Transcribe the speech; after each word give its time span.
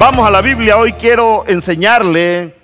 Vamos 0.00 0.26
a 0.26 0.30
la 0.30 0.40
Biblia. 0.40 0.78
Hoy 0.78 0.94
quiero 0.94 1.44
enseñarle 1.46 2.54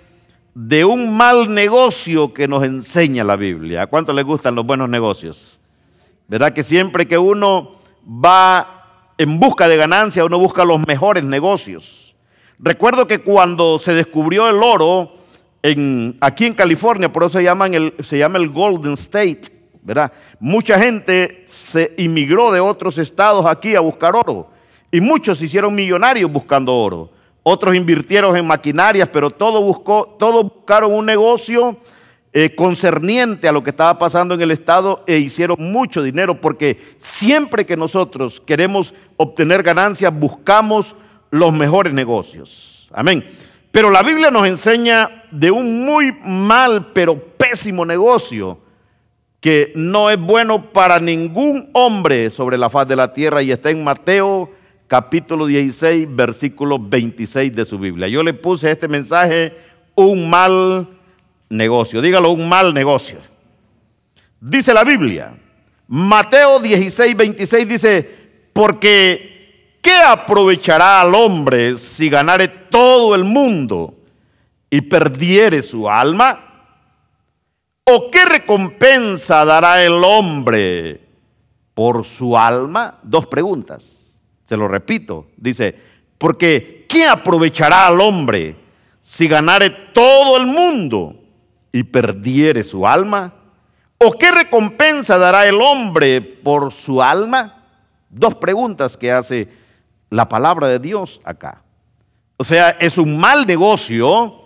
de 0.54 0.86
un 0.86 1.14
mal 1.14 1.52
negocio 1.52 2.32
que 2.32 2.48
nos 2.48 2.64
enseña 2.64 3.24
la 3.24 3.36
Biblia. 3.36 3.82
¿A 3.82 3.86
cuánto 3.88 4.14
le 4.14 4.22
gustan 4.22 4.54
los 4.54 4.64
buenos 4.64 4.88
negocios? 4.88 5.60
¿Verdad 6.28 6.54
que 6.54 6.64
siempre 6.64 7.06
que 7.06 7.18
uno 7.18 7.72
va 8.08 9.10
en 9.18 9.38
busca 9.38 9.68
de 9.68 9.76
ganancia, 9.76 10.24
uno 10.24 10.38
busca 10.38 10.64
los 10.64 10.86
mejores 10.86 11.24
negocios? 11.24 12.16
Recuerdo 12.58 13.06
que 13.06 13.18
cuando 13.18 13.78
se 13.78 13.92
descubrió 13.92 14.48
el 14.48 14.62
oro 14.62 15.12
aquí 16.22 16.46
en 16.46 16.54
California, 16.54 17.12
por 17.12 17.24
eso 17.24 17.38
se, 17.38 18.02
se 18.02 18.18
llama 18.18 18.38
el 18.38 18.48
Golden 18.48 18.94
State, 18.94 19.42
¿verdad? 19.82 20.10
Mucha 20.40 20.78
gente 20.78 21.44
se 21.48 21.92
inmigró 21.98 22.50
de 22.50 22.60
otros 22.60 22.96
estados 22.96 23.44
aquí 23.44 23.74
a 23.74 23.80
buscar 23.80 24.16
oro 24.16 24.48
y 24.90 25.02
muchos 25.02 25.36
se 25.36 25.44
hicieron 25.44 25.74
millonarios 25.74 26.32
buscando 26.32 26.74
oro 26.74 27.15
otros 27.48 27.76
invirtieron 27.76 28.36
en 28.36 28.44
maquinarias, 28.44 29.08
pero 29.08 29.30
todos, 29.30 29.62
buscó, 29.62 30.16
todos 30.18 30.42
buscaron 30.42 30.92
un 30.92 31.06
negocio 31.06 31.76
eh, 32.32 32.52
concerniente 32.56 33.46
a 33.46 33.52
lo 33.52 33.62
que 33.62 33.70
estaba 33.70 33.96
pasando 33.96 34.34
en 34.34 34.40
el 34.40 34.50
Estado 34.50 35.04
e 35.06 35.18
hicieron 35.18 35.56
mucho 35.60 36.02
dinero, 36.02 36.40
porque 36.40 36.76
siempre 36.98 37.64
que 37.64 37.76
nosotros 37.76 38.42
queremos 38.44 38.92
obtener 39.16 39.62
ganancias, 39.62 40.12
buscamos 40.12 40.96
los 41.30 41.52
mejores 41.52 41.92
negocios. 41.92 42.88
Amén. 42.92 43.24
Pero 43.70 43.92
la 43.92 44.02
Biblia 44.02 44.32
nos 44.32 44.44
enseña 44.48 45.22
de 45.30 45.52
un 45.52 45.84
muy 45.84 46.18
mal, 46.24 46.90
pero 46.92 47.16
pésimo 47.16 47.86
negocio, 47.86 48.58
que 49.38 49.70
no 49.76 50.10
es 50.10 50.18
bueno 50.18 50.72
para 50.72 50.98
ningún 50.98 51.70
hombre 51.74 52.28
sobre 52.30 52.58
la 52.58 52.68
faz 52.68 52.88
de 52.88 52.96
la 52.96 53.12
tierra 53.12 53.40
y 53.40 53.52
está 53.52 53.70
en 53.70 53.84
Mateo 53.84 54.50
capítulo 54.86 55.46
16, 55.46 56.06
versículo 56.10 56.78
26 56.78 57.52
de 57.52 57.64
su 57.64 57.78
Biblia. 57.78 58.08
Yo 58.08 58.22
le 58.22 58.34
puse 58.34 58.70
este 58.70 58.88
mensaje, 58.88 59.56
un 59.94 60.28
mal 60.28 60.88
negocio. 61.48 62.00
Dígalo, 62.00 62.30
un 62.30 62.48
mal 62.48 62.72
negocio. 62.72 63.18
Dice 64.40 64.72
la 64.74 64.84
Biblia, 64.84 65.34
Mateo 65.88 66.60
16, 66.60 67.16
26 67.16 67.68
dice, 67.68 68.10
porque 68.52 69.78
¿qué 69.80 69.96
aprovechará 70.06 71.00
al 71.00 71.14
hombre 71.14 71.78
si 71.78 72.08
ganare 72.08 72.48
todo 72.48 73.14
el 73.14 73.24
mundo 73.24 73.94
y 74.68 74.80
perdiere 74.82 75.62
su 75.62 75.88
alma? 75.88 76.42
¿O 77.84 78.10
qué 78.10 78.24
recompensa 78.24 79.44
dará 79.44 79.82
el 79.84 80.02
hombre 80.04 81.00
por 81.72 82.04
su 82.04 82.36
alma? 82.36 82.98
Dos 83.02 83.26
preguntas. 83.26 83.95
Se 84.46 84.56
lo 84.56 84.68
repito, 84.68 85.26
dice, 85.36 85.74
porque 86.18 86.86
¿qué 86.88 87.06
aprovechará 87.06 87.86
al 87.86 88.00
hombre 88.00 88.56
si 89.00 89.28
ganare 89.28 89.70
todo 89.70 90.38
el 90.38 90.46
mundo 90.46 91.16
y 91.72 91.82
perdiere 91.82 92.64
su 92.64 92.86
alma? 92.86 93.34
¿O 93.98 94.12
qué 94.12 94.30
recompensa 94.30 95.18
dará 95.18 95.46
el 95.46 95.60
hombre 95.60 96.20
por 96.20 96.72
su 96.72 97.02
alma? 97.02 97.64
Dos 98.08 98.36
preguntas 98.36 98.96
que 98.96 99.12
hace 99.12 99.48
la 100.10 100.28
palabra 100.28 100.68
de 100.68 100.78
Dios 100.78 101.20
acá. 101.24 101.62
O 102.36 102.44
sea, 102.44 102.70
es 102.70 102.98
un 102.98 103.18
mal 103.18 103.46
negocio 103.46 104.44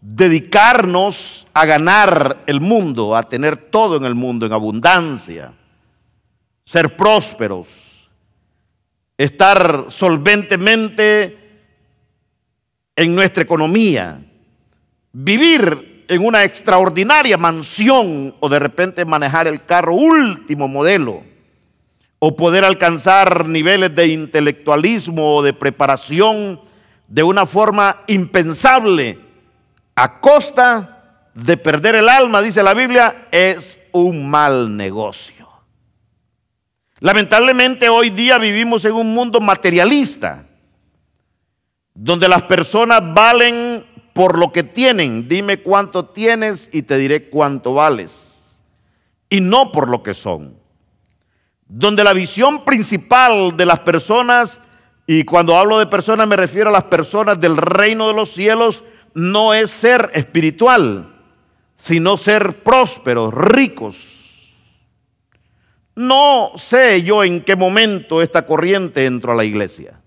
dedicarnos 0.00 1.46
a 1.52 1.64
ganar 1.64 2.44
el 2.46 2.60
mundo, 2.60 3.16
a 3.16 3.28
tener 3.28 3.56
todo 3.56 3.96
en 3.96 4.04
el 4.04 4.14
mundo 4.14 4.46
en 4.46 4.52
abundancia, 4.52 5.52
ser 6.64 6.96
prósperos, 6.96 7.97
estar 9.18 9.86
solventemente 9.88 11.36
en 12.94 13.14
nuestra 13.14 13.42
economía, 13.42 14.20
vivir 15.12 16.04
en 16.08 16.24
una 16.24 16.44
extraordinaria 16.44 17.36
mansión 17.36 18.34
o 18.40 18.48
de 18.48 18.58
repente 18.58 19.04
manejar 19.04 19.46
el 19.46 19.64
carro 19.64 19.94
último 19.94 20.68
modelo 20.68 21.22
o 22.20 22.34
poder 22.34 22.64
alcanzar 22.64 23.46
niveles 23.46 23.94
de 23.94 24.08
intelectualismo 24.08 25.36
o 25.36 25.42
de 25.42 25.52
preparación 25.52 26.60
de 27.06 27.22
una 27.22 27.44
forma 27.44 28.02
impensable 28.06 29.18
a 29.94 30.20
costa 30.20 31.24
de 31.34 31.56
perder 31.56 31.96
el 31.96 32.08
alma, 32.08 32.40
dice 32.40 32.62
la 32.62 32.74
Biblia, 32.74 33.28
es 33.30 33.78
un 33.92 34.28
mal 34.28 34.76
negocio. 34.76 35.47
Lamentablemente 37.00 37.88
hoy 37.88 38.10
día 38.10 38.38
vivimos 38.38 38.84
en 38.84 38.92
un 38.92 39.14
mundo 39.14 39.40
materialista, 39.40 40.46
donde 41.94 42.28
las 42.28 42.42
personas 42.42 43.00
valen 43.14 43.86
por 44.12 44.36
lo 44.36 44.50
que 44.50 44.64
tienen. 44.64 45.28
Dime 45.28 45.62
cuánto 45.62 46.06
tienes 46.06 46.68
y 46.72 46.82
te 46.82 46.96
diré 46.96 47.28
cuánto 47.28 47.74
vales. 47.74 48.60
Y 49.30 49.40
no 49.40 49.70
por 49.70 49.88
lo 49.88 50.02
que 50.02 50.14
son. 50.14 50.58
Donde 51.68 52.02
la 52.02 52.14
visión 52.14 52.64
principal 52.64 53.56
de 53.56 53.66
las 53.66 53.80
personas, 53.80 54.60
y 55.06 55.22
cuando 55.22 55.56
hablo 55.56 55.78
de 55.78 55.86
personas 55.86 56.26
me 56.26 56.36
refiero 56.36 56.70
a 56.70 56.72
las 56.72 56.84
personas 56.84 57.38
del 57.38 57.56
reino 57.56 58.08
de 58.08 58.14
los 58.14 58.30
cielos, 58.30 58.82
no 59.14 59.54
es 59.54 59.70
ser 59.70 60.10
espiritual, 60.14 61.14
sino 61.76 62.16
ser 62.16 62.64
prósperos, 62.64 63.32
ricos 63.32 64.17
no 65.98 66.52
sé 66.54 67.02
yo 67.02 67.24
en 67.24 67.42
qué 67.42 67.56
momento 67.56 68.22
esta 68.22 68.46
corriente 68.46 69.04
entró 69.04 69.32
a 69.32 69.34
la 69.34 69.44
iglesia. 69.44 70.00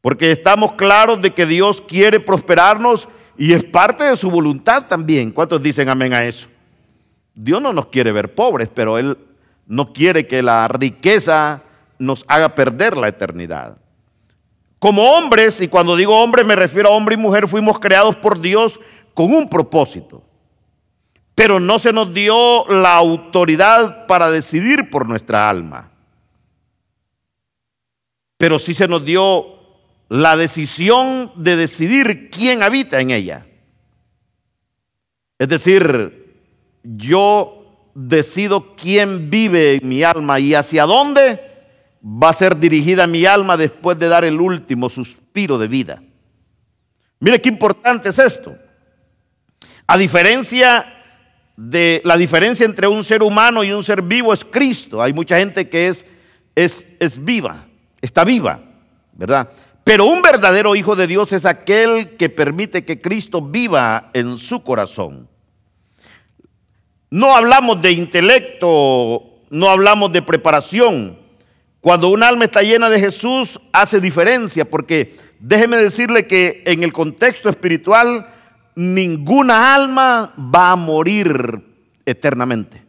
Porque 0.00 0.32
estamos 0.32 0.72
claros 0.72 1.22
de 1.22 1.32
que 1.32 1.46
Dios 1.46 1.80
quiere 1.80 2.18
prosperarnos 2.18 3.08
y 3.38 3.52
es 3.52 3.62
parte 3.62 4.02
de 4.02 4.16
su 4.16 4.32
voluntad 4.32 4.86
también. 4.88 5.30
¿Cuántos 5.30 5.62
dicen 5.62 5.88
amén 5.88 6.12
a 6.12 6.24
eso? 6.24 6.48
Dios 7.36 7.62
no 7.62 7.72
nos 7.72 7.86
quiere 7.86 8.10
ver 8.10 8.34
pobres, 8.34 8.68
pero 8.74 8.98
Él 8.98 9.16
no 9.68 9.92
quiere 9.92 10.26
que 10.26 10.42
la 10.42 10.66
riqueza 10.66 11.62
nos 12.00 12.24
haga 12.26 12.56
perder 12.56 12.96
la 12.96 13.06
eternidad. 13.06 13.78
Como 14.80 15.04
hombres, 15.04 15.60
y 15.60 15.68
cuando 15.68 15.94
digo 15.94 16.20
hombres 16.20 16.44
me 16.44 16.56
refiero 16.56 16.88
a 16.88 16.92
hombre 16.92 17.14
y 17.14 17.18
mujer, 17.18 17.46
fuimos 17.46 17.78
creados 17.78 18.16
por 18.16 18.40
Dios 18.40 18.80
con 19.14 19.32
un 19.32 19.48
propósito 19.48 20.24
pero 21.34 21.58
no 21.58 21.78
se 21.78 21.92
nos 21.92 22.14
dio 22.14 22.64
la 22.68 22.96
autoridad 22.96 24.06
para 24.06 24.30
decidir 24.30 24.90
por 24.90 25.08
nuestra 25.08 25.48
alma. 25.50 25.90
Pero 28.38 28.58
sí 28.58 28.74
se 28.74 28.86
nos 28.86 29.04
dio 29.04 29.46
la 30.08 30.36
decisión 30.36 31.32
de 31.36 31.56
decidir 31.56 32.30
quién 32.30 32.62
habita 32.62 33.00
en 33.00 33.10
ella. 33.10 33.46
Es 35.38 35.48
decir, 35.48 36.34
yo 36.82 37.90
decido 37.94 38.76
quién 38.76 39.30
vive 39.30 39.74
en 39.74 39.88
mi 39.88 40.02
alma 40.02 40.38
y 40.38 40.54
hacia 40.54 40.84
dónde 40.84 41.40
va 42.04 42.28
a 42.28 42.34
ser 42.34 42.58
dirigida 42.58 43.06
mi 43.06 43.24
alma 43.24 43.56
después 43.56 43.98
de 43.98 44.08
dar 44.08 44.24
el 44.24 44.40
último 44.40 44.88
suspiro 44.88 45.58
de 45.58 45.68
vida. 45.68 46.02
Mire 47.18 47.40
qué 47.40 47.48
importante 47.48 48.10
es 48.10 48.18
esto. 48.18 48.56
A 49.86 49.96
diferencia 49.96 50.93
de 51.56 52.02
la 52.04 52.16
diferencia 52.16 52.66
entre 52.66 52.88
un 52.88 53.04
ser 53.04 53.22
humano 53.22 53.62
y 53.62 53.72
un 53.72 53.84
ser 53.84 54.02
vivo 54.02 54.32
es 54.32 54.44
Cristo. 54.44 55.02
Hay 55.02 55.12
mucha 55.12 55.38
gente 55.38 55.68
que 55.68 55.88
es, 55.88 56.04
es, 56.54 56.86
es 56.98 57.22
viva, 57.22 57.66
está 58.00 58.24
viva, 58.24 58.60
¿verdad? 59.12 59.50
Pero 59.84 60.06
un 60.06 60.22
verdadero 60.22 60.74
hijo 60.74 60.96
de 60.96 61.06
Dios 61.06 61.32
es 61.32 61.44
aquel 61.44 62.16
que 62.16 62.30
permite 62.30 62.84
que 62.84 63.00
Cristo 63.00 63.42
viva 63.42 64.10
en 64.14 64.38
su 64.38 64.62
corazón. 64.62 65.28
No 67.10 67.36
hablamos 67.36 67.80
de 67.80 67.92
intelecto, 67.92 69.42
no 69.50 69.68
hablamos 69.68 70.10
de 70.12 70.22
preparación. 70.22 71.18
Cuando 71.80 72.08
un 72.08 72.22
alma 72.22 72.46
está 72.46 72.62
llena 72.62 72.88
de 72.88 72.98
Jesús 72.98 73.60
hace 73.72 74.00
diferencia, 74.00 74.64
porque 74.64 75.16
déjeme 75.38 75.76
decirle 75.76 76.26
que 76.26 76.62
en 76.64 76.82
el 76.82 76.92
contexto 76.94 77.50
espiritual 77.50 78.26
ninguna 78.74 79.74
alma 79.74 80.32
va 80.36 80.72
a 80.72 80.76
morir 80.76 81.62
eternamente. 82.04 82.84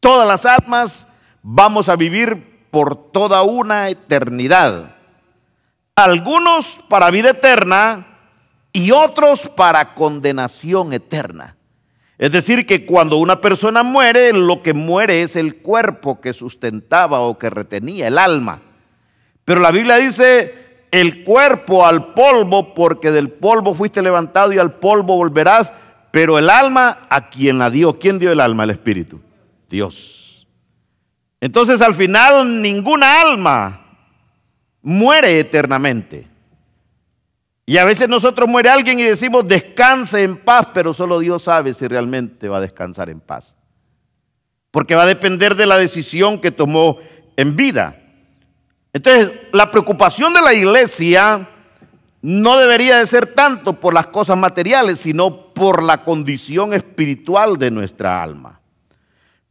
Todas 0.00 0.26
las 0.26 0.46
almas 0.46 1.06
vamos 1.42 1.88
a 1.88 1.96
vivir 1.96 2.68
por 2.70 3.10
toda 3.12 3.42
una 3.42 3.88
eternidad. 3.88 4.96
Algunos 5.96 6.80
para 6.88 7.10
vida 7.10 7.30
eterna 7.30 8.06
y 8.72 8.90
otros 8.90 9.48
para 9.48 9.94
condenación 9.94 10.92
eterna. 10.92 11.56
Es 12.18 12.32
decir, 12.32 12.66
que 12.66 12.84
cuando 12.84 13.16
una 13.16 13.40
persona 13.40 13.82
muere, 13.82 14.32
lo 14.32 14.62
que 14.62 14.74
muere 14.74 15.22
es 15.22 15.36
el 15.36 15.56
cuerpo 15.56 16.20
que 16.20 16.34
sustentaba 16.34 17.20
o 17.20 17.38
que 17.38 17.48
retenía 17.48 18.08
el 18.08 18.18
alma. 18.18 18.60
Pero 19.44 19.60
la 19.60 19.70
Biblia 19.70 19.96
dice, 19.96 20.69
el 20.90 21.24
cuerpo 21.24 21.86
al 21.86 22.12
polvo, 22.14 22.74
porque 22.74 23.10
del 23.10 23.30
polvo 23.30 23.74
fuiste 23.74 24.02
levantado 24.02 24.52
y 24.52 24.58
al 24.58 24.74
polvo 24.74 25.16
volverás, 25.16 25.72
pero 26.10 26.38
el 26.38 26.50
alma 26.50 27.06
a 27.08 27.30
quien 27.30 27.58
la 27.58 27.70
dio. 27.70 27.98
¿Quién 27.98 28.18
dio 28.18 28.32
el 28.32 28.40
alma? 28.40 28.64
El 28.64 28.70
Espíritu. 28.70 29.20
Dios. 29.68 30.46
Entonces 31.40 31.80
al 31.80 31.94
final 31.94 32.60
ninguna 32.60 33.20
alma 33.20 33.86
muere 34.82 35.38
eternamente. 35.38 36.28
Y 37.64 37.78
a 37.78 37.84
veces 37.84 38.08
nosotros 38.08 38.48
muere 38.48 38.68
alguien 38.68 38.98
y 38.98 39.04
decimos 39.04 39.46
descanse 39.46 40.24
en 40.24 40.38
paz, 40.38 40.68
pero 40.74 40.92
solo 40.92 41.20
Dios 41.20 41.44
sabe 41.44 41.72
si 41.72 41.86
realmente 41.86 42.48
va 42.48 42.58
a 42.58 42.62
descansar 42.62 43.08
en 43.08 43.20
paz. 43.20 43.54
Porque 44.72 44.96
va 44.96 45.04
a 45.04 45.06
depender 45.06 45.54
de 45.54 45.66
la 45.66 45.78
decisión 45.78 46.40
que 46.40 46.50
tomó 46.50 46.98
en 47.36 47.54
vida. 47.54 47.99
Entonces, 48.92 49.30
la 49.52 49.70
preocupación 49.70 50.34
de 50.34 50.42
la 50.42 50.52
iglesia 50.52 51.48
no 52.22 52.58
debería 52.58 52.98
de 52.98 53.06
ser 53.06 53.34
tanto 53.34 53.74
por 53.74 53.94
las 53.94 54.08
cosas 54.08 54.36
materiales, 54.36 54.98
sino 54.98 55.52
por 55.54 55.82
la 55.82 56.04
condición 56.04 56.74
espiritual 56.74 57.56
de 57.56 57.70
nuestra 57.70 58.22
alma. 58.22 58.60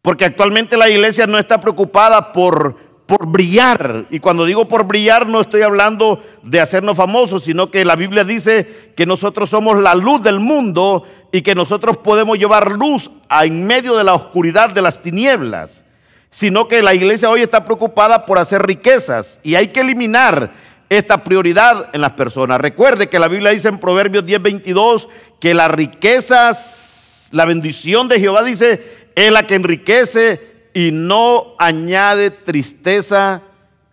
Porque 0.01 0.25
actualmente 0.25 0.77
la 0.77 0.89
iglesia 0.89 1.25
no 1.25 1.37
está 1.37 1.59
preocupada 1.59 2.31
por, 2.31 2.75
por 3.05 3.27
brillar. 3.27 4.05
Y 4.09 4.19
cuando 4.19 4.45
digo 4.45 4.65
por 4.65 4.85
brillar 4.85 5.27
no 5.27 5.41
estoy 5.41 5.61
hablando 5.61 6.23
de 6.43 6.61
hacernos 6.61 6.95
famosos, 6.95 7.43
sino 7.43 7.71
que 7.71 7.83
la 7.85 7.95
Biblia 7.95 8.23
dice 8.23 8.93
que 8.95 9.05
nosotros 9.05 9.49
somos 9.49 9.79
la 9.81 9.95
luz 9.95 10.21
del 10.21 10.39
mundo 10.39 11.03
y 11.31 11.41
que 11.41 11.55
nosotros 11.55 11.97
podemos 11.97 12.37
llevar 12.37 12.71
luz 12.71 13.09
en 13.41 13.65
medio 13.65 13.97
de 13.97 14.03
la 14.03 14.13
oscuridad 14.13 14.69
de 14.69 14.81
las 14.81 15.01
tinieblas. 15.01 15.83
Sino 16.31 16.67
que 16.67 16.81
la 16.81 16.93
iglesia 16.93 17.29
hoy 17.29 17.41
está 17.41 17.65
preocupada 17.65 18.25
por 18.25 18.37
hacer 18.37 18.61
riquezas 18.61 19.39
y 19.43 19.55
hay 19.55 19.69
que 19.69 19.81
eliminar 19.81 20.51
esta 20.89 21.23
prioridad 21.23 21.89
en 21.93 22.01
las 22.01 22.13
personas. 22.13 22.59
Recuerde 22.59 23.07
que 23.07 23.19
la 23.19 23.27
Biblia 23.27 23.51
dice 23.51 23.67
en 23.67 23.79
Proverbios 23.79 24.25
10:22 24.25 25.07
que 25.39 25.53
las 25.53 25.71
riquezas, 25.71 27.29
la 27.31 27.45
bendición 27.45 28.07
de 28.07 28.19
Jehová 28.19 28.43
dice, 28.43 29.09
es 29.15 29.31
la 29.31 29.45
que 29.45 29.55
enriquece 29.55 30.69
y 30.73 30.91
no 30.91 31.55
añade 31.59 32.31
tristeza 32.31 33.43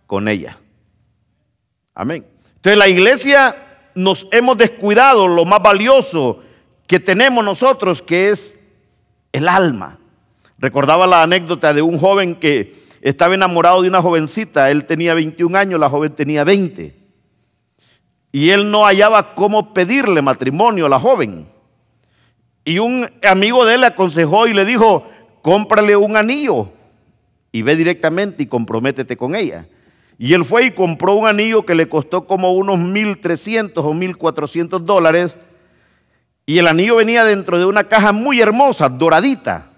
con 0.05 0.27
ella. 0.27 0.57
Amén. 1.93 2.25
Entonces 2.55 2.77
la 2.77 2.87
iglesia 2.87 3.55
nos 3.95 4.27
hemos 4.31 4.57
descuidado 4.57 5.27
lo 5.27 5.45
más 5.45 5.61
valioso 5.61 6.41
que 6.85 6.99
tenemos 6.99 7.43
nosotros, 7.43 8.01
que 8.01 8.29
es 8.29 8.55
el 9.31 9.47
alma. 9.49 9.99
Recordaba 10.59 11.05
la 11.05 11.23
anécdota 11.23 11.73
de 11.73 11.81
un 11.81 11.99
joven 11.99 12.35
que 12.35 12.87
estaba 13.01 13.35
enamorado 13.35 13.81
de 13.81 13.89
una 13.89 14.01
jovencita, 14.01 14.71
él 14.71 14.85
tenía 14.85 15.13
21 15.13 15.55
años, 15.57 15.79
la 15.79 15.89
joven 15.89 16.13
tenía 16.13 16.43
20. 16.43 16.95
Y 18.31 18.49
él 18.49 18.69
no 18.71 18.85
hallaba 18.85 19.35
cómo 19.35 19.73
pedirle 19.73 20.21
matrimonio 20.21 20.87
a 20.87 20.89
la 20.89 20.99
joven. 20.99 21.47
Y 22.65 22.79
un 22.79 23.09
amigo 23.23 23.65
de 23.65 23.75
él 23.75 23.81
le 23.81 23.87
aconsejó 23.87 24.47
y 24.47 24.53
le 24.53 24.65
dijo, 24.65 25.07
cómprale 25.41 25.95
un 25.95 26.17
anillo 26.17 26.69
y 27.51 27.61
ve 27.61 27.75
directamente 27.75 28.43
y 28.43 28.47
comprométete 28.47 29.15
con 29.15 29.35
ella. 29.35 29.67
Y 30.17 30.33
él 30.33 30.43
fue 30.43 30.65
y 30.65 30.71
compró 30.71 31.13
un 31.13 31.27
anillo 31.27 31.65
que 31.65 31.75
le 31.75 31.87
costó 31.87 32.25
como 32.25 32.53
unos 32.53 32.79
1.300 32.79 33.73
o 33.75 33.93
1.400 33.93 34.79
dólares. 34.79 35.37
Y 36.47 36.57
el 36.57 36.67
anillo 36.67 36.95
venía 36.95 37.23
dentro 37.23 37.59
de 37.59 37.65
una 37.65 37.83
caja 37.83 38.11
muy 38.11 38.41
hermosa, 38.41 38.89
doradita 38.89 39.76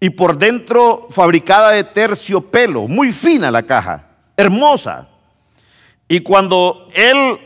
y 0.00 0.10
por 0.10 0.38
dentro 0.38 1.06
fabricada 1.10 1.72
de 1.72 1.84
terciopelo, 1.84 2.88
muy 2.88 3.12
fina 3.12 3.50
la 3.50 3.62
caja, 3.62 4.06
hermosa. 4.36 5.08
Y 6.08 6.20
cuando 6.20 6.88
él 6.94 7.38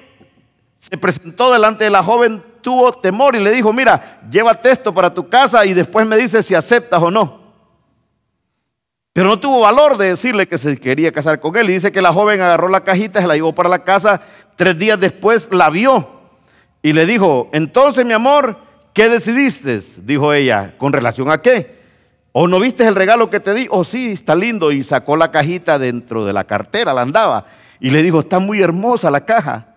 se 0.79 0.97
presentó 0.97 1.53
delante 1.53 1.85
de 1.85 1.91
la 1.91 2.05
joven, 2.05 2.43
tuvo 2.61 2.93
temor 2.93 3.35
y 3.35 3.41
le 3.41 3.51
dijo, 3.51 3.73
mira, 3.73 4.21
llévate 4.31 4.71
esto 4.71 4.95
para 4.95 5.11
tu 5.11 5.29
casa 5.29 5.67
y 5.67 5.75
después 5.75 6.07
me 6.07 6.17
dices 6.17 6.47
si 6.47 6.55
aceptas 6.55 7.03
o 7.03 7.11
no. 7.11 7.43
Pero 9.13 9.29
no 9.29 9.39
tuvo 9.39 9.61
valor 9.61 9.97
de 9.97 10.09
decirle 10.09 10.49
que 10.49 10.59
se 10.59 10.77
quería 10.79 11.13
casar 11.13 11.41
con 11.41 11.57
él. 11.57 11.71
Y 11.71 11.75
dice 11.75 11.93
que 11.93 12.03
la 12.03 12.13
joven 12.13 12.41
agarró 12.41 12.69
la 12.69 12.83
cajita, 12.83 13.21
se 13.21 13.27
la 13.27 13.35
llevó 13.35 13.55
para 13.55 13.69
la 13.69 13.85
casa, 13.85 14.21
tres 14.57 14.79
días 14.79 14.99
después 14.99 15.49
la 15.53 15.71
vio 15.71 16.09
y 16.83 16.93
le 16.93 17.07
dijo, 17.07 17.49
entonces 17.53 18.05
mi 18.05 18.13
amor, 18.13 18.59
¿qué 18.93 19.09
decidiste? 19.09 19.81
Dijo 20.03 20.33
ella, 20.33 20.75
¿con 20.77 20.93
relación 20.93 21.31
a 21.31 21.41
qué? 21.41 21.74
¿O 22.37 22.49
no 22.49 22.59
viste 22.59 22.85
el 22.85 22.97
regalo 22.97 23.31
que 23.31 23.39
te 23.39 23.55
di? 23.55 23.69
Oh, 23.71 23.85
sí, 23.85 24.11
está 24.11 24.35
lindo. 24.35 24.73
Y 24.73 24.83
sacó 24.83 25.17
la 25.17 25.31
cajita 25.31 25.79
dentro 25.79 26.25
de 26.25 26.33
la 26.33 26.43
cartera, 26.43 26.93
la 26.93 27.03
andaba. 27.03 27.47
Y 27.79 27.91
le 27.91 28.03
dijo, 28.03 28.19
está 28.19 28.41
muy 28.41 28.61
hermosa 28.61 29.09
la 29.09 29.25
caja. 29.25 29.77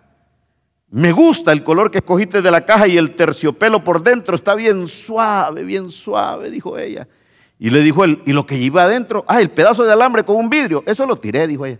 Me 0.90 1.12
gusta 1.12 1.52
el 1.52 1.64
color 1.64 1.92
que 1.92 2.00
escogiste 2.00 2.42
de 2.42 2.50
la 2.50 2.66
caja 2.66 2.88
y 2.88 2.98
el 2.98 3.16
terciopelo 3.16 3.84
por 3.84 4.02
dentro 4.02 4.36
está 4.36 4.56
bien 4.56 4.88
suave, 4.88 5.62
bien 5.62 5.92
suave, 5.92 6.50
dijo 6.50 6.80
ella. 6.80 7.08
Y 7.60 7.70
le 7.70 7.82
dijo 7.82 8.04
él, 8.04 8.24
¿y 8.26 8.34
lo 8.34 8.48
que 8.48 8.58
iba 8.58 8.82
adentro? 8.82 9.24
Ah, 9.28 9.40
el 9.40 9.52
pedazo 9.52 9.84
de 9.84 9.94
alambre 9.94 10.24
con 10.24 10.38
un 10.38 10.50
vidrio. 10.50 10.82
Eso 10.88 11.06
lo 11.06 11.20
tiré, 11.20 11.46
dijo 11.46 11.64
ella. 11.64 11.80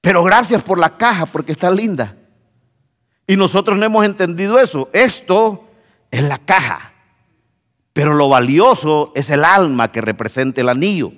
Pero 0.00 0.24
gracias 0.24 0.60
por 0.64 0.76
la 0.76 0.96
caja 0.96 1.26
porque 1.26 1.52
está 1.52 1.70
linda. 1.70 2.16
Y 3.28 3.36
nosotros 3.36 3.78
no 3.78 3.86
hemos 3.86 4.04
entendido 4.04 4.58
eso. 4.58 4.90
Esto 4.92 5.68
es 6.10 6.24
la 6.24 6.38
caja. 6.38 6.89
Pero 7.92 8.14
lo 8.14 8.28
valioso 8.28 9.12
es 9.14 9.30
el 9.30 9.44
alma 9.44 9.90
que 9.90 10.00
representa 10.00 10.60
el 10.60 10.68
anillo. 10.68 11.12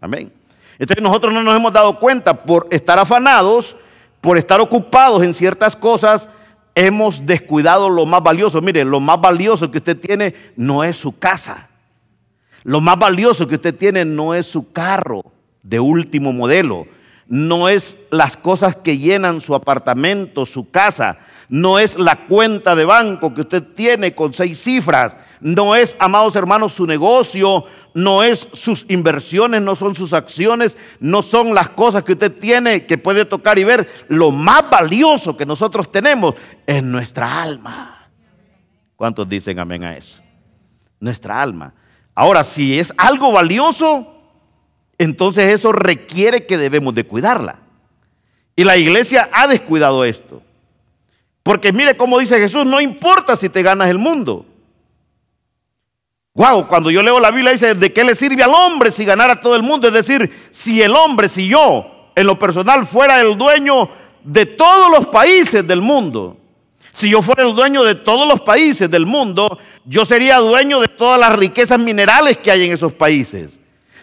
Amén. 0.00 0.32
Entonces 0.78 1.02
nosotros 1.02 1.32
no 1.32 1.42
nos 1.42 1.56
hemos 1.56 1.72
dado 1.72 1.98
cuenta 1.98 2.42
por 2.42 2.66
estar 2.70 2.98
afanados, 2.98 3.76
por 4.20 4.38
estar 4.38 4.60
ocupados 4.60 5.22
en 5.22 5.34
ciertas 5.34 5.74
cosas, 5.74 6.28
hemos 6.74 7.26
descuidado 7.26 7.88
lo 7.88 8.06
más 8.06 8.22
valioso. 8.22 8.60
Mire, 8.60 8.84
lo 8.84 9.00
más 9.00 9.20
valioso 9.20 9.70
que 9.70 9.78
usted 9.78 9.98
tiene 9.98 10.34
no 10.56 10.84
es 10.84 10.96
su 10.96 11.18
casa. 11.18 11.68
Lo 12.62 12.80
más 12.80 12.98
valioso 12.98 13.46
que 13.46 13.56
usted 13.56 13.74
tiene 13.74 14.04
no 14.04 14.34
es 14.34 14.46
su 14.46 14.72
carro 14.72 15.22
de 15.62 15.80
último 15.80 16.32
modelo 16.32 16.86
no 17.28 17.68
es 17.68 17.98
las 18.10 18.36
cosas 18.36 18.76
que 18.76 18.96
llenan 18.96 19.42
su 19.42 19.54
apartamento, 19.54 20.46
su 20.46 20.70
casa, 20.70 21.18
no 21.50 21.78
es 21.78 21.98
la 21.98 22.26
cuenta 22.26 22.74
de 22.74 22.86
banco 22.86 23.34
que 23.34 23.42
usted 23.42 23.62
tiene 23.62 24.14
con 24.14 24.32
seis 24.32 24.58
cifras, 24.62 25.18
no 25.40 25.76
es, 25.76 25.94
amados 25.98 26.36
hermanos, 26.36 26.72
su 26.72 26.86
negocio, 26.86 27.64
no 27.92 28.22
es 28.22 28.48
sus 28.54 28.86
inversiones, 28.88 29.60
no 29.60 29.76
son 29.76 29.94
sus 29.94 30.14
acciones, 30.14 30.76
no 31.00 31.22
son 31.22 31.54
las 31.54 31.70
cosas 31.70 32.02
que 32.02 32.12
usted 32.12 32.32
tiene 32.32 32.86
que 32.86 32.96
puede 32.96 33.24
tocar 33.24 33.58
y 33.58 33.64
ver. 33.64 33.86
Lo 34.08 34.30
más 34.30 34.70
valioso 34.70 35.36
que 35.36 35.44
nosotros 35.44 35.92
tenemos 35.92 36.34
es 36.66 36.82
nuestra 36.82 37.42
alma. 37.42 38.08
¿Cuántos 38.96 39.28
dicen 39.28 39.58
amén 39.58 39.84
a 39.84 39.96
eso? 39.96 40.22
Nuestra 40.98 41.40
alma. 41.42 41.74
Ahora, 42.14 42.42
si 42.42 42.78
es 42.78 42.92
algo 42.96 43.32
valioso, 43.32 44.17
entonces 44.98 45.52
eso 45.52 45.72
requiere 45.72 46.44
que 46.44 46.58
debemos 46.58 46.94
de 46.94 47.04
cuidarla. 47.04 47.60
Y 48.56 48.64
la 48.64 48.76
iglesia 48.76 49.30
ha 49.32 49.46
descuidado 49.46 50.04
esto. 50.04 50.42
Porque 51.44 51.72
mire 51.72 51.96
cómo 51.96 52.18
dice 52.18 52.38
Jesús, 52.38 52.66
no 52.66 52.80
importa 52.80 53.36
si 53.36 53.48
te 53.48 53.62
ganas 53.62 53.88
el 53.88 53.98
mundo. 53.98 54.44
Wow, 56.34 56.68
cuando 56.68 56.90
yo 56.90 57.02
leo 57.02 57.18
la 57.18 57.30
Biblia 57.30 57.52
dice, 57.52 57.74
¿de 57.74 57.92
qué 57.92 58.04
le 58.04 58.14
sirve 58.14 58.42
al 58.42 58.52
hombre 58.52 58.90
si 58.90 59.04
ganara 59.04 59.40
todo 59.40 59.56
el 59.56 59.62
mundo? 59.62 59.88
Es 59.88 59.94
decir, 59.94 60.30
si 60.50 60.82
el 60.82 60.94
hombre, 60.94 61.28
si 61.28 61.48
yo, 61.48 62.10
en 62.14 62.26
lo 62.26 62.38
personal, 62.38 62.86
fuera 62.86 63.20
el 63.20 63.38
dueño 63.38 63.88
de 64.22 64.46
todos 64.46 64.90
los 64.90 65.06
países 65.06 65.66
del 65.66 65.80
mundo, 65.80 66.36
si 66.92 67.10
yo 67.10 67.22
fuera 67.22 67.44
el 67.44 67.54
dueño 67.54 67.84
de 67.84 67.94
todos 67.94 68.26
los 68.26 68.40
países 68.40 68.90
del 68.90 69.06
mundo, 69.06 69.58
yo 69.84 70.04
sería 70.04 70.38
dueño 70.38 70.80
de 70.80 70.88
todas 70.88 71.18
las 71.18 71.36
riquezas 71.36 71.78
minerales 71.78 72.38
que 72.38 72.50
hay 72.50 72.66
en 72.66 72.72
esos 72.72 72.92
países. 72.92 73.58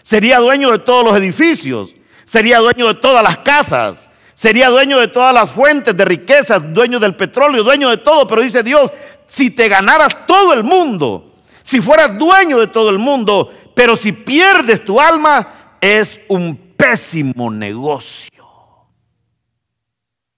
Sería 0.06 0.38
dueño 0.38 0.70
de 0.70 0.78
todos 0.78 1.04
los 1.04 1.16
edificios, 1.16 1.92
sería 2.24 2.60
dueño 2.60 2.86
de 2.86 2.94
todas 2.94 3.24
las 3.24 3.38
casas, 3.38 4.08
sería 4.36 4.68
dueño 4.68 5.00
de 5.00 5.08
todas 5.08 5.34
las 5.34 5.50
fuentes 5.50 5.96
de 5.96 6.04
riqueza, 6.04 6.60
dueño 6.60 7.00
del 7.00 7.16
petróleo, 7.16 7.64
dueño 7.64 7.90
de 7.90 7.96
todo. 7.96 8.24
Pero 8.24 8.42
dice 8.42 8.62
Dios, 8.62 8.92
si 9.26 9.50
te 9.50 9.68
ganaras 9.68 10.24
todo 10.24 10.52
el 10.52 10.62
mundo, 10.62 11.34
si 11.64 11.80
fueras 11.80 12.16
dueño 12.16 12.60
de 12.60 12.68
todo 12.68 12.90
el 12.90 12.98
mundo, 12.98 13.52
pero 13.74 13.96
si 13.96 14.12
pierdes 14.12 14.84
tu 14.84 15.00
alma, 15.00 15.76
es 15.80 16.20
un 16.28 16.56
pésimo 16.76 17.50
negocio. 17.50 18.44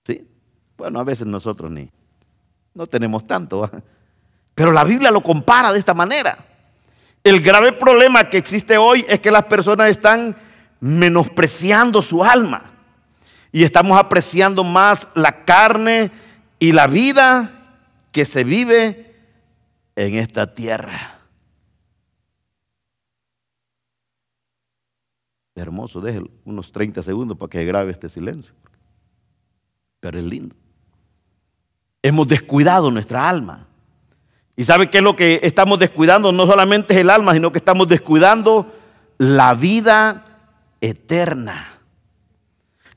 ¿Sí? 0.07 0.27
Bueno, 0.79 0.99
a 0.99 1.05
veces 1.05 1.27
nosotros 1.27 1.71
ni, 1.71 1.87
no 2.73 2.87
tenemos 2.87 3.27
tanto, 3.27 3.71
pero 4.55 4.73
la 4.73 4.85
Biblia 4.85 5.11
lo 5.11 5.23
compara 5.23 5.75
de 5.75 5.79
esta 5.79 5.93
manera. 5.93 6.48
El 7.25 7.41
grave 7.41 7.73
problema 7.73 8.31
que 8.31 8.39
existe 8.39 8.79
hoy 8.79 9.05
es 9.09 9.21
que 9.21 9.31
las 9.31 9.45
personas 9.45 9.91
están 9.91 10.37
menospreciando 10.81 12.03
su 12.03 12.25
alma 12.25 12.71
y 13.53 13.65
estamos 13.65 13.99
apreciando 13.99 14.65
más 14.65 15.09
la 15.15 15.45
carne 15.45 16.11
y 16.59 16.73
la 16.73 16.87
vida 16.87 17.81
que 18.13 18.25
se 18.25 18.45
vive 18.45 19.15
en 19.97 20.15
esta 20.15 20.55
tierra. 20.55 21.19
Hermoso, 25.55 26.01
deje 26.01 26.23
unos 26.45 26.71
30 26.71 27.03
segundos 27.03 27.37
para 27.37 27.51
que 27.51 27.65
grabe 27.65 27.91
este 27.91 28.09
silencio. 28.09 28.55
Pero 30.01 30.19
es 30.19 30.25
lindo. 30.25 30.55
Hemos 32.03 32.29
descuidado 32.29 32.91
nuestra 32.91 33.29
alma. 33.29 33.68
¿Y 34.59 34.65
sabe 34.65 34.91
qué 34.91 34.99
es 34.99 35.05
lo 35.05 35.15
que 35.15 35.38
estamos 35.45 35.79
descuidando? 35.79 36.33
No 36.33 36.45
solamente 36.45 36.93
es 36.93 36.99
el 36.99 37.11
alma, 37.11 37.33
sino 37.33 37.53
que 37.53 37.59
estamos 37.59 37.87
descuidando 37.87 38.67
la 39.17 39.55
vida 39.55 40.25
eterna. 40.81 41.79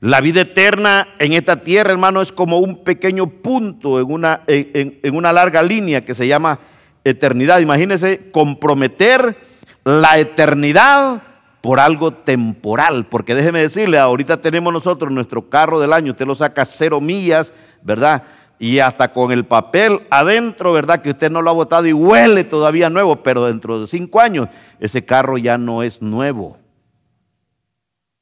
La 0.00 0.20
vida 0.20 0.40
eterna 0.40 1.06
en 1.20 1.34
esta 1.34 1.62
tierra, 1.62 1.92
hermano, 1.92 2.20
es 2.20 2.32
como 2.32 2.58
un 2.58 2.82
pequeño 2.82 3.28
punto 3.28 4.00
en 4.00 4.10
una, 4.10 4.42
en, 4.48 5.14
una 5.14 5.32
larga 5.32 5.62
línea 5.62 6.04
que 6.04 6.16
se 6.16 6.26
llama 6.26 6.58
eternidad. 7.04 7.60
Imagínese 7.60 8.32
comprometer 8.32 9.36
la 9.84 10.18
eternidad 10.18 11.22
por 11.60 11.78
algo 11.78 12.12
temporal, 12.12 13.06
porque 13.06 13.36
déjeme 13.36 13.60
decirle, 13.60 14.00
ahorita 14.00 14.42
tenemos 14.42 14.72
nosotros 14.72 15.12
nuestro 15.12 15.48
carro 15.48 15.78
del 15.78 15.92
año, 15.92 16.10
usted 16.10 16.26
lo 16.26 16.34
saca 16.34 16.64
cero 16.64 17.00
millas, 17.00 17.52
¿verdad? 17.82 18.24
Y 18.62 18.78
hasta 18.78 19.12
con 19.12 19.32
el 19.32 19.44
papel 19.44 20.02
adentro, 20.08 20.72
¿verdad? 20.72 21.02
Que 21.02 21.10
usted 21.10 21.30
no 21.30 21.42
lo 21.42 21.50
ha 21.50 21.54
botado 21.54 21.86
y 21.86 21.92
huele 21.92 22.44
todavía 22.44 22.88
nuevo, 22.90 23.16
pero 23.16 23.46
dentro 23.46 23.80
de 23.80 23.88
cinco 23.88 24.20
años 24.20 24.48
ese 24.78 25.04
carro 25.04 25.36
ya 25.36 25.58
no 25.58 25.82
es 25.82 26.00
nuevo. 26.00 26.58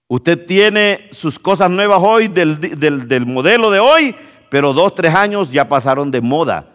Usted 0.09 0.47
tiene 0.47 1.09
sus 1.13 1.39
cosas 1.39 1.71
nuevas 1.71 2.01
hoy 2.03 2.29
del, 2.29 2.59
del 2.59 3.27
modelo 3.27 3.71
de 3.71 3.81
hoy, 3.81 4.15
pero 4.49 4.73
dos, 4.73 4.95
tres 4.95 5.15
años 5.15 5.53
ya 5.53 5.69
pasaron 5.69 6.11
de 6.11 6.23
moda. 6.23 6.67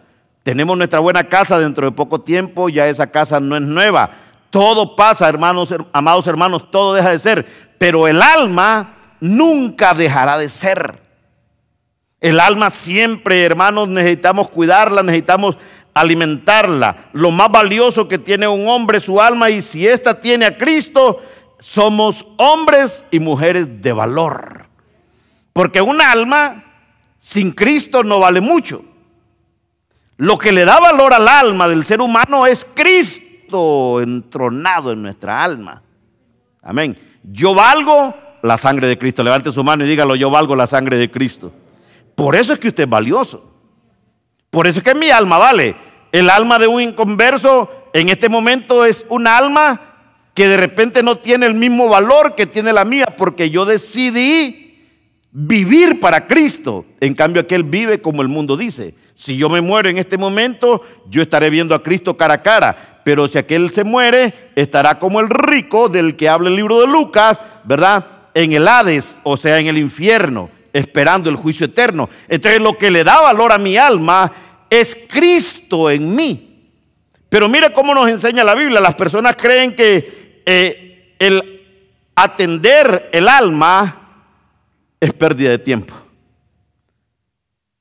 Tenemos 0.44 0.78
nuestra 0.78 1.00
buena 1.00 1.24
casa 1.24 1.58
dentro 1.58 1.86
de 1.86 1.92
poco 1.92 2.20
tiempo, 2.20 2.68
ya 2.68 2.86
esa 2.86 3.08
casa 3.08 3.40
no 3.40 3.56
es 3.56 3.62
nueva 3.62 4.10
todo 4.56 4.96
pasa, 4.96 5.28
hermanos, 5.28 5.74
amados 5.92 6.26
hermanos, 6.26 6.70
todo 6.70 6.94
deja 6.94 7.10
de 7.10 7.18
ser. 7.18 7.46
Pero 7.76 8.08
el 8.08 8.22
alma 8.22 8.94
nunca 9.20 9.92
dejará 9.92 10.38
de 10.38 10.48
ser. 10.48 11.05
El 12.26 12.40
alma 12.40 12.70
siempre, 12.70 13.44
hermanos, 13.44 13.86
necesitamos 13.86 14.48
cuidarla, 14.48 15.00
necesitamos 15.04 15.56
alimentarla. 15.94 17.08
Lo 17.12 17.30
más 17.30 17.48
valioso 17.52 18.08
que 18.08 18.18
tiene 18.18 18.48
un 18.48 18.66
hombre 18.66 18.98
es 18.98 19.04
su 19.04 19.20
alma 19.20 19.48
y 19.48 19.62
si 19.62 19.86
ésta 19.86 20.20
tiene 20.20 20.44
a 20.44 20.58
Cristo, 20.58 21.20
somos 21.60 22.26
hombres 22.36 23.04
y 23.12 23.20
mujeres 23.20 23.80
de 23.80 23.92
valor. 23.92 24.66
Porque 25.52 25.80
un 25.80 26.02
alma 26.02 26.64
sin 27.20 27.52
Cristo 27.52 28.02
no 28.02 28.18
vale 28.18 28.40
mucho. 28.40 28.84
Lo 30.16 30.36
que 30.36 30.50
le 30.50 30.64
da 30.64 30.80
valor 30.80 31.14
al 31.14 31.28
alma 31.28 31.68
del 31.68 31.84
ser 31.84 32.00
humano 32.00 32.44
es 32.44 32.66
Cristo 32.74 34.00
entronado 34.00 34.90
en 34.90 35.00
nuestra 35.00 35.44
alma. 35.44 35.80
Amén. 36.60 36.98
Yo 37.22 37.54
valgo 37.54 38.16
la 38.42 38.58
sangre 38.58 38.88
de 38.88 38.98
Cristo. 38.98 39.22
Levante 39.22 39.52
su 39.52 39.62
mano 39.62 39.84
y 39.84 39.88
dígalo, 39.88 40.16
yo 40.16 40.28
valgo 40.28 40.56
la 40.56 40.66
sangre 40.66 40.98
de 40.98 41.08
Cristo. 41.08 41.52
Por 42.16 42.34
eso 42.34 42.52
es 42.54 42.58
que 42.58 42.68
usted 42.68 42.84
es 42.84 42.90
valioso. 42.90 43.52
Por 44.50 44.66
eso 44.66 44.80
es 44.80 44.84
que 44.84 44.94
mi 44.94 45.10
alma 45.10 45.38
vale. 45.38 45.76
El 46.10 46.28
alma 46.30 46.58
de 46.58 46.66
un 46.66 46.80
inconverso 46.82 47.70
en 47.92 48.08
este 48.08 48.28
momento 48.28 48.84
es 48.84 49.06
un 49.08 49.28
alma 49.28 49.80
que 50.34 50.48
de 50.48 50.56
repente 50.56 51.02
no 51.02 51.16
tiene 51.16 51.46
el 51.46 51.54
mismo 51.54 51.88
valor 51.88 52.34
que 52.34 52.46
tiene 52.46 52.72
la 52.72 52.84
mía 52.84 53.14
porque 53.16 53.50
yo 53.50 53.64
decidí 53.64 54.66
vivir 55.30 56.00
para 56.00 56.26
Cristo. 56.26 56.86
En 57.00 57.14
cambio, 57.14 57.42
aquel 57.42 57.62
vive 57.62 58.00
como 58.00 58.22
el 58.22 58.28
mundo 58.28 58.56
dice. 58.56 58.94
Si 59.14 59.36
yo 59.36 59.50
me 59.50 59.60
muero 59.60 59.90
en 59.90 59.98
este 59.98 60.16
momento, 60.16 60.80
yo 61.10 61.20
estaré 61.20 61.50
viendo 61.50 61.74
a 61.74 61.82
Cristo 61.82 62.16
cara 62.16 62.34
a 62.34 62.42
cara. 62.42 63.00
Pero 63.04 63.28
si 63.28 63.36
aquel 63.36 63.70
se 63.70 63.84
muere, 63.84 64.50
estará 64.56 64.98
como 64.98 65.20
el 65.20 65.28
rico 65.28 65.90
del 65.90 66.16
que 66.16 66.30
habla 66.30 66.48
el 66.48 66.56
libro 66.56 66.80
de 66.80 66.86
Lucas, 66.86 67.38
¿verdad? 67.64 68.06
En 68.32 68.54
el 68.54 68.66
Hades, 68.66 69.20
o 69.22 69.36
sea, 69.36 69.58
en 69.58 69.66
el 69.66 69.76
infierno, 69.76 70.50
esperando 70.76 71.30
el 71.30 71.36
juicio 71.36 71.66
eterno. 71.66 72.10
Entonces, 72.28 72.60
lo 72.60 72.76
que 72.76 72.90
le 72.90 73.02
da 73.02 73.22
valor 73.22 73.52
a 73.52 73.58
mi 73.58 73.76
alma 73.76 74.30
es 74.68 74.96
Cristo 75.08 75.90
en 75.90 76.14
mí. 76.14 76.70
Pero 77.28 77.48
mire 77.48 77.72
cómo 77.72 77.94
nos 77.94 78.08
enseña 78.08 78.44
la 78.44 78.54
Biblia. 78.54 78.80
Las 78.80 78.94
personas 78.94 79.36
creen 79.36 79.74
que 79.74 80.42
eh, 80.44 81.16
el 81.18 81.62
atender 82.14 83.08
el 83.12 83.26
alma 83.28 84.24
es 85.00 85.12
pérdida 85.14 85.50
de 85.50 85.58
tiempo. 85.58 85.94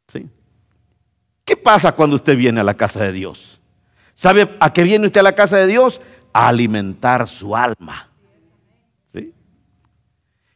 ¿Sí? 0.08 0.30
¿Qué 1.44 1.58
pasa 1.58 1.92
cuando 1.92 2.16
usted 2.16 2.38
viene 2.38 2.62
a 2.62 2.64
la 2.64 2.75
casa 2.75 3.04
de 3.04 3.12
Dios? 3.12 3.60
¿Sabe 4.14 4.56
a 4.60 4.72
qué 4.72 4.84
viene 4.84 5.08
usted 5.08 5.20
a 5.20 5.24
la 5.24 5.36
casa 5.36 5.58
de 5.58 5.68
Dios? 5.68 6.00
A 6.32 6.48
alimentar 6.48 7.28
su 7.28 7.56
alma. 7.56 8.10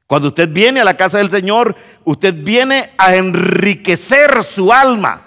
Cuando 0.09 0.29
usted 0.29 0.49
viene 0.49 0.81
a 0.81 0.83
la 0.83 0.97
casa 0.97 1.19
del 1.19 1.29
Señor, 1.29 1.75
usted 2.03 2.33
viene 2.33 2.89
a 2.97 3.15
enriquecer 3.15 4.43
su 4.43 4.73
alma. 4.73 5.23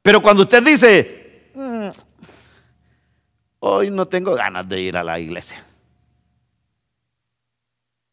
Pero 0.00 0.22
cuando 0.22 0.44
usted 0.44 0.62
dice, 0.62 1.50
mm, 1.52 1.88
hoy 3.58 3.90
no 3.90 4.06
tengo 4.06 4.36
ganas 4.36 4.68
de 4.68 4.80
ir 4.80 4.96
a 4.96 5.02
la 5.02 5.18
iglesia. 5.18 5.66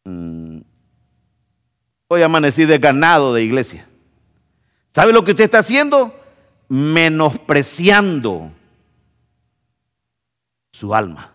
Mm, 0.04 0.62
Hoy 2.12 2.24
amanecí 2.24 2.66
desganado 2.66 3.36
de 3.36 3.44
iglesia. 3.44 3.88
¿Sabe 4.92 5.14
lo 5.14 5.24
que 5.24 5.30
usted 5.32 5.44
está 5.44 5.60
haciendo? 5.60 6.20
Menospreciando 6.68 8.52
su 10.72 10.96
alma. 10.96 11.32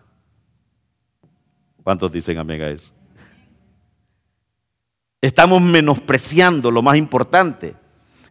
¿Cuántos 1.81 2.11
dicen 2.11 2.37
amén 2.37 2.61
a 2.61 2.67
eso? 2.67 2.91
Estamos 5.25 5.59
menospreciando 5.59 6.69
lo 6.69 6.83
más 6.83 6.97
importante. 6.97 7.75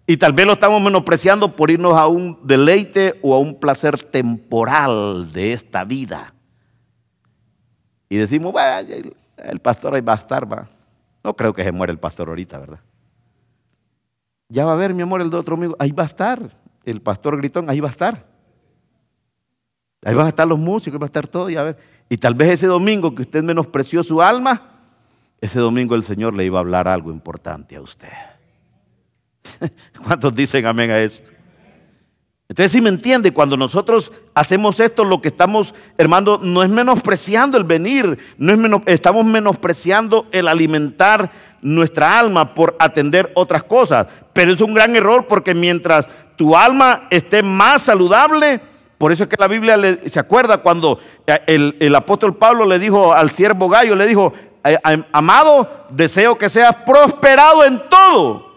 Y 0.06 0.16
tal 0.16 0.32
vez 0.32 0.46
lo 0.46 0.52
estamos 0.52 0.80
menospreciando 0.80 1.56
por 1.56 1.68
irnos 1.68 1.96
a 1.96 2.06
un 2.06 2.38
deleite 2.44 3.18
o 3.20 3.34
a 3.34 3.40
un 3.40 3.58
placer 3.58 4.00
temporal 4.00 5.32
de 5.32 5.54
esta 5.54 5.82
vida. 5.82 6.32
Y 8.08 8.16
decimos, 8.16 8.54
el 9.38 9.58
pastor 9.58 9.96
ahí 9.96 10.02
va 10.02 10.12
a 10.12 10.16
estar, 10.18 10.50
va. 10.50 10.68
No 11.24 11.34
creo 11.34 11.52
que 11.52 11.64
se 11.64 11.72
muera 11.72 11.92
el 11.92 11.98
pastor 11.98 12.28
ahorita, 12.28 12.60
¿verdad? 12.60 12.78
Ya 14.48 14.64
va 14.64 14.74
a 14.74 14.76
ver, 14.76 14.94
mi 14.94 15.02
amor, 15.02 15.20
el 15.20 15.30
de 15.30 15.36
otro 15.36 15.56
amigo. 15.56 15.74
Ahí 15.80 15.90
va 15.90 16.04
a 16.04 16.06
estar. 16.06 16.48
El 16.84 17.02
pastor 17.02 17.36
gritón, 17.38 17.68
ahí 17.68 17.80
va 17.80 17.88
a 17.88 17.92
estar. 17.92 18.24
Ahí 20.04 20.14
van 20.14 20.26
a 20.26 20.28
estar 20.28 20.46
los 20.46 20.60
músicos, 20.60 21.00
va 21.00 21.06
a 21.06 21.08
estar 21.08 21.26
todo. 21.26 21.48
A 21.58 21.62
ver. 21.64 21.76
y 22.08 22.16
tal 22.18 22.36
vez 22.36 22.50
ese 22.50 22.68
domingo 22.68 23.12
que 23.16 23.22
usted 23.22 23.42
menospreció 23.42 24.04
su 24.04 24.22
alma, 24.22 24.73
ese 25.40 25.58
domingo 25.58 25.94
el 25.94 26.04
Señor 26.04 26.34
le 26.34 26.44
iba 26.44 26.58
a 26.58 26.60
hablar 26.60 26.88
algo 26.88 27.10
importante 27.10 27.76
a 27.76 27.80
usted. 27.80 28.12
¿Cuántos 30.04 30.34
dicen 30.34 30.66
amén 30.66 30.90
a 30.90 30.98
eso? 30.98 31.22
Entonces, 32.46 32.72
si 32.72 32.80
me 32.82 32.90
entiende, 32.90 33.32
cuando 33.32 33.56
nosotros 33.56 34.12
hacemos 34.34 34.78
esto, 34.78 35.02
lo 35.04 35.22
que 35.22 35.28
estamos, 35.28 35.74
hermano, 35.96 36.38
no 36.42 36.62
es 36.62 36.68
menospreciando 36.68 37.56
el 37.56 37.64
venir, 37.64 38.18
no 38.36 38.52
es 38.52 38.82
estamos 38.94 39.24
menospreciando 39.24 40.26
el 40.30 40.46
alimentar 40.46 41.30
nuestra 41.62 42.18
alma 42.18 42.54
por 42.54 42.76
atender 42.78 43.32
otras 43.34 43.64
cosas. 43.64 44.06
Pero 44.34 44.52
es 44.52 44.60
un 44.60 44.74
gran 44.74 44.94
error 44.94 45.26
porque 45.26 45.54
mientras 45.54 46.06
tu 46.36 46.54
alma 46.54 47.08
esté 47.08 47.42
más 47.42 47.82
saludable, 47.82 48.60
por 48.98 49.10
eso 49.10 49.22
es 49.22 49.28
que 49.30 49.36
la 49.38 49.48
Biblia 49.48 49.78
se 50.04 50.20
acuerda 50.20 50.58
cuando 50.58 50.98
eh, 51.26 51.40
el, 51.46 51.76
el 51.80 51.94
apóstol 51.94 52.36
Pablo 52.36 52.66
le 52.66 52.78
dijo 52.78 53.14
al 53.14 53.30
siervo 53.30 53.70
Gallo, 53.70 53.96
le 53.96 54.06
dijo, 54.06 54.34
amado, 55.12 55.86
deseo 55.90 56.38
que 56.38 56.48
seas 56.48 56.74
prosperado 56.76 57.64
en 57.64 57.88
todo 57.88 58.54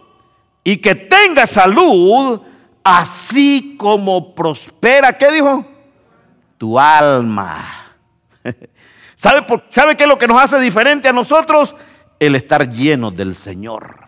y 0.64 0.78
que 0.78 0.96
tengas 0.96 1.50
salud 1.50 2.42
así 2.84 3.76
como 3.78 4.34
prospera, 4.34 5.18
¿qué 5.18 5.32
dijo? 5.32 5.66
Tu 6.58 6.80
alma. 6.80 7.94
¿Sabe, 9.16 9.46
¿Sabe 9.70 9.96
qué 9.96 10.04
es 10.04 10.10
lo 10.10 10.18
que 10.18 10.28
nos 10.28 10.42
hace 10.42 10.60
diferente 10.60 11.10
a 11.10 11.14
nosotros? 11.14 11.76
El 12.20 12.36
estar 12.36 12.70
lleno 12.70 13.12
del 13.12 13.36
Señor. 13.36 14.08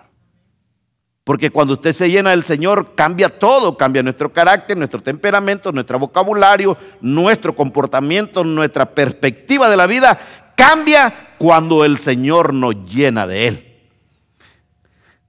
Porque 1.24 1.52
cuando 1.52 1.74
usted 1.74 1.94
se 1.94 2.10
llena 2.10 2.32
del 2.32 2.44
Señor, 2.44 2.96
cambia 2.96 3.30
todo, 3.30 3.78
cambia 3.78 4.02
nuestro 4.02 4.34
carácter, 4.34 4.76
nuestro 4.78 5.02
temperamento, 5.02 5.72
nuestro 5.72 6.00
vocabulario, 6.00 6.76
nuestro 7.02 7.56
comportamiento, 7.56 8.44
nuestra 8.44 8.86
perspectiva 8.90 9.70
de 9.70 9.78
la 9.78 9.86
vida, 9.86 10.18
cambia 10.56 11.29
cuando 11.40 11.84
el 11.84 11.98
Señor 11.98 12.54
nos 12.54 12.76
llena 12.86 13.26
de 13.26 13.48
Él. 13.48 13.66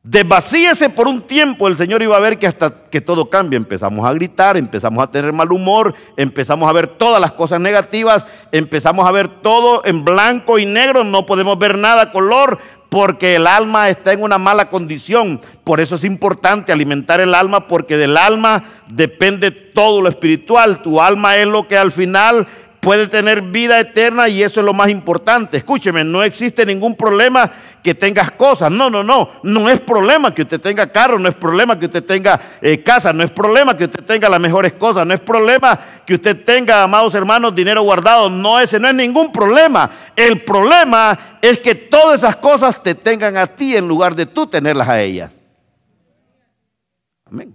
Desvacíese 0.03 0.89
por 0.89 1.09
un 1.09 1.21
tiempo, 1.23 1.69
el 1.69 1.77
Señor 1.77 2.03
iba 2.03 2.17
a 2.17 2.21
ver 2.21 2.39
que 2.39 2.47
hasta 2.47 2.85
que 2.85 3.03
todo 3.03 3.29
cambia. 3.29 3.59
Empezamos 3.59 4.05
a 4.07 4.13
gritar, 4.15 4.57
empezamos 4.57 5.03
a 5.03 5.11
tener 5.11 5.31
mal 5.33 5.53
humor, 5.53 5.95
empezamos 6.17 6.69
a 6.69 6.73
ver 6.73 6.89
todas 6.89 7.21
las 7.21 7.33
cosas 7.33 7.61
negativas, 7.61 8.25
empezamos 8.51 9.07
a 9.07 9.13
ver 9.13 9.29
todo 9.29 9.83
en 9.85 10.05
blanco 10.05 10.59
y 10.59 10.65
negro, 10.65 11.05
no 11.05 11.27
podemos 11.27 11.59
ver 11.59 11.77
nada 11.77 12.13
color 12.13 12.59
porque 12.89 13.37
el 13.37 13.47
alma 13.47 13.91
está 13.91 14.13
en 14.13 14.23
una 14.23 14.39
mala 14.39 14.71
condición. 14.71 15.41
Por 15.65 15.81
eso 15.81 15.97
es 15.97 16.05
importante 16.05 16.73
alimentar 16.73 17.21
el 17.21 17.35
alma 17.35 17.69
porque 17.69 17.99
del 17.99 18.17
alma 18.17 18.65
depende 18.89 19.51
todo 19.51 20.01
lo 20.01 20.09
espiritual. 20.09 20.83
Tu 20.83 21.01
alma 21.01 21.37
es 21.37 21.47
lo 21.47 21.69
que 21.69 21.77
al 21.77 21.93
final 21.93 22.47
puede 22.81 23.07
tener 23.07 23.43
vida 23.43 23.79
eterna 23.79 24.29
y 24.29 24.43
eso 24.43 24.61
es 24.61 24.67
lo 24.67 24.73
más 24.73 24.89
importante. 24.89 25.59
Escúcheme, 25.59 26.03
no 26.03 26.23
existe 26.23 26.65
ningún 26.65 26.97
problema 26.97 27.51
que 27.83 27.95
tengas 27.95 28.31
cosas. 28.33 28.71
No, 28.71 28.89
no, 28.91 29.05
no. 29.05 29.29
No 29.43 29.69
es 29.69 29.81
problema 29.81 30.35
que 30.35 30.43
usted 30.43 30.61
tenga 30.61 30.91
carro, 30.91 31.19
no 31.19 31.29
es 31.29 31.35
problema 31.35 31.79
que 31.79 31.87
usted 31.87 32.03
tenga 32.03 32.41
eh, 32.61 32.83
casa, 32.83 33.13
no 33.13 33.23
es 33.23 33.31
problema 33.31 33.77
que 33.77 33.85
usted 33.85 34.03
tenga 34.05 34.29
las 34.29 34.41
mejores 34.41 34.73
cosas, 34.73 35.07
no 35.07 35.15
es 35.15 35.21
problema 35.21 35.79
que 36.07 36.15
usted 36.15 36.43
tenga, 36.43 36.83
amados 36.83 37.15
hermanos, 37.15 37.55
dinero 37.55 37.83
guardado. 37.83 38.31
No, 38.31 38.59
ese 38.59 38.81
no 38.81 38.89
es 38.89 38.95
ningún 38.95 39.31
problema. 39.31 39.91
El 40.17 40.43
problema 40.43 41.19
es 41.43 41.59
que 41.59 41.75
todas 41.75 42.23
esas 42.23 42.37
cosas 42.37 42.83
te 42.83 42.95
tengan 42.95 43.37
a 43.37 43.47
ti 43.47 43.77
en 43.77 43.87
lugar 43.87 44.15
de 44.15 44.27
tú 44.27 44.47
tenerlas 44.47 44.89
a 44.89 45.01
ellas. 45.01 45.31
Amén. 47.27 47.55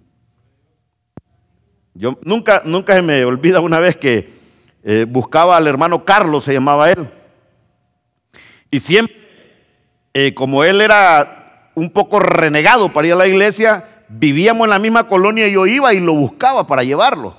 Yo 1.93 2.17
nunca, 2.23 2.61
nunca 2.63 2.93
se 2.93 3.01
me 3.01 3.23
olvida 3.25 3.61
una 3.61 3.79
vez 3.79 3.95
que 3.95 4.44
eh, 4.87 5.05
buscaba 5.09 5.57
al 5.57 5.65
hermano 5.65 6.05
Carlos, 6.05 6.43
se 6.43 6.53
llamaba 6.53 6.91
él. 6.91 7.09
Y 8.69 8.79
siempre, 8.79 9.15
eh, 10.13 10.35
como 10.35 10.63
él 10.63 10.79
era 10.79 11.71
un 11.73 11.89
poco 11.89 12.19
renegado 12.19 12.93
para 12.93 13.07
ir 13.07 13.13
a 13.13 13.17
la 13.17 13.25
iglesia, 13.25 14.03
vivíamos 14.07 14.65
en 14.65 14.69
la 14.69 14.77
misma 14.77 15.07
colonia 15.07 15.47
y 15.47 15.53
yo 15.53 15.65
iba 15.65 15.91
y 15.95 15.99
lo 15.99 16.13
buscaba 16.13 16.67
para 16.67 16.83
llevarlo. 16.83 17.35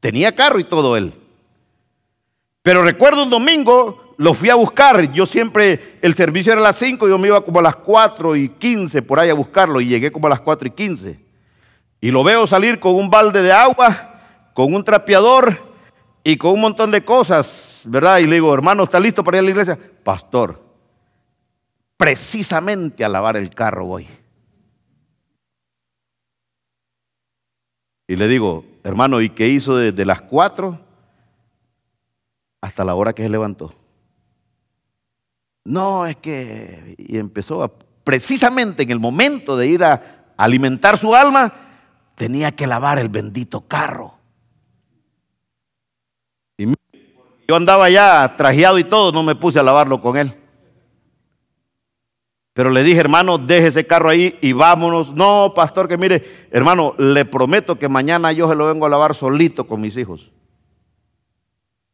Tenía 0.00 0.34
carro 0.34 0.58
y 0.58 0.64
todo 0.64 0.96
él. 0.96 1.12
Pero 2.62 2.82
recuerdo 2.82 3.24
un 3.24 3.30
domingo, 3.30 4.14
lo 4.16 4.32
fui 4.32 4.48
a 4.48 4.54
buscar. 4.54 5.12
Yo 5.12 5.26
siempre, 5.26 5.98
el 6.00 6.14
servicio 6.14 6.52
era 6.52 6.62
a 6.62 6.64
las 6.64 6.76
5, 6.76 7.08
yo 7.08 7.18
me 7.18 7.28
iba 7.28 7.44
como 7.44 7.58
a 7.58 7.62
las 7.62 7.76
4 7.76 8.36
y 8.36 8.48
15 8.48 9.02
por 9.02 9.20
ahí 9.20 9.28
a 9.28 9.34
buscarlo 9.34 9.82
y 9.82 9.88
llegué 9.88 10.10
como 10.10 10.28
a 10.28 10.30
las 10.30 10.40
4 10.40 10.68
y 10.68 10.70
15. 10.70 11.20
Y 12.00 12.10
lo 12.10 12.24
veo 12.24 12.46
salir 12.46 12.80
con 12.80 12.94
un 12.94 13.10
balde 13.10 13.42
de 13.42 13.52
agua, 13.52 14.14
con 14.54 14.72
un 14.72 14.82
trapeador 14.82 15.67
y 16.24 16.36
con 16.36 16.52
un 16.52 16.60
montón 16.60 16.90
de 16.90 17.04
cosas, 17.04 17.82
¿verdad? 17.86 18.18
Y 18.18 18.26
le 18.26 18.34
digo, 18.34 18.52
hermano, 18.52 18.84
¿está 18.84 19.00
listo 19.00 19.24
para 19.24 19.38
ir 19.38 19.40
a 19.40 19.44
la 19.44 19.50
iglesia? 19.50 19.78
Pastor, 20.02 20.62
precisamente 21.96 23.04
a 23.04 23.08
lavar 23.08 23.36
el 23.36 23.50
carro 23.50 23.86
voy. 23.86 24.08
Y 28.06 28.16
le 28.16 28.26
digo, 28.26 28.64
hermano, 28.84 29.20
¿y 29.20 29.30
qué 29.30 29.48
hizo 29.48 29.76
desde 29.76 30.06
las 30.06 30.22
cuatro 30.22 30.80
hasta 32.62 32.84
la 32.84 32.94
hora 32.94 33.12
que 33.12 33.22
se 33.22 33.28
levantó? 33.28 33.74
No, 35.64 36.06
es 36.06 36.16
que... 36.16 36.94
Y 36.96 37.18
empezó 37.18 37.62
a, 37.62 37.70
precisamente 38.02 38.82
en 38.82 38.90
el 38.90 38.98
momento 38.98 39.56
de 39.58 39.66
ir 39.66 39.84
a 39.84 40.32
alimentar 40.38 40.96
su 40.96 41.14
alma, 41.14 41.52
tenía 42.14 42.52
que 42.52 42.66
lavar 42.66 42.98
el 42.98 43.10
bendito 43.10 43.60
carro. 43.68 44.14
Y 46.56 46.72
yo 47.48 47.56
andaba 47.56 47.88
ya 47.88 48.34
trajeado 48.36 48.78
y 48.78 48.84
todo, 48.84 49.10
no 49.10 49.22
me 49.22 49.34
puse 49.34 49.58
a 49.58 49.62
lavarlo 49.62 50.02
con 50.02 50.18
él. 50.18 50.34
Pero 52.52 52.70
le 52.70 52.82
dije, 52.82 53.00
hermano, 53.00 53.38
deje 53.38 53.68
ese 53.68 53.86
carro 53.86 54.10
ahí 54.10 54.36
y 54.42 54.52
vámonos. 54.52 55.14
No, 55.14 55.52
pastor, 55.54 55.88
que 55.88 55.96
mire, 55.96 56.22
hermano, 56.50 56.94
le 56.98 57.24
prometo 57.24 57.78
que 57.78 57.88
mañana 57.88 58.32
yo 58.32 58.48
se 58.48 58.54
lo 58.54 58.66
vengo 58.66 58.84
a 58.84 58.88
lavar 58.90 59.14
solito 59.14 59.66
con 59.66 59.80
mis 59.80 59.96
hijos. 59.96 60.30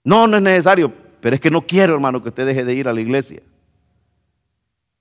No, 0.03 0.27
no 0.27 0.39
es 0.39 0.43
necesario, 0.43 0.93
pero 1.21 1.35
es 1.35 1.41
que 1.41 1.51
no 1.51 1.63
quiero, 1.63 1.95
hermano, 1.95 2.23
que 2.23 2.31
usted 2.31 2.47
deje 2.47 2.65
de 2.65 2.75
ir 2.75 2.89
a 2.89 2.93
la 2.93 3.01
iglesia. 3.01 3.43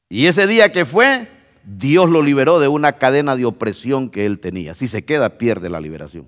Y 0.10 0.27
ese 0.27 0.45
día 0.45 0.72
que 0.72 0.86
fue, 0.86 1.29
Dios 1.63 2.10
lo 2.10 2.22
liberó 2.22 2.60
de 2.60 2.67
una 2.67 2.93
cadena 2.93 3.36
de 3.36 3.45
opresión 3.45 4.10
que 4.10 4.25
él 4.25 4.39
tenía. 4.39 4.75
Si 4.75 4.88
se 4.88 5.03
queda, 5.03 5.38
pierde 5.38 5.69
la 5.69 5.79
liberación. 5.79 6.27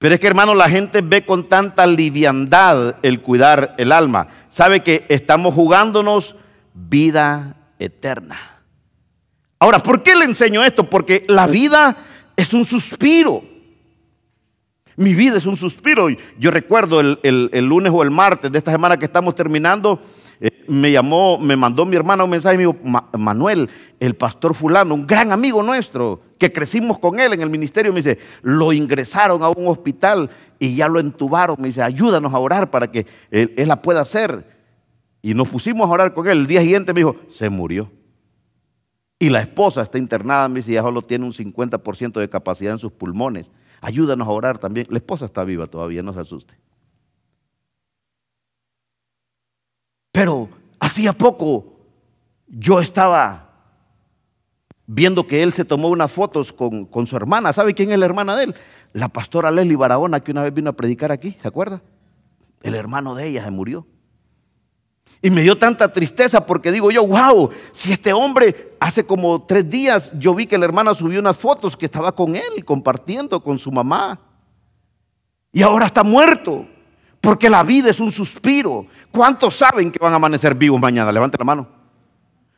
Pero 0.00 0.14
es 0.14 0.20
que 0.20 0.28
hermano, 0.28 0.54
la 0.54 0.70
gente 0.70 1.02
ve 1.02 1.26
con 1.26 1.46
tanta 1.46 1.86
liviandad 1.86 2.96
el 3.02 3.20
cuidar 3.20 3.74
el 3.76 3.92
alma. 3.92 4.28
Sabe 4.48 4.82
que 4.82 5.04
estamos 5.10 5.52
jugándonos 5.52 6.36
vida 6.72 7.54
eterna. 7.78 8.62
Ahora, 9.58 9.78
¿por 9.78 10.02
qué 10.02 10.16
le 10.16 10.24
enseño 10.24 10.64
esto? 10.64 10.88
Porque 10.88 11.22
la 11.28 11.46
vida 11.46 11.98
es 12.34 12.54
un 12.54 12.64
suspiro. 12.64 13.44
Mi 14.96 15.12
vida 15.14 15.36
es 15.36 15.44
un 15.44 15.56
suspiro. 15.56 16.08
Yo 16.38 16.50
recuerdo 16.50 17.00
el, 17.00 17.18
el 17.22 17.64
lunes 17.66 17.92
o 17.94 18.02
el 18.02 18.10
martes 18.10 18.50
de 18.50 18.56
esta 18.56 18.70
semana 18.70 18.98
que 18.98 19.04
estamos 19.04 19.34
terminando, 19.34 20.00
eh, 20.40 20.64
me 20.68 20.90
llamó, 20.90 21.38
me 21.38 21.54
mandó 21.54 21.84
mi 21.84 21.96
hermana 21.96 22.24
un 22.24 22.30
mensaje 22.30 22.54
y 22.54 22.58
me 22.58 22.64
dijo, 22.64 22.78
Manuel, 23.18 23.68
el 23.98 24.14
pastor 24.16 24.54
fulano, 24.54 24.94
un 24.94 25.06
gran 25.06 25.32
amigo 25.32 25.62
nuestro, 25.62 26.22
que 26.38 26.50
crecimos 26.50 26.98
con 26.98 27.20
él 27.20 27.34
en 27.34 27.42
el 27.42 27.50
ministerio, 27.50 27.92
me 27.92 27.98
dice, 27.98 28.18
lo 28.42 28.72
ingresaron 28.72 29.42
a 29.42 29.50
un 29.50 29.68
hospital 29.68 30.30
y 30.58 30.74
ya 30.74 30.88
lo 30.88 30.98
entubaron, 30.98 31.56
me 31.58 31.68
dice, 31.68 31.82
ayúdanos 31.82 32.32
a 32.32 32.38
orar 32.38 32.70
para 32.70 32.90
que 32.90 33.06
él, 33.30 33.52
la 33.56 33.82
pueda 33.82 34.00
hacer. 34.00 34.58
Y 35.20 35.34
nos 35.34 35.48
pusimos 35.48 35.90
a 35.90 35.92
orar 35.92 36.14
con 36.14 36.26
él. 36.26 36.38
El 36.38 36.46
día 36.46 36.62
siguiente 36.62 36.94
me 36.94 37.00
dijo, 37.00 37.16
se 37.28 37.50
murió. 37.50 37.90
Y 39.18 39.28
la 39.28 39.42
esposa 39.42 39.82
está 39.82 39.98
internada, 39.98 40.48
me 40.48 40.60
dice, 40.60 40.72
ya 40.72 40.80
solo 40.80 41.02
tiene 41.02 41.26
un 41.26 41.32
50% 41.32 42.18
de 42.18 42.30
capacidad 42.30 42.72
en 42.72 42.78
sus 42.78 42.92
pulmones. 42.92 43.50
Ayúdanos 43.82 44.26
a 44.26 44.30
orar 44.30 44.56
también. 44.56 44.86
La 44.88 44.96
esposa 44.96 45.26
está 45.26 45.44
viva 45.44 45.66
todavía, 45.66 46.02
no 46.02 46.14
se 46.14 46.20
asuste. 46.20 46.54
Pero 50.12 50.48
hacía 50.78 51.12
poco 51.12 51.70
yo 52.46 52.80
estaba 52.80 53.50
viendo 54.86 55.26
que 55.26 55.42
él 55.42 55.52
se 55.52 55.64
tomó 55.64 55.88
unas 55.88 56.10
fotos 56.10 56.52
con, 56.52 57.06
su 57.06 57.16
hermana. 57.16 57.52
¿Sabe 57.52 57.74
quién 57.74 57.92
es 57.92 57.98
la 57.98 58.06
hermana 58.06 58.34
de 58.34 58.44
él? 58.44 58.54
La 58.92 59.08
pastora 59.08 59.50
Leslie 59.50 59.76
Barahona, 59.76 60.20
que 60.20 60.32
una 60.32 60.42
vez 60.42 60.52
vino 60.52 60.70
a 60.70 60.72
predicar 60.72 61.12
aquí, 61.12 61.36
¿se 61.40 61.46
acuerda? 61.46 61.80
El 62.62 62.74
hermano 62.74 63.14
de 63.14 63.28
ella 63.28 63.44
se 63.44 63.50
murió. 63.52 63.86
Y 65.22 65.30
me 65.30 65.42
dio 65.42 65.58
tanta 65.58 65.92
tristeza 65.92 66.44
porque 66.44 66.72
digo 66.72 66.90
yo, 66.90 67.06
wow, 67.06 67.50
si 67.72 67.92
este 67.92 68.12
hombre 68.12 68.74
hace 68.80 69.04
como 69.04 69.42
tres 69.44 69.68
días 69.68 70.12
yo 70.18 70.34
vi 70.34 70.46
que 70.46 70.58
la 70.58 70.64
hermana 70.64 70.94
subió 70.94 71.20
unas 71.20 71.36
fotos 71.36 71.76
que 71.76 71.84
estaba 71.84 72.12
con 72.12 72.34
él, 72.34 72.64
compartiendo 72.64 73.42
con 73.42 73.58
su 73.58 73.70
mamá. 73.70 74.18
Y 75.52 75.62
ahora 75.62 75.86
está 75.86 76.02
muerto. 76.02 76.66
Porque 77.20 77.50
la 77.50 77.62
vida 77.62 77.90
es 77.90 78.00
un 78.00 78.10
suspiro. 78.10 78.86
¿Cuántos 79.10 79.54
saben 79.54 79.92
que 79.92 79.98
van 79.98 80.12
a 80.12 80.16
amanecer 80.16 80.54
vivos 80.54 80.80
mañana? 80.80 81.12
Levante 81.12 81.36
la 81.38 81.44
mano. 81.44 81.68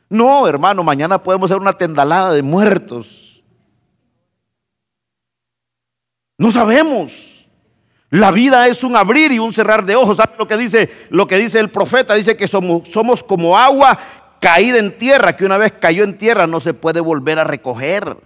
No, 0.08 0.46
hermano, 0.46 0.84
mañana 0.84 1.22
podemos 1.22 1.48
ser 1.50 1.58
una 1.58 1.72
tendalada 1.72 2.32
de 2.32 2.42
muertos. 2.42 3.42
No 6.38 6.50
sabemos. 6.50 7.46
La 8.10 8.30
vida 8.30 8.68
es 8.68 8.84
un 8.84 8.94
abrir 8.94 9.32
y 9.32 9.38
un 9.38 9.52
cerrar 9.52 9.86
de 9.86 9.96
ojos. 9.96 10.18
¿Sabe 10.18 10.34
lo 10.38 10.46
que 10.46 10.56
dice, 10.56 10.90
lo 11.08 11.26
que 11.26 11.38
dice 11.38 11.58
el 11.58 11.70
profeta? 11.70 12.14
Dice 12.14 12.36
que 12.36 12.46
somos, 12.46 12.88
somos 12.88 13.22
como 13.22 13.56
agua 13.56 13.98
caída 14.38 14.78
en 14.78 14.98
tierra, 14.98 15.36
que 15.36 15.46
una 15.46 15.56
vez 15.56 15.72
cayó 15.80 16.04
en 16.04 16.18
tierra 16.18 16.46
no 16.46 16.60
se 16.60 16.74
puede 16.74 17.00
volver 17.00 17.38
a 17.38 17.44
recoger. 17.44 18.16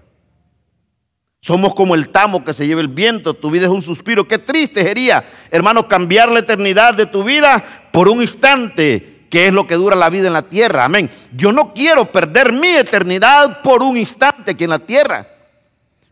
Somos 1.41 1.75
como 1.75 1.95
el 1.95 2.09
tamo 2.09 2.45
que 2.45 2.55
se 2.55 2.67
lleva 2.67 2.81
el 2.81 2.89
viento. 2.89 3.35
Tu 3.35 3.51
vida 3.51 3.67
es 3.67 3.71
un 3.71 3.83
suspiro. 3.83 4.27
Qué 4.27 4.39
triste 4.39 4.83
sería, 4.83 5.25
hermano, 5.51 5.87
cambiar 5.87 6.31
la 6.31 6.41
eternidad 6.41 6.95
de 6.95 7.07
tu 7.07 7.23
vida 7.23 7.89
por 7.93 8.09
un 8.09 8.21
instante, 8.21 9.27
que 9.31 9.47
es 9.47 9.53
lo 9.53 9.67
que 9.67 9.77
dura 9.77 9.95
la 9.95 10.11
vida 10.11 10.27
en 10.27 10.33
la 10.33 10.49
tierra. 10.49 10.85
Amén. 10.85 11.11
Yo 11.33 11.53
no 11.53 11.73
quiero 11.73 12.11
perder 12.11 12.53
mi 12.53 12.69
eternidad 12.69 13.63
por 13.63 13.83
un 13.83 13.97
instante 13.97 14.53
aquí 14.53 14.65
en 14.65 14.71
la 14.71 14.81
tierra. 14.81 15.29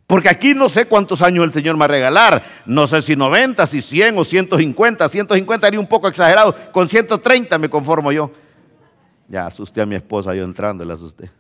Porque 0.07 0.29
aquí 0.29 0.55
no 0.55 0.69
sé 0.69 0.87
cuántos 0.87 1.23
años 1.23 1.45
el 1.45 1.53
Señor 1.53 1.75
me 1.75 1.81
va 1.81 1.85
a 1.87 1.89
regalar. 1.89 2.45
No 2.67 2.87
sé 2.87 3.01
si 3.03 3.17
90, 3.17 3.67
si 3.67 3.81
100 3.81 4.19
o 4.19 4.25
150. 4.25 5.09
150 5.09 5.67
haría 5.67 5.81
un 5.81 5.87
poco 5.87 6.09
exagerado. 6.09 6.55
Con 6.73 6.89
130 6.89 7.59
me 7.59 7.71
conformo 7.71 8.13
yo. 8.13 8.31
Ya 9.29 9.47
asusté 9.47 9.81
a 9.81 9.87
mi 9.87 9.95
esposa 9.95 10.35
yo 10.35 10.45
entrando, 10.45 10.85
la 10.85 10.95
asusté. 10.95 11.31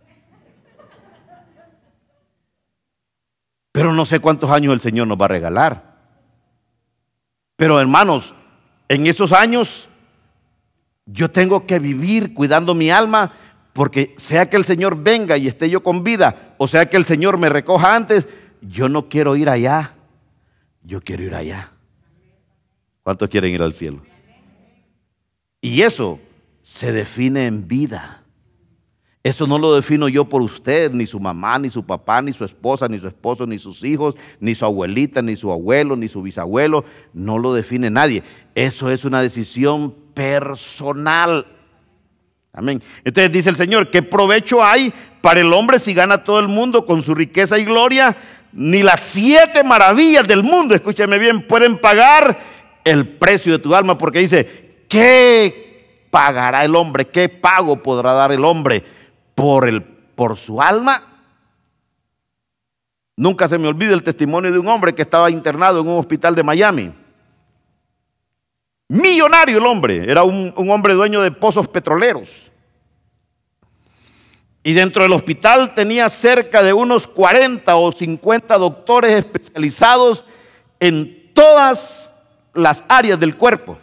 Pero 3.74 3.92
no 3.92 4.06
sé 4.06 4.20
cuántos 4.20 4.52
años 4.52 4.72
el 4.72 4.80
Señor 4.80 5.08
nos 5.08 5.20
va 5.20 5.24
a 5.24 5.34
regalar. 5.34 5.96
Pero 7.56 7.80
hermanos, 7.80 8.32
en 8.86 9.04
esos 9.08 9.32
años 9.32 9.88
yo 11.06 11.28
tengo 11.28 11.66
que 11.66 11.80
vivir 11.80 12.34
cuidando 12.34 12.76
mi 12.76 12.90
alma 12.90 13.32
porque 13.72 14.14
sea 14.16 14.48
que 14.48 14.56
el 14.56 14.64
Señor 14.64 15.02
venga 15.02 15.36
y 15.36 15.48
esté 15.48 15.68
yo 15.68 15.82
con 15.82 16.04
vida, 16.04 16.54
o 16.56 16.68
sea 16.68 16.88
que 16.88 16.96
el 16.96 17.04
Señor 17.04 17.36
me 17.36 17.48
recoja 17.48 17.96
antes, 17.96 18.28
yo 18.60 18.88
no 18.88 19.08
quiero 19.08 19.34
ir 19.34 19.50
allá, 19.50 19.96
yo 20.84 21.00
quiero 21.00 21.24
ir 21.24 21.34
allá. 21.34 21.72
¿Cuántos 23.02 23.28
quieren 23.28 23.52
ir 23.52 23.60
al 23.60 23.74
cielo? 23.74 24.02
Y 25.60 25.82
eso 25.82 26.20
se 26.62 26.92
define 26.92 27.46
en 27.46 27.66
vida. 27.66 28.22
Eso 29.24 29.46
no 29.46 29.58
lo 29.58 29.74
defino 29.74 30.06
yo 30.06 30.26
por 30.26 30.42
usted, 30.42 30.92
ni 30.92 31.06
su 31.06 31.18
mamá, 31.18 31.58
ni 31.58 31.70
su 31.70 31.82
papá, 31.82 32.20
ni 32.20 32.34
su 32.34 32.44
esposa, 32.44 32.88
ni 32.88 32.98
su 32.98 33.08
esposo, 33.08 33.46
ni 33.46 33.58
sus 33.58 33.82
hijos, 33.82 34.14
ni 34.38 34.54
su 34.54 34.66
abuelita, 34.66 35.22
ni 35.22 35.34
su 35.34 35.50
abuelo, 35.50 35.96
ni 35.96 36.08
su 36.08 36.20
bisabuelo. 36.20 36.84
No 37.14 37.38
lo 37.38 37.54
define 37.54 37.88
nadie. 37.88 38.22
Eso 38.54 38.90
es 38.90 39.06
una 39.06 39.22
decisión 39.22 39.94
personal. 40.12 41.46
Amén. 42.52 42.82
Entonces 43.02 43.32
dice 43.32 43.48
el 43.48 43.56
Señor, 43.56 43.90
¿qué 43.90 44.02
provecho 44.02 44.62
hay 44.62 44.92
para 45.22 45.40
el 45.40 45.54
hombre 45.54 45.78
si 45.78 45.94
gana 45.94 46.22
todo 46.22 46.38
el 46.38 46.48
mundo 46.48 46.84
con 46.84 47.02
su 47.02 47.14
riqueza 47.14 47.58
y 47.58 47.64
gloria? 47.64 48.14
Ni 48.52 48.82
las 48.82 49.00
siete 49.00 49.64
maravillas 49.64 50.28
del 50.28 50.42
mundo, 50.42 50.74
escúcheme 50.74 51.18
bien, 51.18 51.46
pueden 51.46 51.78
pagar 51.78 52.38
el 52.84 53.08
precio 53.16 53.52
de 53.52 53.58
tu 53.58 53.74
alma, 53.74 53.96
porque 53.96 54.18
dice, 54.18 54.84
¿qué 54.86 56.04
pagará 56.10 56.62
el 56.62 56.76
hombre? 56.76 57.06
¿Qué 57.06 57.30
pago 57.30 57.82
podrá 57.82 58.12
dar 58.12 58.30
el 58.30 58.44
hombre 58.44 58.84
por, 59.34 59.68
el, 59.68 59.82
por 59.82 60.36
su 60.36 60.60
alma? 60.60 61.02
Nunca 63.16 63.48
se 63.48 63.58
me 63.58 63.68
olvida 63.68 63.94
el 63.94 64.02
testimonio 64.02 64.52
de 64.52 64.58
un 64.58 64.68
hombre 64.68 64.94
que 64.94 65.02
estaba 65.02 65.30
internado 65.30 65.80
en 65.80 65.88
un 65.88 65.98
hospital 65.98 66.34
de 66.34 66.42
Miami. 66.42 66.92
Millonario 68.88 69.58
el 69.58 69.66
hombre, 69.66 70.10
era 70.10 70.24
un, 70.24 70.52
un 70.56 70.70
hombre 70.70 70.94
dueño 70.94 71.22
de 71.22 71.30
pozos 71.30 71.68
petroleros. 71.68 72.50
Y 74.62 74.72
dentro 74.72 75.02
del 75.02 75.12
hospital 75.12 75.74
tenía 75.74 76.08
cerca 76.08 76.62
de 76.62 76.72
unos 76.72 77.06
40 77.06 77.76
o 77.76 77.92
50 77.92 78.56
doctores 78.58 79.12
especializados 79.12 80.24
en 80.80 81.32
todas 81.34 82.12
las 82.54 82.82
áreas 82.88 83.20
del 83.20 83.36
cuerpo. 83.36 83.78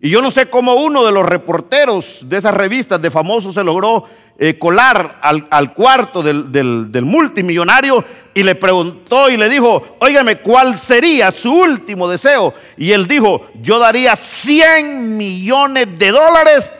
Y 0.00 0.10
yo 0.10 0.20
no 0.20 0.30
sé 0.30 0.50
cómo 0.50 0.74
uno 0.74 1.04
de 1.04 1.12
los 1.12 1.24
reporteros 1.24 2.28
de 2.28 2.36
esas 2.36 2.54
revistas 2.54 3.00
de 3.00 3.10
famosos 3.10 3.54
se 3.54 3.64
logró 3.64 4.04
eh, 4.38 4.58
colar 4.58 5.18
al, 5.22 5.72
cuarto 5.72 6.22
del, 6.22 7.04
multimillonario 7.04 8.04
y 8.34 8.42
le 8.42 8.54
preguntó 8.54 9.30
y 9.30 9.38
le 9.38 9.48
dijo, 9.48 9.96
óigame, 10.00 10.40
¿cuál 10.42 10.76
sería 10.76 11.32
su 11.32 11.50
último 11.50 12.06
deseo? 12.06 12.52
Y 12.76 12.92
él 12.92 13.06
dijo, 13.06 13.46
yo 13.62 13.78
daría 13.78 14.14
100 14.14 15.16
millones 15.16 15.98
de 15.98 16.10
dólares 16.10 16.70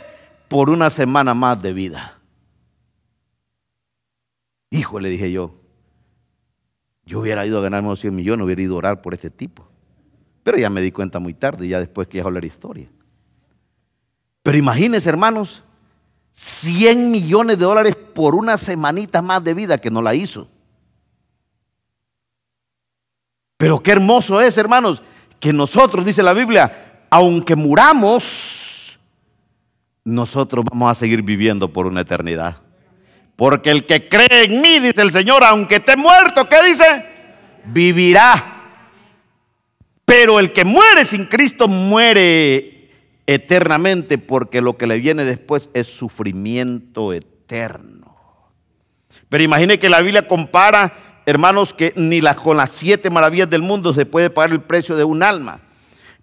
por 0.49 0.69
una 0.69 0.91
semana 0.91 1.33
más 1.33 1.63
de 1.63 1.73
vida. 1.73 2.21
Hijo, 4.71 5.01
le 5.01 5.09
dije 5.09 5.33
yo, 5.33 5.55
yo 7.07 7.21
hubiera 7.21 7.47
ido 7.47 7.59
a 7.59 7.63
ganarme 7.63 7.89
los 7.89 8.01
100 8.01 8.15
millones, 8.15 8.45
hubiera 8.45 8.61
ido 8.61 8.75
a 8.75 8.79
orar 8.79 9.01
por 9.01 9.15
este 9.15 9.31
tipo. 9.31 9.67
Pero 10.43 10.59
ya 10.59 10.69
me 10.69 10.83
di 10.83 10.93
cuenta 10.93 11.21
muy 11.21 11.33
tarde, 11.33 11.67
ya 11.67 11.79
después 11.79 12.07
que 12.07 12.19
ya 12.19 12.25
hablar 12.25 12.45
historia. 12.45 12.91
Pero 14.47 14.59
imagínense, 14.59 15.09
hermanos, 15.09 15.65
100 16.35 17.11
millones 17.11 17.59
de 17.59 17.65
dólares 17.65 17.97
por 17.97 18.37
una 18.37 18.57
semanita 18.57 19.21
más 19.21 19.43
de 19.43 19.55
vida 19.55 19.77
que 19.77 19.91
no 19.91 20.01
la 20.01 20.15
hizo. 20.15 20.49
Pero 23.57 23.83
qué 23.83 23.91
hermoso 23.91 24.41
es, 24.41 24.57
hermanos, 24.57 25.03
que 25.41 25.53
nosotros, 25.53 26.07
dice 26.07 26.23
la 26.23 26.33
Biblia, 26.33 27.09
aunque 27.11 27.57
muramos, 27.57 29.01
nosotros 30.05 30.65
vamos 30.71 30.93
a 30.93 30.95
seguir 30.95 31.23
viviendo 31.23 31.73
por 31.73 31.87
una 31.87 32.03
eternidad. 32.03 32.59
Porque 33.35 33.73
el 33.73 33.85
que 33.85 34.09
cree 34.09 34.45
en 34.45 34.61
mí, 34.61 34.79
dice 34.79 35.03
el 35.03 35.11
Señor, 35.11 35.43
aunque 35.43 35.75
esté 35.75 35.97
muerto, 35.97 36.49
¿qué 36.49 36.63
dice? 36.63 37.05
Vivirá. 37.65 38.63
Pero 40.05 40.39
el 40.39 40.53
que 40.53 40.65
muere 40.65 41.05
sin 41.05 41.25
Cristo 41.25 41.67
muere 41.67 42.76
eternamente 43.27 44.19
porque 44.19 44.61
lo 44.61 44.77
que 44.77 44.87
le 44.87 44.99
viene 44.99 45.25
después 45.25 45.71
es 45.75 45.89
sufrimiento 45.89 47.13
eterno. 47.13 48.17
Pero 49.29 49.45
imagine 49.45 49.79
que 49.79 49.89
la 49.89 50.01
Biblia 50.01 50.29
compara, 50.29 51.23
hermanos, 51.27 51.75
que 51.75 51.93
ni 51.97 52.21
con 52.21 52.57
las 52.57 52.71
siete 52.71 53.11
maravillas 53.11 53.51
del 53.51 53.63
mundo 53.63 53.93
se 53.93 54.07
puede 54.07 54.31
pagar 54.31 54.53
el 54.53 54.63
precio 54.63 54.97
de 54.97 55.05
un 55.05 55.23
alma. 55.23 55.61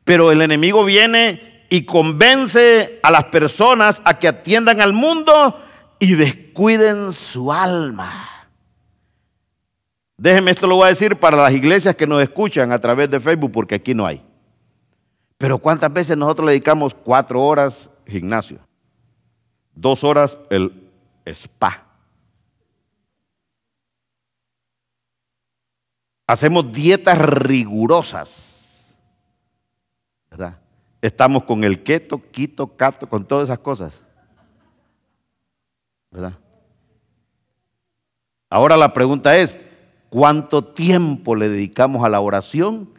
Pero 0.04 0.32
el 0.32 0.42
enemigo 0.42 0.86
viene 0.86 1.66
y 1.70 1.84
convence 1.84 3.00
a 3.04 3.12
las 3.12 3.26
personas 3.26 4.02
a 4.06 4.20
que 4.20 4.28
atiendan 4.28 4.80
al 4.80 4.94
mundo 4.94 5.60
y 6.00 6.14
descuiden 6.16 7.14
su 7.14 7.52
alma. 7.52 8.30
Déjenme 10.18 10.52
esto 10.52 10.68
lo 10.68 10.76
voy 10.76 10.86
a 10.86 10.90
decir 10.90 11.18
para 11.18 11.36
las 11.36 11.54
iglesias 11.54 11.96
que 11.96 12.08
nos 12.08 12.22
escuchan 12.22 12.72
a 12.72 12.80
través 12.80 13.10
de 13.10 13.20
Facebook, 13.20 13.52
porque 13.52 13.76
aquí 13.76 13.94
no 13.94 14.06
hay. 14.06 14.22
Pero 15.44 15.58
¿cuántas 15.58 15.92
veces 15.92 16.16
nosotros 16.16 16.46
le 16.46 16.54
dedicamos 16.54 16.94
cuatro 16.94 17.44
horas 17.44 17.92
gimnasio? 18.08 18.62
Dos 19.76 20.06
horas 20.06 20.38
el 20.50 20.90
spa. 21.26 21.84
Hacemos 26.26 26.72
dietas 26.72 27.18
rigurosas. 27.18 28.96
¿Verdad? 30.32 30.62
Estamos 31.02 31.44
con 31.44 31.66
el 31.66 31.84
keto, 31.84 32.22
quito, 32.32 32.78
cato, 32.78 33.10
con 33.10 33.26
todas 33.26 33.50
esas 33.50 33.60
cosas. 33.60 33.94
¿verdad? 36.10 36.40
Ahora 38.50 38.78
la 38.78 38.94
pregunta 38.94 39.36
es, 39.36 39.58
¿cuánto 40.10 40.64
tiempo 40.64 41.36
le 41.36 41.50
dedicamos 41.50 42.06
a 42.06 42.08
la 42.08 42.22
oración 42.22 42.93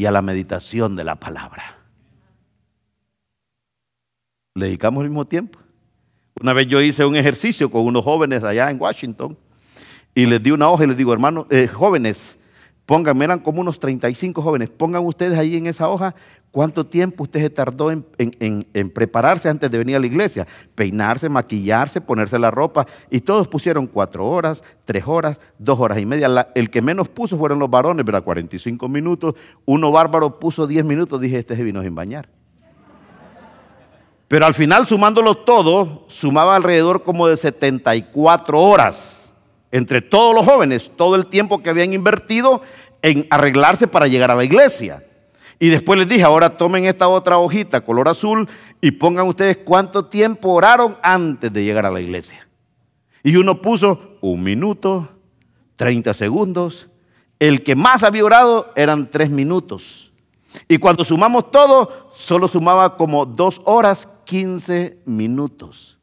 y 0.00 0.06
a 0.06 0.10
la 0.10 0.22
meditación 0.22 0.96
de 0.96 1.04
la 1.04 1.16
palabra? 1.16 1.76
¿Le 4.54 4.66
dedicamos 4.66 5.04
el 5.04 5.10
mismo 5.10 5.26
tiempo? 5.26 5.58
Una 6.40 6.54
vez 6.54 6.66
yo 6.68 6.80
hice 6.80 7.04
un 7.04 7.16
ejercicio 7.16 7.70
con 7.70 7.84
unos 7.84 8.02
jóvenes 8.02 8.42
allá 8.42 8.70
en 8.70 8.80
Washington 8.80 9.36
y 10.14 10.24
les 10.24 10.42
di 10.42 10.52
una 10.52 10.70
hoja 10.70 10.84
y 10.84 10.86
les 10.86 10.96
digo, 10.96 11.12
hermanos, 11.12 11.44
eh, 11.50 11.68
jóvenes, 11.68 12.34
Pongan, 12.90 13.22
eran 13.22 13.38
como 13.38 13.60
unos 13.60 13.78
35 13.78 14.42
jóvenes, 14.42 14.68
pongan 14.68 15.06
ustedes 15.06 15.38
ahí 15.38 15.56
en 15.56 15.68
esa 15.68 15.88
hoja 15.88 16.12
cuánto 16.50 16.84
tiempo 16.84 17.22
usted 17.22 17.38
se 17.38 17.48
tardó 17.48 17.92
en, 17.92 18.02
prepararse 18.92 19.48
antes 19.48 19.70
de 19.70 19.78
venir 19.78 19.94
a 19.94 20.00
la 20.00 20.06
iglesia, 20.06 20.44
peinarse, 20.74 21.28
maquillarse, 21.28 22.00
ponerse 22.00 22.36
la 22.36 22.50
ropa, 22.50 22.88
y 23.08 23.20
todos 23.20 23.46
pusieron 23.46 23.86
cuatro 23.86 24.26
horas, 24.26 24.64
tres 24.84 25.04
horas, 25.06 25.38
dos 25.56 25.78
horas 25.78 26.00
y 26.00 26.04
media. 26.04 26.48
el 26.56 26.68
que 26.68 26.82
menos 26.82 27.08
puso 27.08 27.38
fueron 27.38 27.60
los 27.60 27.70
varones, 27.70 28.04
¿verdad? 28.04 28.24
45 28.24 28.88
minutos, 28.88 29.36
uno 29.66 29.92
bárbaro 29.92 30.40
puso 30.40 30.66
10 30.66 30.84
minutos, 30.84 31.20
dije, 31.20 31.38
este 31.38 31.54
se 31.54 31.62
vino 31.62 31.82
sin 31.82 31.94
bañar. 31.94 32.28
Pero 34.26 34.46
al 34.46 34.54
final, 34.54 34.88
sumándolo 34.88 35.36
todo, 35.36 36.06
sumaba 36.08 36.56
alrededor 36.56 37.04
como 37.04 37.28
de 37.28 37.36
74 37.36 38.60
horas 38.60 39.19
entre 39.72 40.02
todos 40.02 40.34
los 40.34 40.44
jóvenes, 40.44 40.90
todo 40.96 41.14
el 41.14 41.26
tiempo 41.26 41.62
que 41.62 41.70
habían 41.70 41.92
invertido 41.92 42.62
en 43.02 43.26
arreglarse 43.30 43.86
para 43.86 44.06
llegar 44.06 44.30
a 44.30 44.34
la 44.34 44.44
iglesia. 44.44 45.04
Y 45.58 45.68
después 45.68 45.98
les 45.98 46.08
dije, 46.08 46.22
ahora 46.22 46.56
tomen 46.56 46.86
esta 46.86 47.08
otra 47.08 47.38
hojita 47.38 47.82
color 47.82 48.08
azul 48.08 48.48
y 48.80 48.92
pongan 48.92 49.28
ustedes 49.28 49.58
cuánto 49.58 50.06
tiempo 50.06 50.50
oraron 50.50 50.96
antes 51.02 51.52
de 51.52 51.64
llegar 51.64 51.86
a 51.86 51.90
la 51.90 52.00
iglesia. 52.00 52.48
Y 53.22 53.36
uno 53.36 53.60
puso 53.60 54.16
un 54.22 54.42
minuto, 54.42 55.08
30 55.76 56.14
segundos. 56.14 56.88
El 57.38 57.62
que 57.62 57.76
más 57.76 58.02
había 58.02 58.24
orado 58.24 58.72
eran 58.74 59.10
tres 59.10 59.30
minutos. 59.30 60.12
Y 60.66 60.78
cuando 60.78 61.04
sumamos 61.04 61.50
todo, 61.50 62.10
solo 62.14 62.48
sumaba 62.48 62.96
como 62.96 63.26
dos 63.26 63.60
horas, 63.64 64.08
15 64.24 65.00
minutos 65.04 65.99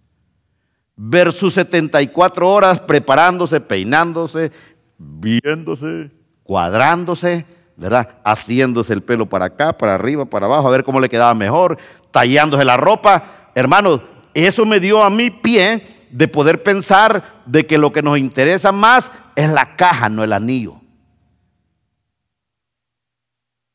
versus 0.97 1.53
74 1.53 2.49
horas 2.49 2.81
preparándose, 2.81 3.61
peinándose, 3.61 4.51
viéndose, 4.97 6.11
cuadrándose, 6.43 7.45
¿verdad? 7.77 8.17
Haciéndose 8.25 8.93
el 8.93 9.03
pelo 9.03 9.27
para 9.27 9.45
acá, 9.45 9.77
para 9.77 9.93
arriba, 9.93 10.25
para 10.25 10.47
abajo, 10.47 10.67
a 10.67 10.71
ver 10.71 10.83
cómo 10.83 10.99
le 10.99 11.07
quedaba 11.07 11.35
mejor, 11.35 11.77
tallándose 12.11 12.65
la 12.65 12.77
ropa. 12.77 13.51
Hermanos, 13.53 14.01
eso 14.33 14.65
me 14.65 14.79
dio 14.79 15.03
a 15.03 15.11
mí 15.11 15.29
pie 15.29 16.07
de 16.09 16.27
poder 16.27 16.63
pensar 16.63 17.43
de 17.45 17.67
que 17.67 17.77
lo 17.77 17.93
que 17.93 18.01
nos 18.01 18.17
interesa 18.17 18.71
más 18.71 19.11
es 19.35 19.49
la 19.49 19.75
caja, 19.75 20.09
no 20.09 20.23
el 20.23 20.33
anillo. 20.33 20.81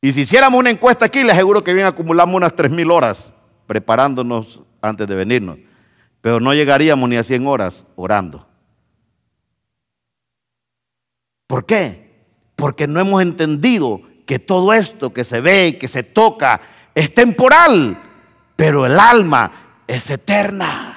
Y 0.01 0.11
si 0.11 0.21
hiciéramos 0.21 0.59
una 0.59 0.71
encuesta 0.71 1.05
aquí, 1.05 1.23
les 1.23 1.33
aseguro 1.33 1.63
que 1.63 1.73
bien 1.73 1.87
acumulamos 1.87 2.35
unas 2.35 2.53
3.000 2.53 2.91
horas 2.91 3.33
preparándonos 3.65 4.59
antes 4.81 5.07
de 5.07 5.15
venirnos 5.15 5.57
pero 6.23 6.39
no 6.39 6.53
llegaríamos 6.53 7.09
ni 7.09 7.17
a 7.17 7.23
100 7.23 7.45
horas 7.47 7.83
orando. 7.97 8.47
¿Por 11.47 11.65
qué? 11.65 12.13
Porque 12.55 12.87
no 12.87 13.01
hemos 13.01 13.21
entendido 13.21 13.99
que 14.25 14.39
todo 14.39 14.71
esto 14.71 15.11
que 15.11 15.25
se 15.25 15.41
ve 15.41 15.67
y 15.67 15.73
que 15.73 15.89
se 15.89 16.01
toca 16.01 16.61
es 16.95 17.13
temporal, 17.13 18.01
pero 18.55 18.85
el 18.85 18.97
alma 19.01 19.81
es 19.85 20.09
eterna. 20.09 20.95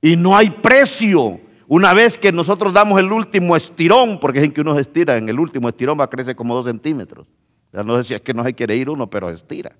Y 0.00 0.16
no 0.16 0.34
hay 0.34 0.48
precio. 0.48 1.38
Una 1.68 1.92
vez 1.92 2.16
que 2.16 2.32
nosotros 2.32 2.72
damos 2.72 2.98
el 3.00 3.12
último 3.12 3.54
estirón, 3.54 4.18
porque 4.18 4.38
es 4.38 4.46
en 4.46 4.52
que 4.52 4.62
uno 4.62 4.74
se 4.76 4.80
estira, 4.80 5.18
en 5.18 5.28
el 5.28 5.38
último 5.38 5.68
estirón 5.68 6.00
va 6.00 6.04
a 6.04 6.10
crecer 6.10 6.34
como 6.34 6.54
dos 6.54 6.64
centímetros. 6.64 7.26
Ya 7.70 7.82
no 7.82 7.98
sé 7.98 8.04
si 8.04 8.14
es 8.14 8.22
que 8.22 8.32
no 8.32 8.44
se 8.44 8.54
quiere 8.54 8.76
ir 8.76 8.88
uno, 8.88 9.10
pero 9.10 9.28
se 9.28 9.34
estira. 9.34 9.76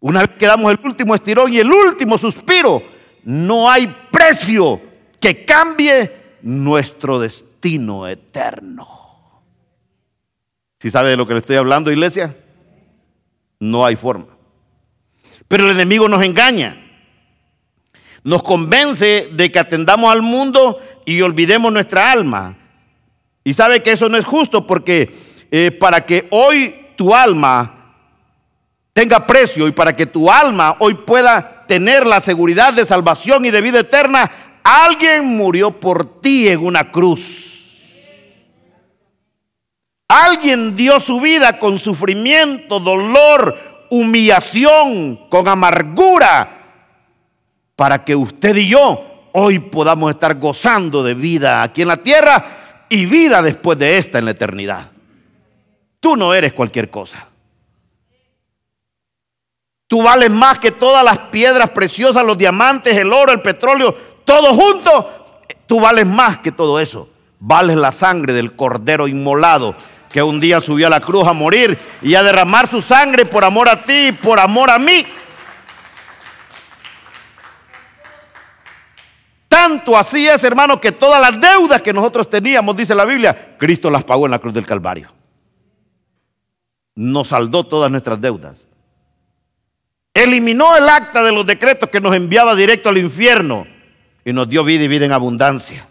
Una 0.00 0.20
vez 0.20 0.30
que 0.38 0.46
damos 0.46 0.72
el 0.72 0.78
último 0.84 1.14
estirón 1.14 1.52
y 1.52 1.58
el 1.58 1.70
último 1.70 2.18
suspiro, 2.18 2.82
no 3.24 3.70
hay 3.70 3.94
precio 4.10 4.80
que 5.20 5.44
cambie 5.44 6.38
nuestro 6.42 7.18
destino 7.18 8.06
eterno. 8.06 8.88
¿Si 10.78 10.90
sabe 10.90 11.10
de 11.10 11.16
lo 11.16 11.26
que 11.26 11.34
le 11.34 11.40
estoy 11.40 11.56
hablando, 11.56 11.90
iglesia? 11.90 12.36
No 13.58 13.84
hay 13.84 13.96
forma. 13.96 14.26
Pero 15.48 15.64
el 15.64 15.70
enemigo 15.72 16.08
nos 16.08 16.22
engaña. 16.22 16.82
Nos 18.22 18.42
convence 18.42 19.30
de 19.32 19.50
que 19.50 19.58
atendamos 19.58 20.12
al 20.12 20.20
mundo 20.20 20.78
y 21.04 21.20
olvidemos 21.22 21.72
nuestra 21.72 22.12
alma. 22.12 22.56
Y 23.44 23.54
sabe 23.54 23.82
que 23.82 23.92
eso 23.92 24.08
no 24.08 24.18
es 24.18 24.24
justo 24.24 24.66
porque 24.66 25.14
eh, 25.50 25.70
para 25.70 26.04
que 26.04 26.26
hoy 26.30 26.74
tu 26.96 27.14
alma 27.14 27.85
tenga 28.96 29.26
precio 29.26 29.68
y 29.68 29.72
para 29.72 29.94
que 29.94 30.06
tu 30.06 30.30
alma 30.30 30.76
hoy 30.78 30.94
pueda 30.94 31.66
tener 31.66 32.06
la 32.06 32.18
seguridad 32.18 32.72
de 32.72 32.86
salvación 32.86 33.44
y 33.44 33.50
de 33.50 33.60
vida 33.60 33.80
eterna, 33.80 34.30
alguien 34.64 35.36
murió 35.36 35.78
por 35.78 36.22
ti 36.22 36.48
en 36.48 36.64
una 36.64 36.90
cruz. 36.90 37.82
Alguien 40.08 40.74
dio 40.74 40.98
su 40.98 41.20
vida 41.20 41.58
con 41.58 41.78
sufrimiento, 41.78 42.80
dolor, 42.80 43.86
humillación, 43.90 45.28
con 45.28 45.46
amargura, 45.46 46.48
para 47.76 48.02
que 48.02 48.16
usted 48.16 48.56
y 48.56 48.68
yo 48.68 49.28
hoy 49.32 49.58
podamos 49.58 50.10
estar 50.14 50.38
gozando 50.38 51.02
de 51.02 51.12
vida 51.12 51.62
aquí 51.62 51.82
en 51.82 51.88
la 51.88 51.98
tierra 51.98 52.86
y 52.88 53.04
vida 53.04 53.42
después 53.42 53.78
de 53.78 53.98
esta 53.98 54.18
en 54.18 54.24
la 54.24 54.30
eternidad. 54.30 54.90
Tú 56.00 56.16
no 56.16 56.32
eres 56.32 56.54
cualquier 56.54 56.88
cosa. 56.88 57.35
Tú 59.88 60.02
vales 60.02 60.30
más 60.30 60.58
que 60.58 60.72
todas 60.72 61.04
las 61.04 61.18
piedras 61.18 61.70
preciosas, 61.70 62.24
los 62.24 62.36
diamantes, 62.36 62.96
el 62.96 63.12
oro, 63.12 63.32
el 63.32 63.40
petróleo, 63.40 63.94
todo 64.24 64.54
junto. 64.54 65.42
Tú 65.66 65.80
vales 65.80 66.06
más 66.06 66.38
que 66.38 66.50
todo 66.50 66.80
eso. 66.80 67.08
Vales 67.38 67.76
la 67.76 67.92
sangre 67.92 68.32
del 68.32 68.56
cordero 68.56 69.06
inmolado 69.06 69.76
que 70.10 70.22
un 70.22 70.40
día 70.40 70.60
subió 70.60 70.86
a 70.86 70.90
la 70.90 71.00
cruz 71.00 71.26
a 71.26 71.32
morir 71.32 71.78
y 72.00 72.14
a 72.14 72.22
derramar 72.22 72.70
su 72.70 72.80
sangre 72.80 73.26
por 73.26 73.44
amor 73.44 73.68
a 73.68 73.84
ti, 73.84 74.12
por 74.12 74.40
amor 74.40 74.70
a 74.70 74.78
mí. 74.78 75.06
Tanto 79.46 79.96
así 79.96 80.26
es, 80.26 80.42
hermano, 80.42 80.80
que 80.80 80.92
todas 80.92 81.20
las 81.20 81.40
deudas 81.40 81.80
que 81.82 81.92
nosotros 81.92 82.28
teníamos, 82.28 82.76
dice 82.76 82.94
la 82.94 83.04
Biblia, 83.04 83.56
Cristo 83.58 83.90
las 83.90 84.04
pagó 84.04 84.26
en 84.26 84.32
la 84.32 84.38
cruz 84.38 84.54
del 84.54 84.66
Calvario. 84.66 85.12
Nos 86.94 87.28
saldó 87.28 87.64
todas 87.64 87.90
nuestras 87.90 88.20
deudas. 88.20 88.65
Eliminó 90.16 90.74
el 90.74 90.88
acta 90.88 91.22
de 91.22 91.30
los 91.30 91.44
decretos 91.44 91.90
que 91.90 92.00
nos 92.00 92.16
enviaba 92.16 92.54
directo 92.54 92.88
al 92.88 92.96
infierno 92.96 93.66
y 94.24 94.32
nos 94.32 94.48
dio 94.48 94.64
vida 94.64 94.84
y 94.84 94.88
vida 94.88 95.04
en 95.04 95.12
abundancia. 95.12 95.86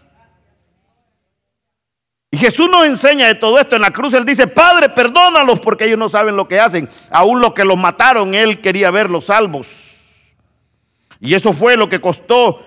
Y 2.32 2.36
Jesús 2.36 2.68
nos 2.68 2.84
enseña 2.84 3.28
de 3.28 3.36
todo 3.36 3.56
esto 3.60 3.76
en 3.76 3.82
la 3.82 3.92
cruz. 3.92 4.14
Él 4.14 4.24
dice, 4.24 4.48
Padre, 4.48 4.88
perdónalos 4.88 5.60
porque 5.60 5.84
ellos 5.84 6.00
no 6.00 6.08
saben 6.08 6.34
lo 6.34 6.48
que 6.48 6.58
hacen. 6.58 6.88
Aún 7.12 7.40
los 7.40 7.52
que 7.52 7.64
los 7.64 7.76
mataron, 7.76 8.34
Él 8.34 8.60
quería 8.60 8.90
verlos 8.90 9.26
salvos. 9.26 9.96
Y 11.20 11.34
eso 11.34 11.52
fue 11.52 11.76
lo 11.76 11.88
que 11.88 12.00
costó 12.00 12.64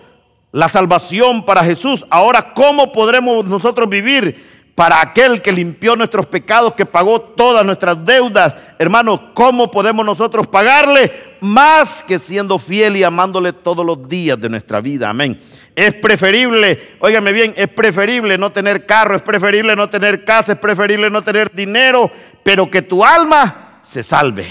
la 0.54 0.70
salvación 0.70 1.44
para 1.44 1.66
Jesús. 1.66 2.06
Ahora, 2.10 2.54
¿cómo 2.54 2.94
podremos 2.94 3.46
nosotros 3.48 3.90
vivir 3.90 4.59
para 4.80 5.02
aquel 5.02 5.42
que 5.42 5.52
limpió 5.52 5.98
nuestros 5.98 6.26
pecados, 6.26 6.74
que 6.74 6.86
pagó 6.86 7.20
todas 7.20 7.66
nuestras 7.66 8.06
deudas? 8.06 8.56
Hermano, 8.80 9.34
¿cómo 9.34 9.70
podemos 9.70 10.06
nosotros 10.06 10.48
pagarle 10.48 11.12
más 11.42 12.02
que 12.02 12.18
siendo 12.18 12.58
fiel 12.58 12.96
y 12.96 13.04
amándole 13.04 13.52
todos 13.52 13.86
los 13.86 14.08
días 14.08 14.40
de 14.40 14.48
nuestra 14.48 14.80
vida? 14.80 15.10
Amén. 15.10 15.38
Es 15.76 15.96
preferible, 15.96 16.80
óigame 17.02 17.34
bien, 17.34 17.54
es 17.58 17.68
preferible 17.68 18.38
no 18.38 18.54
tener 18.54 18.86
carro, 18.86 19.18
es 19.18 19.22
preferible 19.22 19.76
no 19.76 19.90
tener 19.90 20.24
casa, 20.24 20.54
es 20.54 20.60
preferible 20.60 21.10
no 21.10 21.24
tener 21.24 21.54
dinero, 21.54 22.10
pero 22.46 22.72
que 22.72 22.82
tu 22.82 23.04
alma 23.04 23.82
se 23.84 24.02
salve. 24.02 24.48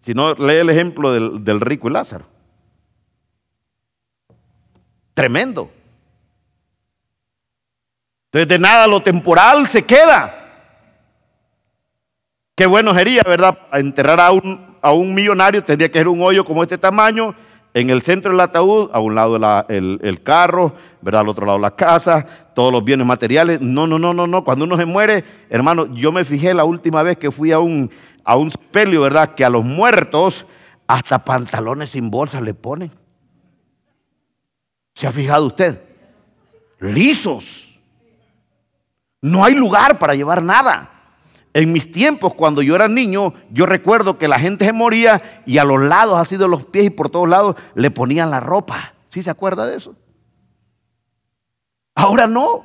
Si 0.00 0.12
no, 0.12 0.34
lee 0.34 0.54
el 0.54 0.70
ejemplo 0.70 1.12
del, 1.12 1.44
del 1.44 1.60
rico 1.60 1.88
y 1.88 1.92
Lázaro. 1.92 2.26
Tremendo. 5.14 5.70
Entonces 8.32 8.48
de 8.48 8.58
nada 8.58 8.86
lo 8.86 9.02
temporal 9.02 9.68
se 9.68 9.82
queda. 9.82 10.34
Qué 12.54 12.64
bueno 12.64 12.94
sería, 12.94 13.22
¿verdad? 13.26 13.58
Enterrar 13.74 14.20
a 14.20 14.30
un, 14.30 14.78
a 14.80 14.92
un 14.92 15.14
millonario 15.14 15.62
tendría 15.62 15.90
que 15.90 15.98
ser 15.98 16.08
un 16.08 16.22
hoyo 16.22 16.42
como 16.42 16.62
este 16.62 16.78
tamaño 16.78 17.34
en 17.74 17.90
el 17.90 18.00
centro 18.00 18.30
del 18.30 18.40
ataúd, 18.40 18.88
a 18.90 19.00
un 19.00 19.14
lado 19.14 19.36
el, 19.68 20.22
carro, 20.22 20.72
¿verdad? 21.02 21.20
Al 21.20 21.28
otro 21.28 21.44
lado 21.44 21.58
la 21.58 21.76
casa, 21.76 22.24
todos 22.54 22.72
los 22.72 22.82
bienes 22.82 23.06
materiales. 23.06 23.60
No, 23.60 23.86
no, 23.86 23.98
no, 23.98 24.14
no, 24.14 24.26
no. 24.26 24.44
Cuando 24.44 24.64
uno 24.64 24.78
se 24.78 24.86
muere, 24.86 25.24
hermano, 25.50 25.94
yo 25.94 26.10
me 26.10 26.24
fijé 26.24 26.54
la 26.54 26.64
última 26.64 27.02
vez 27.02 27.18
que 27.18 27.30
fui 27.30 27.52
a 27.52 27.58
un, 27.58 27.90
a 28.24 28.36
un 28.36 28.50
sepelio, 28.50 29.02
¿verdad? 29.02 29.34
Que 29.34 29.44
a 29.44 29.50
los 29.50 29.62
muertos 29.62 30.46
hasta 30.86 31.22
pantalones 31.22 31.90
sin 31.90 32.10
bolsas 32.10 32.40
le 32.40 32.54
ponen. 32.54 32.90
¿Se 34.94 35.06
ha 35.06 35.12
fijado 35.12 35.44
usted? 35.44 35.82
Lisos. 36.80 37.71
No 39.22 39.44
hay 39.44 39.54
lugar 39.54 39.98
para 39.98 40.14
llevar 40.14 40.42
nada. 40.42 40.90
En 41.54 41.72
mis 41.72 41.90
tiempos, 41.92 42.34
cuando 42.34 42.60
yo 42.60 42.74
era 42.74 42.88
niño, 42.88 43.34
yo 43.50 43.66
recuerdo 43.66 44.18
que 44.18 44.26
la 44.26 44.38
gente 44.38 44.64
se 44.64 44.72
moría 44.72 45.22
y 45.46 45.58
a 45.58 45.64
los 45.64 45.80
lados, 45.80 46.18
así 46.18 46.36
de 46.36 46.48
los 46.48 46.66
pies 46.66 46.86
y 46.86 46.90
por 46.90 47.08
todos 47.08 47.28
lados, 47.28 47.56
le 47.74 47.90
ponían 47.90 48.30
la 48.30 48.40
ropa. 48.40 48.94
¿Sí 49.10 49.22
se 49.22 49.30
acuerda 49.30 49.66
de 49.66 49.76
eso? 49.76 49.94
Ahora 51.94 52.26
no. 52.26 52.64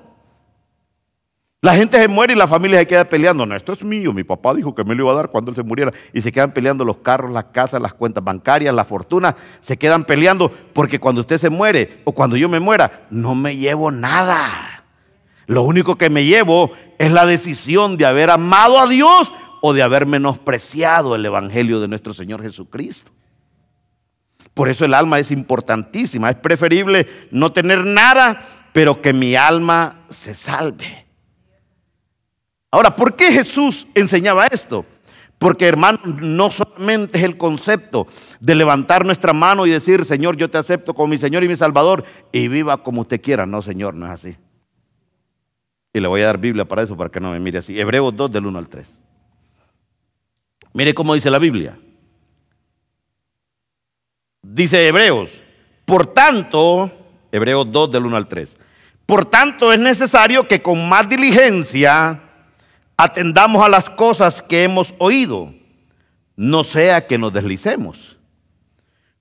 La 1.61 1.75
gente 1.75 1.97
se 1.97 2.07
muere 2.07 2.33
y 2.33 2.37
la 2.37 2.47
familia 2.47 2.79
se 2.79 2.87
queda 2.87 3.09
peleando. 3.09 3.45
No, 3.45 3.55
esto 3.55 3.73
es 3.73 3.83
mío. 3.83 4.13
Mi 4.13 4.23
papá 4.23 4.53
dijo 4.53 4.73
que 4.73 4.85
me 4.85 4.95
lo 4.95 5.03
iba 5.03 5.11
a 5.11 5.15
dar 5.15 5.29
cuando 5.29 5.51
él 5.51 5.55
se 5.55 5.63
muriera. 5.63 5.91
Y 6.13 6.21
se 6.21 6.31
quedan 6.31 6.53
peleando 6.53 6.85
los 6.85 6.97
carros, 6.97 7.29
las 7.31 7.45
casas, 7.45 7.81
las 7.81 7.93
cuentas 7.93 8.23
bancarias, 8.23 8.73
la 8.73 8.85
fortuna. 8.85 9.35
Se 9.59 9.77
quedan 9.77 10.05
peleando 10.05 10.49
porque 10.73 10.99
cuando 10.99 11.21
usted 11.21 11.37
se 11.37 11.49
muere 11.49 12.01
o 12.05 12.13
cuando 12.13 12.37
yo 12.37 12.47
me 12.47 12.61
muera, 12.61 13.07
no 13.09 13.35
me 13.35 13.57
llevo 13.57 13.91
nada. 13.91 14.76
Lo 15.47 15.63
único 15.63 15.95
que 15.95 16.09
me 16.09 16.25
llevo 16.25 16.71
es 16.99 17.11
la 17.11 17.25
decisión 17.25 17.97
de 17.97 18.05
haber 18.05 18.29
amado 18.29 18.79
a 18.79 18.87
Dios 18.87 19.31
o 19.61 19.73
de 19.73 19.81
haber 19.81 20.05
menospreciado 20.05 21.15
el 21.15 21.25
Evangelio 21.25 21.79
de 21.79 21.87
nuestro 21.87 22.13
Señor 22.13 22.43
Jesucristo. 22.43 23.11
Por 24.53 24.69
eso 24.69 24.85
el 24.85 24.93
alma 24.93 25.19
es 25.19 25.31
importantísima. 25.31 26.29
Es 26.29 26.35
preferible 26.35 27.07
no 27.31 27.51
tener 27.51 27.85
nada, 27.85 28.41
pero 28.73 29.01
que 29.01 29.13
mi 29.13 29.35
alma 29.35 30.05
se 30.09 30.35
salve. 30.35 31.05
Ahora, 32.69 32.95
¿por 32.95 33.15
qué 33.15 33.31
Jesús 33.31 33.87
enseñaba 33.95 34.47
esto? 34.47 34.85
Porque 35.37 35.67
hermano, 35.67 35.99
no 36.03 36.49
solamente 36.49 37.19
es 37.19 37.23
el 37.23 37.37
concepto 37.37 38.07
de 38.39 38.55
levantar 38.55 39.05
nuestra 39.05 39.31
mano 39.31 39.65
y 39.65 39.69
decir, 39.69 40.03
Señor, 40.03 40.35
yo 40.35 40.49
te 40.49 40.57
acepto 40.57 40.93
como 40.93 41.07
mi 41.07 41.17
Señor 41.17 41.43
y 41.43 41.47
mi 41.47 41.55
Salvador 41.55 42.03
y 42.31 42.47
viva 42.47 42.83
como 42.83 43.01
usted 43.01 43.21
quiera. 43.21 43.45
No, 43.45 43.61
Señor, 43.61 43.93
no 43.93 44.07
es 44.07 44.11
así. 44.11 44.37
Y 45.97 45.99
le 45.99 46.07
voy 46.07 46.21
a 46.21 46.27
dar 46.27 46.37
Biblia 46.37 46.63
para 46.63 46.83
eso, 46.83 46.95
para 46.95 47.09
que 47.09 47.19
no 47.19 47.31
me 47.31 47.39
mire 47.39 47.57
así. 47.57 47.79
Hebreos 47.79 48.15
2 48.15 48.31
del 48.31 48.45
1 48.45 48.59
al 48.59 48.69
3. 48.69 49.01
Mire 50.73 50.93
cómo 50.93 51.15
dice 51.15 51.31
la 51.31 51.39
Biblia. 51.39 51.75
Dice 54.43 54.87
Hebreos, 54.87 55.41
por 55.85 56.05
tanto, 56.05 56.91
Hebreos 57.31 57.71
2 57.71 57.91
del 57.91 58.05
1 58.05 58.15
al 58.15 58.27
3. 58.27 58.57
Por 59.07 59.25
tanto 59.25 59.73
es 59.73 59.79
necesario 59.79 60.47
que 60.47 60.61
con 60.61 60.87
más 60.87 61.09
diligencia 61.09 62.21
atendamos 62.95 63.65
a 63.65 63.69
las 63.69 63.89
cosas 63.89 64.43
que 64.43 64.63
hemos 64.63 64.93
oído, 64.99 65.51
no 66.35 66.63
sea 66.63 67.07
que 67.07 67.17
nos 67.17 67.33
deslicemos. 67.33 68.17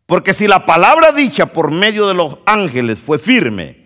Porque 0.04 0.34
si 0.34 0.46
la 0.46 0.66
palabra 0.66 1.10
dicha 1.12 1.46
por 1.46 1.70
medio 1.70 2.06
de 2.06 2.14
los 2.14 2.38
ángeles 2.44 2.98
fue 2.98 3.18
firme, 3.18 3.85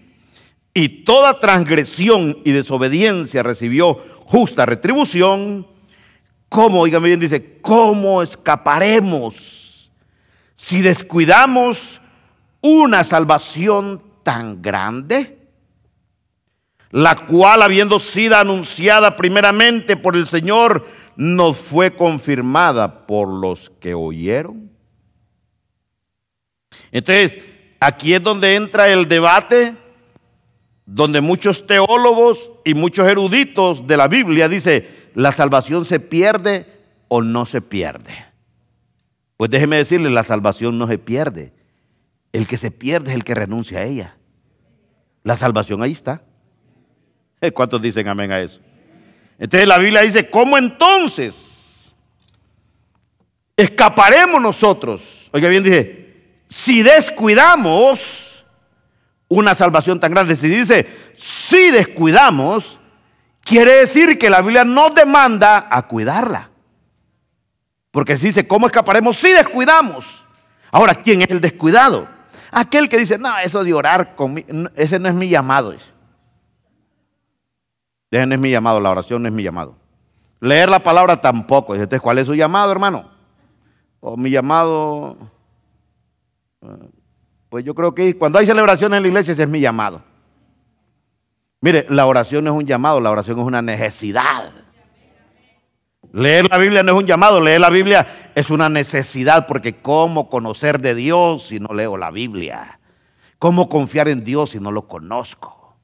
y 0.72 1.04
toda 1.04 1.40
transgresión 1.40 2.38
y 2.44 2.52
desobediencia 2.52 3.42
recibió 3.42 3.94
justa 4.24 4.66
retribución, 4.66 5.66
¿cómo, 6.48 6.80
oígame 6.80 7.08
bien, 7.08 7.20
dice, 7.20 7.58
cómo 7.60 8.22
escaparemos 8.22 9.90
si 10.54 10.80
descuidamos 10.80 12.00
una 12.60 13.02
salvación 13.02 14.02
tan 14.22 14.62
grande? 14.62 15.38
La 16.92 17.14
cual, 17.26 17.62
habiendo 17.62 17.98
sido 17.98 18.36
anunciada 18.36 19.16
primeramente 19.16 19.96
por 19.96 20.16
el 20.16 20.26
Señor, 20.26 20.86
nos 21.16 21.56
fue 21.56 21.94
confirmada 21.94 23.06
por 23.06 23.28
los 23.28 23.70
que 23.70 23.94
oyeron. 23.94 24.70
Entonces, 26.92 27.38
aquí 27.78 28.14
es 28.14 28.22
donde 28.22 28.54
entra 28.54 28.88
el 28.88 29.06
debate 29.06 29.76
donde 30.92 31.20
muchos 31.20 31.68
teólogos 31.68 32.50
y 32.64 32.74
muchos 32.74 33.06
eruditos 33.06 33.86
de 33.86 33.96
la 33.96 34.08
Biblia 34.08 34.48
dice, 34.48 34.88
la 35.14 35.30
salvación 35.30 35.84
se 35.84 36.00
pierde 36.00 36.66
o 37.06 37.22
no 37.22 37.46
se 37.46 37.60
pierde. 37.60 38.12
Pues 39.36 39.50
déjeme 39.50 39.76
decirle, 39.76 40.10
la 40.10 40.24
salvación 40.24 40.78
no 40.78 40.88
se 40.88 40.98
pierde. 40.98 41.52
El 42.32 42.48
que 42.48 42.56
se 42.56 42.72
pierde 42.72 43.10
es 43.10 43.14
el 43.14 43.22
que 43.22 43.36
renuncia 43.36 43.78
a 43.78 43.84
ella. 43.84 44.16
La 45.22 45.36
salvación 45.36 45.80
ahí 45.80 45.92
está. 45.92 46.22
¿Cuántos 47.54 47.80
dicen 47.80 48.08
amén 48.08 48.32
a 48.32 48.40
eso? 48.40 48.58
Entonces 49.38 49.68
la 49.68 49.78
Biblia 49.78 50.00
dice, 50.00 50.28
¿cómo 50.28 50.58
entonces 50.58 51.94
escaparemos 53.56 54.42
nosotros? 54.42 55.30
Oiga 55.32 55.48
bien, 55.48 55.62
dice, 55.62 56.32
si 56.48 56.82
descuidamos 56.82 58.29
una 59.30 59.54
salvación 59.54 60.00
tan 60.00 60.10
grande. 60.10 60.36
Si 60.36 60.48
dice, 60.48 60.86
si 61.16 61.70
descuidamos, 61.70 62.78
quiere 63.42 63.76
decir 63.76 64.18
que 64.18 64.28
la 64.28 64.42
Biblia 64.42 64.64
nos 64.64 64.94
demanda 64.94 65.68
a 65.70 65.86
cuidarla. 65.86 66.50
Porque 67.92 68.16
si 68.16 68.26
dice, 68.26 68.46
¿cómo 68.46 68.66
escaparemos 68.66 69.16
si 69.16 69.30
descuidamos? 69.30 70.26
Ahora, 70.70 70.96
¿quién 70.96 71.22
es 71.22 71.30
el 71.30 71.40
descuidado? 71.40 72.08
Aquel 72.50 72.88
que 72.88 72.98
dice, 72.98 73.18
no, 73.18 73.38
eso 73.38 73.62
de 73.62 73.72
orar 73.72 74.16
conmigo, 74.16 74.48
ese 74.74 74.98
no 74.98 75.08
es 75.08 75.14
mi 75.14 75.28
llamado. 75.28 75.74
Ese 78.10 78.26
no 78.26 78.34
es 78.34 78.40
mi 78.40 78.50
llamado, 78.50 78.80
la 78.80 78.90
oración 78.90 79.22
no 79.22 79.28
es 79.28 79.34
mi 79.34 79.44
llamado. 79.44 79.76
Leer 80.40 80.68
la 80.68 80.82
palabra 80.82 81.20
tampoco. 81.20 81.74
Entonces, 81.74 82.00
¿cuál 82.00 82.18
es 82.18 82.26
su 82.26 82.34
llamado, 82.34 82.72
hermano? 82.72 83.10
O 84.00 84.16
mi 84.16 84.30
llamado, 84.30 85.16
pues 87.50 87.64
yo 87.64 87.74
creo 87.74 87.94
que 87.94 88.16
cuando 88.16 88.38
hay 88.38 88.46
celebraciones 88.46 88.96
en 88.96 89.02
la 89.02 89.08
iglesia 89.08 89.32
ese 89.32 89.42
es 89.42 89.48
mi 89.48 89.60
llamado. 89.60 90.02
Mire, 91.60 91.84
la 91.90 92.06
oración 92.06 92.44
no 92.44 92.52
es 92.52 92.56
un 92.56 92.64
llamado, 92.64 93.00
la 93.00 93.10
oración 93.10 93.40
es 93.40 93.44
una 93.44 93.60
necesidad. 93.60 94.50
Leer 96.12 96.48
la 96.48 96.58
Biblia 96.58 96.82
no 96.82 96.92
es 96.92 96.98
un 96.98 97.06
llamado, 97.06 97.40
leer 97.40 97.60
la 97.60 97.68
Biblia 97.68 98.06
es 98.34 98.50
una 98.50 98.68
necesidad, 98.68 99.46
porque 99.46 99.74
¿cómo 99.74 100.30
conocer 100.30 100.80
de 100.80 100.94
Dios 100.94 101.48
si 101.48 101.60
no 101.60 101.74
leo 101.74 101.96
la 101.96 102.10
Biblia? 102.10 102.80
¿Cómo 103.38 103.68
confiar 103.68 104.08
en 104.08 104.24
Dios 104.24 104.50
si 104.50 104.60
no 104.60 104.70
lo 104.70 104.86
conozco? 104.86 105.76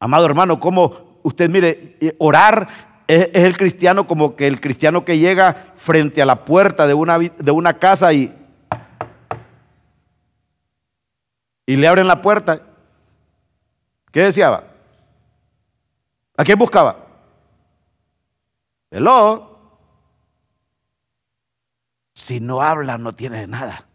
Amado 0.00 0.26
hermano, 0.26 0.58
¿cómo 0.58 1.20
usted 1.22 1.48
mire, 1.48 1.96
eh, 2.00 2.16
orar 2.18 2.68
es, 3.06 3.28
el 3.32 3.56
cristiano 3.56 4.08
como 4.08 4.34
que 4.34 4.48
el 4.48 4.60
cristiano 4.60 5.04
que 5.04 5.18
llega 5.18 5.74
frente 5.76 6.20
a 6.20 6.26
la 6.26 6.44
puerta 6.44 6.88
de 6.88 6.94
una, 6.94 7.18
de 7.18 7.50
una 7.50 7.78
casa 7.78 8.12
y, 8.12 8.34
y 11.66 11.76
le 11.76 11.88
abren 11.88 12.06
la 12.06 12.20
puerta? 12.20 12.60
¿Qué 14.10 14.20
deseaba? 14.20 14.64
¿A 16.36 16.44
quién 16.44 16.58
buscaba? 16.58 17.06
Hello. 18.90 19.58
Si 22.14 22.40
no 22.40 22.62
habla, 22.62 22.98
no 22.98 23.14
tiene 23.14 23.46
nada. 23.46 23.86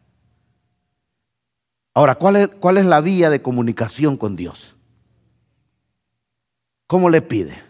Ahora, 1.93 2.15
¿cuál 2.15 2.35
es, 2.35 2.47
¿cuál 2.59 2.77
es 2.77 2.85
la 2.85 3.01
vía 3.01 3.29
de 3.29 3.41
comunicación 3.41 4.17
con 4.17 4.35
Dios? 4.35 4.75
¿Cómo 6.87 7.09
le 7.09 7.21
pide? 7.21 7.61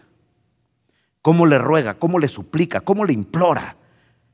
¿Cómo 1.22 1.46
le 1.46 1.58
ruega? 1.58 1.98
¿Cómo 1.98 2.18
le 2.18 2.28
suplica? 2.28 2.80
¿Cómo 2.80 3.04
le 3.04 3.12
implora? 3.12 3.76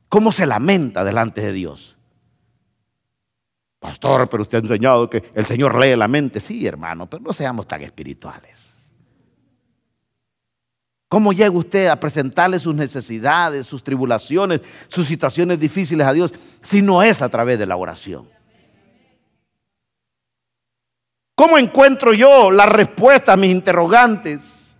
¿Cómo 0.09 0.31
se 0.31 0.46
lamenta 0.46 1.05
delante 1.05 1.40
de 1.40 1.53
Dios? 1.53 1.93
Pastor, 3.85 4.27
pero 4.31 4.44
usted 4.44 4.57
ha 4.57 4.61
enseñado 4.62 5.11
que 5.11 5.23
el 5.35 5.44
Señor 5.44 5.79
lee 5.79 5.94
la 5.94 6.09
mente. 6.09 6.40
Sí, 6.40 6.66
hermano, 6.66 7.05
pero 7.05 7.23
no 7.23 7.35
seamos 7.35 7.68
tan 7.68 7.83
espirituales. 7.83 8.73
¿Cómo 11.07 11.35
llega 11.35 11.51
usted 11.51 11.88
a 11.88 12.01
presentarle 12.01 12.59
sus 12.59 12.75
necesidades, 12.75 13.66
sus 13.66 13.85
tribulaciones, 13.85 14.62
sus 14.88 15.07
situaciones 15.07 15.61
difíciles 15.61 16.07
a 16.07 16.14
Dios 16.14 16.33
si 16.62 16.81
no 16.81 17.03
es 17.03 17.20
a 17.20 17.29
través 17.29 17.59
de 17.59 17.66
la 17.66 17.77
oración? 17.77 18.27
¿Cómo 21.35 21.59
encuentro 21.59 22.14
yo 22.14 22.51
la 22.51 22.64
respuesta 22.64 23.35
a 23.35 23.37
mis 23.37 23.51
interrogantes 23.51 24.75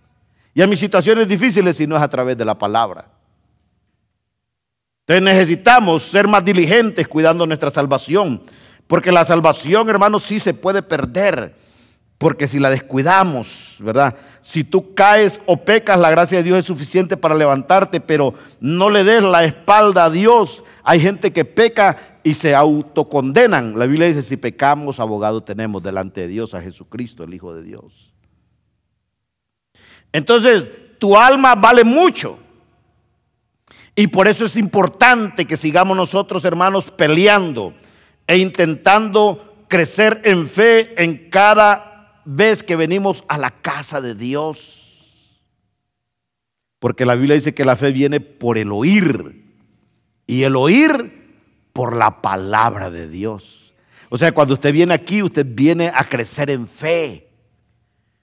y 0.55 0.63
a 0.63 0.67
mis 0.67 0.79
situaciones 0.79 1.27
difíciles 1.27 1.77
si 1.77 1.85
no 1.85 1.95
es 1.95 2.01
a 2.01 2.09
través 2.09 2.35
de 2.35 2.45
la 2.45 2.57
palabra? 2.57 3.07
Entonces 5.01 5.23
necesitamos 5.23 6.01
ser 6.01 6.27
más 6.27 6.43
diligentes 6.43 7.07
cuidando 7.07 7.45
nuestra 7.45 7.69
salvación, 7.69 8.41
porque 8.87 9.11
la 9.11 9.25
salvación, 9.25 9.89
hermanos, 9.89 10.23
sí 10.23 10.39
se 10.39 10.53
puede 10.53 10.81
perder 10.81 11.55
porque 12.17 12.47
si 12.47 12.59
la 12.59 12.69
descuidamos, 12.69 13.77
¿verdad? 13.79 14.15
Si 14.41 14.63
tú 14.63 14.93
caes 14.93 15.41
o 15.45 15.57
pecas, 15.57 15.99
la 15.99 16.09
gracia 16.09 16.37
de 16.37 16.43
Dios 16.45 16.59
es 16.59 16.65
suficiente 16.65 17.17
para 17.17 17.35
levantarte, 17.35 17.99
pero 17.99 18.33
no 18.61 18.89
le 18.89 19.03
des 19.03 19.21
la 19.21 19.43
espalda 19.43 20.05
a 20.05 20.09
Dios. 20.09 20.63
Hay 20.83 21.01
gente 21.01 21.33
que 21.33 21.43
peca 21.43 21.97
y 22.23 22.33
se 22.35 22.55
autocondenan. 22.55 23.77
La 23.77 23.85
Biblia 23.85 24.07
dice, 24.07 24.23
si 24.23 24.37
pecamos, 24.37 24.99
abogado 24.99 25.43
tenemos 25.43 25.83
delante 25.83 26.21
de 26.21 26.27
Dios 26.29 26.53
a 26.53 26.61
Jesucristo, 26.61 27.25
el 27.25 27.33
Hijo 27.33 27.53
de 27.53 27.63
Dios. 27.63 28.13
Entonces, 30.13 30.69
tu 30.97 31.17
alma 31.17 31.55
vale 31.55 31.83
mucho. 31.83 32.39
Y 33.93 34.07
por 34.07 34.29
eso 34.29 34.45
es 34.45 34.55
importante 34.55 35.45
que 35.45 35.57
sigamos 35.57 35.97
nosotros, 35.97 36.45
hermanos, 36.45 36.91
peleando 36.91 37.73
e 38.27 38.37
intentando 38.37 39.65
crecer 39.67 40.21
en 40.25 40.47
fe 40.47 41.01
en 41.01 41.29
cada 41.29 42.21
vez 42.25 42.63
que 42.63 42.75
venimos 42.75 43.23
a 43.27 43.37
la 43.37 43.51
casa 43.51 44.01
de 44.01 44.15
Dios. 44.15 45.41
Porque 46.79 47.05
la 47.05 47.15
Biblia 47.15 47.35
dice 47.35 47.53
que 47.53 47.65
la 47.65 47.75
fe 47.75 47.91
viene 47.91 48.19
por 48.19 48.57
el 48.57 48.71
oír 48.71 49.43
y 50.27 50.43
el 50.43 50.55
oír 50.55 51.25
por 51.73 51.95
la 51.95 52.21
palabra 52.21 52.89
de 52.89 53.07
Dios. 53.07 53.73
O 54.09 54.17
sea, 54.17 54.31
cuando 54.33 54.53
usted 54.53 54.71
viene 54.71 54.93
aquí, 54.93 55.21
usted 55.21 55.45
viene 55.47 55.91
a 55.93 56.03
crecer 56.03 56.49
en 56.49 56.67
fe. 56.67 57.27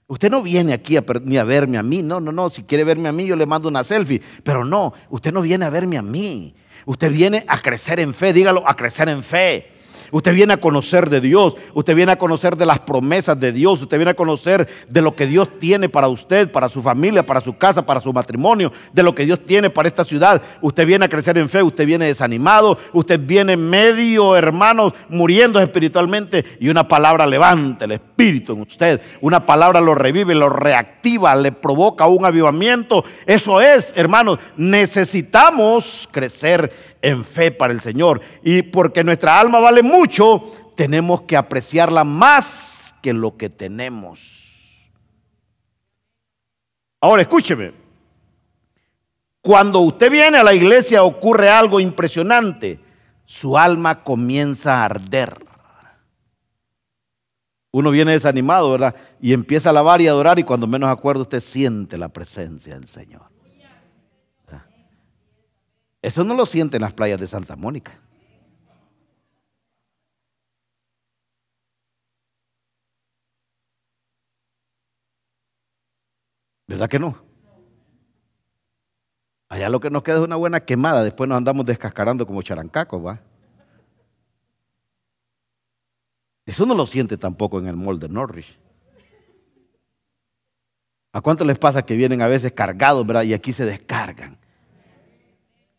Usted 0.07 0.29
no 0.29 0.41
viene 0.41 0.73
aquí 0.73 0.97
ni 1.23 1.37
a 1.37 1.43
verme 1.43 1.77
a 1.77 1.83
mí, 1.83 2.01
no, 2.01 2.19
no, 2.19 2.31
no. 2.31 2.49
Si 2.49 2.63
quiere 2.63 2.83
verme 2.83 3.09
a 3.09 3.11
mí, 3.11 3.25
yo 3.25 3.35
le 3.35 3.45
mando 3.45 3.67
una 3.67 3.83
selfie. 3.83 4.21
Pero 4.43 4.63
no, 4.65 4.93
usted 5.09 5.31
no 5.31 5.41
viene 5.41 5.65
a 5.65 5.69
verme 5.69 5.97
a 5.97 6.01
mí. 6.01 6.55
Usted 6.85 7.11
viene 7.11 7.45
a 7.47 7.61
crecer 7.61 7.99
en 7.99 8.13
fe, 8.13 8.33
dígalo, 8.33 8.67
a 8.67 8.75
crecer 8.75 9.09
en 9.09 9.23
fe. 9.23 9.71
Usted 10.11 10.33
viene 10.33 10.53
a 10.53 10.57
conocer 10.57 11.09
de 11.09 11.21
Dios, 11.21 11.55
usted 11.73 11.95
viene 11.95 12.11
a 12.11 12.17
conocer 12.17 12.55
de 12.55 12.65
las 12.65 12.79
promesas 12.79 13.39
de 13.39 13.51
Dios, 13.51 13.81
usted 13.81 13.97
viene 13.97 14.11
a 14.11 14.15
conocer 14.15 14.67
de 14.87 15.01
lo 15.01 15.11
que 15.11 15.27
Dios 15.27 15.59
tiene 15.59 15.89
para 15.89 16.07
usted, 16.07 16.51
para 16.51 16.69
su 16.69 16.81
familia, 16.81 17.25
para 17.25 17.41
su 17.41 17.57
casa, 17.57 17.85
para 17.85 17.99
su 17.99 18.13
matrimonio, 18.13 18.71
de 18.91 19.03
lo 19.03 19.15
que 19.15 19.25
Dios 19.25 19.45
tiene 19.45 19.69
para 19.69 19.87
esta 19.87 20.05
ciudad. 20.05 20.41
Usted 20.61 20.85
viene 20.85 21.05
a 21.05 21.09
crecer 21.09 21.37
en 21.37 21.49
fe, 21.49 21.63
usted 21.63 21.85
viene 21.85 22.05
desanimado, 22.05 22.77
usted 22.93 23.19
viene 23.19 23.57
medio, 23.57 24.35
hermanos, 24.35 24.93
muriendo 25.09 25.59
espiritualmente 25.59 26.43
y 26.59 26.69
una 26.69 26.87
palabra 26.87 27.25
levanta 27.25 27.85
el 27.85 27.91
espíritu 27.93 28.53
en 28.53 28.61
usted. 28.61 29.01
Una 29.21 29.45
palabra 29.45 29.81
lo 29.81 29.95
revive, 29.95 30.35
lo 30.35 30.49
reactiva, 30.49 31.35
le 31.35 31.51
provoca 31.51 32.07
un 32.07 32.25
avivamiento. 32.25 33.03
Eso 33.25 33.61
es, 33.61 33.93
hermanos, 33.95 34.39
necesitamos 34.57 36.07
crecer 36.11 36.92
en 37.03 37.23
fe 37.23 37.51
para 37.51 37.73
el 37.73 37.81
Señor. 37.81 38.21
Y 38.41 38.63
porque 38.63 39.03
nuestra 39.03 39.39
alma 39.39 39.59
vale 39.59 39.83
mucho, 39.83 40.41
tenemos 40.75 41.21
que 41.23 41.37
apreciarla 41.37 42.03
más 42.03 42.95
que 43.01 43.13
lo 43.13 43.37
que 43.37 43.49
tenemos. 43.49 44.89
Ahora 46.99 47.21
escúcheme. 47.21 47.73
Cuando 49.41 49.79
usted 49.79 50.09
viene 50.09 50.37
a 50.37 50.43
la 50.43 50.53
iglesia 50.53 51.03
ocurre 51.03 51.49
algo 51.49 51.79
impresionante. 51.79 52.79
Su 53.25 53.57
alma 53.57 54.03
comienza 54.03 54.77
a 54.77 54.85
arder. 54.85 55.45
Uno 57.71 57.91
viene 57.91 58.13
desanimado, 58.13 58.71
¿verdad? 58.71 58.95
Y 59.19 59.33
empieza 59.33 59.69
a 59.69 59.71
alabar 59.71 59.99
y 59.99 60.07
adorar 60.07 60.39
y 60.39 60.43
cuando 60.43 60.67
menos 60.67 60.89
acuerdo 60.89 61.23
usted 61.23 61.41
siente 61.41 61.97
la 61.97 62.07
presencia 62.07 62.75
del 62.75 62.87
Señor. 62.87 63.32
Eso 66.03 66.25
no 66.25 66.35
lo 66.35 66.45
siente 66.45 66.75
en 66.77 66.81
las 66.81 66.93
playas 66.93 67.17
de 67.17 67.27
Santa 67.27 67.55
Mónica. 67.55 67.97
¿Verdad 76.67 76.89
que 76.89 76.99
no? 76.99 77.23
Allá 79.47 79.69
lo 79.69 79.79
que 79.79 79.89
nos 79.89 80.03
queda 80.03 80.17
es 80.17 80.23
una 80.23 80.35
buena 80.35 80.65
quemada, 80.65 81.03
después 81.03 81.29
nos 81.29 81.37
andamos 81.37 81.65
descascarando 81.65 82.27
como 82.27 82.41
charancacos, 82.41 83.05
¿va? 83.05 83.21
Eso 86.45 86.65
no 86.65 86.75
lo 86.75 86.85
siente 86.85 87.17
tampoco 87.17 87.59
en 87.59 87.67
el 87.67 87.77
molde 87.77 88.09
Norris. 88.09 88.57
¿A 91.13 91.21
cuánto 91.21 91.45
les 91.45 91.57
pasa 91.57 91.85
que 91.85 91.95
vienen 91.95 92.21
a 92.21 92.27
veces 92.27 92.51
cargados, 92.51 93.07
verdad? 93.07 93.23
Y 93.23 93.33
aquí 93.33 93.53
se 93.53 93.63
descargan. 93.63 94.42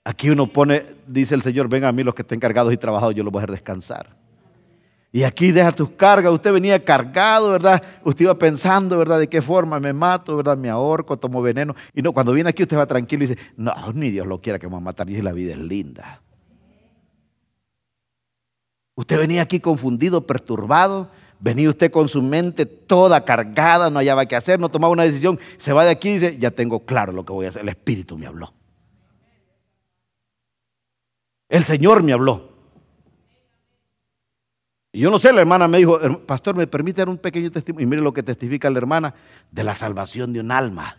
Aquí 0.05 0.29
uno 0.29 0.47
pone, 0.47 0.85
dice 1.07 1.35
el 1.35 1.40
Señor, 1.40 1.69
vengan 1.69 1.88
a 1.88 1.93
mí 1.93 2.03
los 2.03 2.14
que 2.14 2.23
estén 2.23 2.38
cargados 2.38 2.73
y 2.73 2.77
trabajados, 2.77 3.14
yo 3.14 3.25
los 3.25 3.33
voy 3.33 3.40
a 3.40 3.43
dejar 3.43 3.53
descansar. 3.53 4.25
Y 5.11 5.23
aquí 5.23 5.53
deja 5.53 5.71
tus 5.71 5.90
cargas. 5.90 6.33
Usted 6.33 6.53
venía 6.53 6.85
cargado, 6.85 7.53
¿verdad? 7.53 7.81
Usted 8.03 8.25
iba 8.25 8.37
pensando, 8.37 8.98
¿verdad? 8.98 9.21
De 9.21 9.29
qué 9.29 9.40
forma 9.40 9.79
me 9.79 9.92
mato, 9.92 10.37
¿verdad? 10.37 10.59
Me 10.59 10.69
ahorco, 10.69 11.17
tomo 11.17 11.40
veneno. 11.40 11.75
Y 11.94 12.02
no, 12.02 12.13
cuando 12.13 12.33
viene 12.33 12.50
aquí 12.50 12.65
usted 12.65 12.77
va 12.77 12.85
tranquilo 12.85 13.23
y 13.23 13.29
dice, 13.29 13.40
no, 13.57 13.73
ni 13.94 14.11
Dios 14.11 14.27
lo 14.27 14.40
quiera 14.40 14.59
que 14.59 14.67
me 14.67 14.73
va 14.73 14.79
a 14.79 14.81
matar. 14.81 15.09
Y 15.09 15.23
la 15.23 15.31
vida 15.33 15.52
es 15.52 15.59
linda. 15.59 16.21
Usted 18.96 19.17
venía 19.19 19.42
aquí 19.42 19.61
confundido, 19.61 20.27
perturbado. 20.27 21.09
Venía 21.38 21.69
usted 21.69 21.92
con 21.92 22.09
su 22.09 22.21
mente 22.21 22.67
toda 22.67 23.25
cargada, 23.25 23.90
no 23.90 24.00
hallaba 24.00 24.27
qué 24.27 24.35
hacer, 24.35 24.59
no 24.59 24.69
tomaba 24.69 24.92
una 24.92 25.05
decisión. 25.05 25.38
Se 25.59 25.73
va 25.73 25.85
de 25.85 25.92
aquí 25.92 26.09
y 26.09 26.13
dice, 26.15 26.38
ya 26.40 26.50
tengo 26.50 26.85
claro 26.85 27.13
lo 27.13 27.25
que 27.25 27.33
voy 27.33 27.46
a 27.46 27.50
hacer. 27.50 27.63
El 27.63 27.69
Espíritu 27.69 28.19
me 28.19 28.27
habló. 28.27 28.52
El 31.55 31.65
Señor 31.65 32.02
me 32.02 32.13
habló. 32.13 32.48
Y 34.90 34.98
yo 34.98 35.09
no 35.09 35.21
sé, 35.21 35.33
la 35.33 35.40
hermana 35.40 35.69
me 35.69 35.79
dijo, 35.79 36.00
pastor, 36.27 36.57
¿me 36.57 36.67
permite 36.67 37.00
dar 37.00 37.09
un 37.09 37.17
pequeño 37.17 37.48
testimonio? 37.48 37.87
Y 37.87 37.88
mire 37.88 38.02
lo 38.02 38.13
que 38.13 38.25
testifica 38.25 38.69
la 38.71 38.79
hermana 38.79 39.15
de 39.52 39.63
la 39.63 39.73
salvación 39.77 40.33
de 40.33 40.40
un 40.40 40.50
alma. 40.50 40.96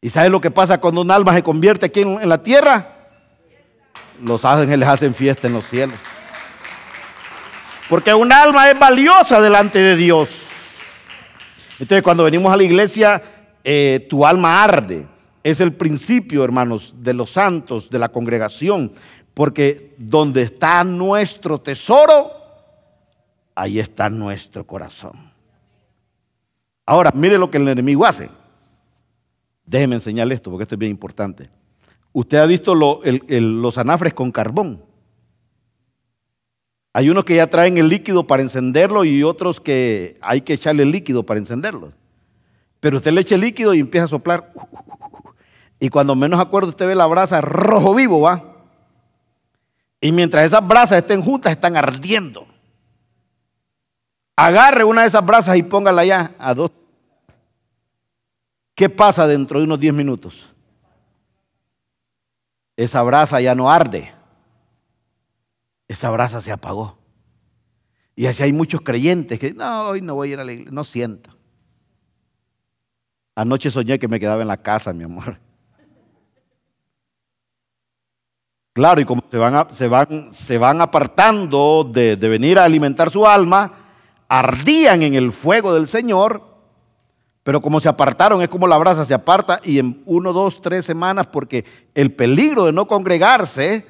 ¿Y 0.00 0.10
sabe 0.10 0.28
lo 0.28 0.40
que 0.40 0.52
pasa 0.52 0.78
cuando 0.78 1.00
un 1.00 1.10
alma 1.10 1.34
se 1.34 1.42
convierte 1.42 1.86
aquí 1.86 2.02
en, 2.02 2.22
en 2.22 2.28
la 2.28 2.40
tierra? 2.40 3.08
Los 4.22 4.44
ángeles 4.44 4.86
hacen 4.86 5.16
fiesta 5.16 5.48
en 5.48 5.54
los 5.54 5.66
cielos. 5.66 5.98
Porque 7.88 8.14
un 8.14 8.32
alma 8.32 8.70
es 8.70 8.78
valiosa 8.78 9.40
delante 9.40 9.80
de 9.80 9.96
Dios. 9.96 10.30
Entonces 11.80 12.04
cuando 12.04 12.22
venimos 12.22 12.52
a 12.52 12.56
la 12.56 12.62
iglesia, 12.62 13.20
eh, 13.64 14.06
tu 14.08 14.24
alma 14.24 14.62
arde. 14.62 15.17
Es 15.48 15.62
el 15.62 15.72
principio, 15.72 16.44
hermanos, 16.44 16.94
de 16.98 17.14
los 17.14 17.30
santos, 17.30 17.88
de 17.88 17.98
la 17.98 18.10
congregación. 18.10 18.92
Porque 19.32 19.94
donde 19.96 20.42
está 20.42 20.84
nuestro 20.84 21.58
tesoro, 21.58 22.30
ahí 23.54 23.78
está 23.78 24.10
nuestro 24.10 24.66
corazón. 24.66 25.32
Ahora, 26.84 27.12
mire 27.14 27.38
lo 27.38 27.50
que 27.50 27.56
el 27.56 27.66
enemigo 27.66 28.04
hace. 28.04 28.28
Déjeme 29.64 29.94
enseñarle 29.94 30.34
esto, 30.34 30.50
porque 30.50 30.64
esto 30.64 30.74
es 30.74 30.78
bien 30.78 30.92
importante. 30.92 31.48
Usted 32.12 32.36
ha 32.36 32.44
visto 32.44 32.74
los 32.74 33.78
anafres 33.78 34.12
con 34.12 34.30
carbón. 34.30 34.82
Hay 36.92 37.08
unos 37.08 37.24
que 37.24 37.36
ya 37.36 37.46
traen 37.46 37.78
el 37.78 37.88
líquido 37.88 38.26
para 38.26 38.42
encenderlo 38.42 39.02
y 39.02 39.22
otros 39.22 39.62
que 39.62 40.18
hay 40.20 40.42
que 40.42 40.52
echarle 40.52 40.82
el 40.82 40.90
líquido 40.90 41.24
para 41.24 41.40
encenderlo. 41.40 41.94
Pero 42.80 42.98
usted 42.98 43.12
le 43.12 43.22
echa 43.22 43.34
el 43.34 43.40
líquido 43.40 43.72
y 43.72 43.80
empieza 43.80 44.04
a 44.04 44.08
soplar. 44.08 44.52
Y 45.80 45.88
cuando 45.90 46.14
menos 46.14 46.40
acuerdo 46.40 46.70
usted 46.70 46.86
ve 46.86 46.94
la 46.94 47.06
brasa 47.06 47.40
rojo 47.40 47.94
vivo, 47.94 48.20
¿va? 48.20 48.42
Y 50.00 50.12
mientras 50.12 50.44
esas 50.44 50.66
brasas 50.66 50.98
estén 50.98 51.22
juntas, 51.22 51.52
están 51.52 51.76
ardiendo. 51.76 52.46
Agarre 54.36 54.84
una 54.84 55.02
de 55.02 55.08
esas 55.08 55.24
brasas 55.24 55.56
y 55.56 55.62
póngala 55.62 56.04
ya 56.04 56.34
a 56.38 56.54
dos. 56.54 56.70
¿Qué 58.74 58.88
pasa 58.88 59.26
dentro 59.26 59.58
de 59.58 59.64
unos 59.64 59.80
10 59.80 59.94
minutos? 59.94 60.48
Esa 62.76 63.02
brasa 63.02 63.40
ya 63.40 63.56
no 63.56 63.68
arde 63.70 64.12
esa 65.88 66.10
brasa 66.10 66.40
se 66.42 66.52
apagó. 66.52 66.98
Y 68.14 68.26
así 68.26 68.42
hay 68.42 68.52
muchos 68.52 68.82
creyentes 68.82 69.38
que, 69.38 69.54
no, 69.54 69.88
hoy 69.88 70.02
no 70.02 70.14
voy 70.14 70.30
a 70.30 70.32
ir 70.34 70.40
a 70.40 70.44
la 70.44 70.52
iglesia, 70.52 70.72
no 70.72 70.84
siento. 70.84 71.30
Anoche 73.34 73.70
soñé 73.70 73.98
que 73.98 74.08
me 74.08 74.20
quedaba 74.20 74.42
en 74.42 74.48
la 74.48 74.58
casa, 74.58 74.92
mi 74.92 75.04
amor. 75.04 75.40
Claro, 78.78 79.00
y 79.00 79.04
como 79.04 79.24
se 79.28 79.36
van, 79.36 79.74
se 79.74 79.88
van, 79.88 80.32
se 80.32 80.56
van 80.56 80.80
apartando 80.80 81.82
de, 81.82 82.14
de 82.14 82.28
venir 82.28 82.60
a 82.60 82.64
alimentar 82.64 83.10
su 83.10 83.26
alma, 83.26 83.72
ardían 84.28 85.02
en 85.02 85.16
el 85.16 85.32
fuego 85.32 85.74
del 85.74 85.88
Señor, 85.88 86.44
pero 87.42 87.60
como 87.60 87.80
se 87.80 87.88
apartaron, 87.88 88.40
es 88.40 88.46
como 88.46 88.68
la 88.68 88.78
brasa 88.78 89.04
se 89.04 89.14
aparta 89.14 89.60
y 89.64 89.80
en 89.80 90.00
uno, 90.06 90.32
dos, 90.32 90.62
tres 90.62 90.84
semanas, 90.84 91.26
porque 91.26 91.64
el 91.92 92.12
peligro 92.12 92.66
de 92.66 92.72
no 92.72 92.86
congregarse, 92.86 93.84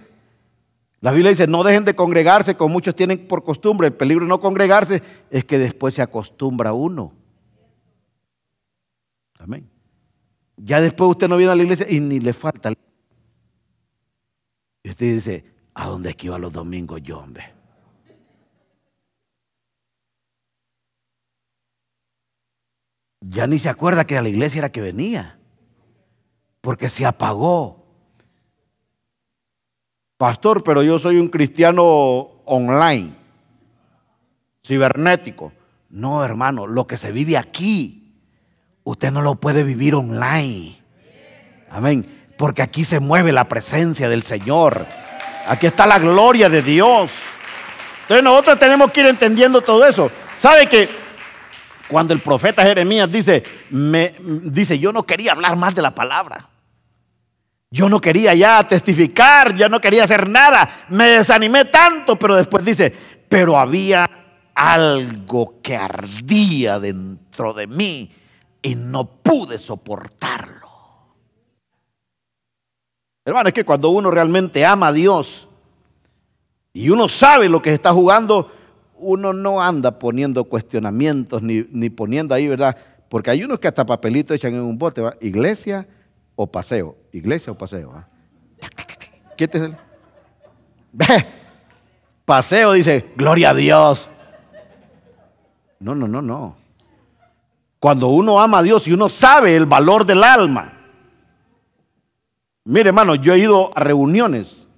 la 1.02 1.12
Biblia 1.12 1.32
dice, 1.32 1.46
no 1.46 1.62
dejen 1.64 1.84
de 1.84 1.94
congregarse, 1.94 2.54
como 2.54 2.72
muchos 2.72 2.96
tienen 2.96 3.28
por 3.28 3.44
costumbre. 3.44 3.88
El 3.88 3.92
peligro 3.92 4.24
de 4.24 4.30
no 4.30 4.40
congregarse 4.40 5.02
es 5.30 5.44
que 5.44 5.58
después 5.58 5.92
se 5.96 6.00
acostumbra 6.00 6.72
uno. 6.72 7.12
Amén. 9.38 9.68
Ya 10.56 10.80
después 10.80 11.10
usted 11.10 11.28
no 11.28 11.36
viene 11.36 11.52
a 11.52 11.56
la 11.56 11.62
iglesia 11.62 11.86
y 11.90 12.00
ni 12.00 12.20
le 12.20 12.32
falta. 12.32 12.72
Y 14.82 14.90
usted 14.90 15.14
dice, 15.14 15.44
¿a 15.74 15.86
dónde 15.86 16.10
es 16.10 16.16
que 16.16 16.26
iba 16.26 16.38
los 16.38 16.52
domingos 16.52 17.02
yo, 17.02 17.18
hombre? 17.18 17.52
Ya 23.20 23.46
ni 23.46 23.58
se 23.58 23.68
acuerda 23.68 24.06
que 24.06 24.16
a 24.16 24.22
la 24.22 24.28
iglesia 24.28 24.60
era 24.60 24.72
que 24.72 24.80
venía. 24.80 25.38
Porque 26.60 26.88
se 26.88 27.04
apagó. 27.04 27.86
Pastor, 30.16 30.64
pero 30.64 30.82
yo 30.82 30.98
soy 30.98 31.18
un 31.18 31.28
cristiano 31.28 31.84
online, 32.44 33.14
cibernético. 34.64 35.52
No, 35.90 36.24
hermano, 36.24 36.66
lo 36.66 36.88
que 36.88 36.96
se 36.96 37.12
vive 37.12 37.38
aquí, 37.38 38.20
usted 38.82 39.12
no 39.12 39.22
lo 39.22 39.36
puede 39.36 39.62
vivir 39.62 39.94
online. 39.94 40.76
Amén. 41.70 42.17
Porque 42.38 42.62
aquí 42.62 42.84
se 42.84 43.00
mueve 43.00 43.32
la 43.32 43.48
presencia 43.48 44.08
del 44.08 44.22
Señor. 44.22 44.86
Aquí 45.46 45.66
está 45.66 45.86
la 45.86 45.98
gloria 45.98 46.48
de 46.48 46.62
Dios. 46.62 47.10
Entonces 48.02 48.24
nosotros 48.24 48.58
tenemos 48.58 48.90
que 48.92 49.00
ir 49.00 49.06
entendiendo 49.06 49.60
todo 49.60 49.84
eso. 49.84 50.10
¿Sabe 50.38 50.66
que 50.66 50.88
cuando 51.88 52.14
el 52.14 52.20
profeta 52.20 52.62
Jeremías 52.62 53.10
dice, 53.10 53.42
me, 53.70 54.14
dice, 54.20 54.78
yo 54.78 54.92
no 54.92 55.02
quería 55.02 55.32
hablar 55.32 55.56
más 55.56 55.74
de 55.74 55.82
la 55.82 55.94
palabra? 55.94 56.48
Yo 57.70 57.88
no 57.88 58.00
quería 58.00 58.34
ya 58.34 58.66
testificar, 58.66 59.54
ya 59.54 59.68
no 59.68 59.80
quería 59.80 60.04
hacer 60.04 60.28
nada. 60.28 60.68
Me 60.88 61.08
desanimé 61.08 61.66
tanto, 61.66 62.16
pero 62.16 62.36
después 62.36 62.64
dice, 62.64 62.94
pero 63.28 63.58
había 63.58 64.08
algo 64.54 65.60
que 65.60 65.76
ardía 65.76 66.78
dentro 66.78 67.52
de 67.52 67.66
mí 67.66 68.10
y 68.62 68.74
no 68.74 69.06
pude 69.06 69.58
soportarlo. 69.58 70.67
Hermano, 73.28 73.48
es 73.48 73.54
que 73.54 73.62
cuando 73.62 73.90
uno 73.90 74.10
realmente 74.10 74.64
ama 74.64 74.86
a 74.86 74.92
Dios 74.92 75.46
y 76.72 76.88
uno 76.88 77.10
sabe 77.10 77.50
lo 77.50 77.60
que 77.60 77.74
está 77.74 77.92
jugando, 77.92 78.50
uno 78.96 79.34
no 79.34 79.60
anda 79.60 79.98
poniendo 79.98 80.44
cuestionamientos 80.44 81.42
ni, 81.42 81.66
ni 81.70 81.90
poniendo 81.90 82.34
ahí, 82.34 82.48
¿verdad? 82.48 82.74
Porque 83.10 83.28
hay 83.28 83.44
unos 83.44 83.58
que 83.58 83.68
hasta 83.68 83.84
papelito 83.84 84.32
echan 84.32 84.54
en 84.54 84.62
un 84.62 84.78
bote, 84.78 85.02
¿va? 85.02 85.14
Iglesia 85.20 85.86
o 86.36 86.46
paseo. 86.46 86.96
Iglesia 87.12 87.52
o 87.52 87.58
paseo. 87.58 87.92
¿ah? 87.94 88.08
¿Qué 89.36 89.46
te 89.46 89.60
Ve, 90.92 91.26
paseo 92.24 92.72
dice, 92.72 93.12
gloria 93.14 93.50
a 93.50 93.54
Dios. 93.54 94.08
No, 95.80 95.94
no, 95.94 96.08
no, 96.08 96.22
no. 96.22 96.56
Cuando 97.78 98.08
uno 98.08 98.40
ama 98.40 98.60
a 98.60 98.62
Dios 98.62 98.88
y 98.88 98.94
uno 98.94 99.10
sabe 99.10 99.54
el 99.54 99.66
valor 99.66 100.06
del 100.06 100.24
alma. 100.24 100.77
Mire, 102.68 102.90
hermano, 102.90 103.14
yo 103.14 103.32
he 103.32 103.38
ido 103.38 103.70
a 103.74 103.80
reuniones. 103.80 104.68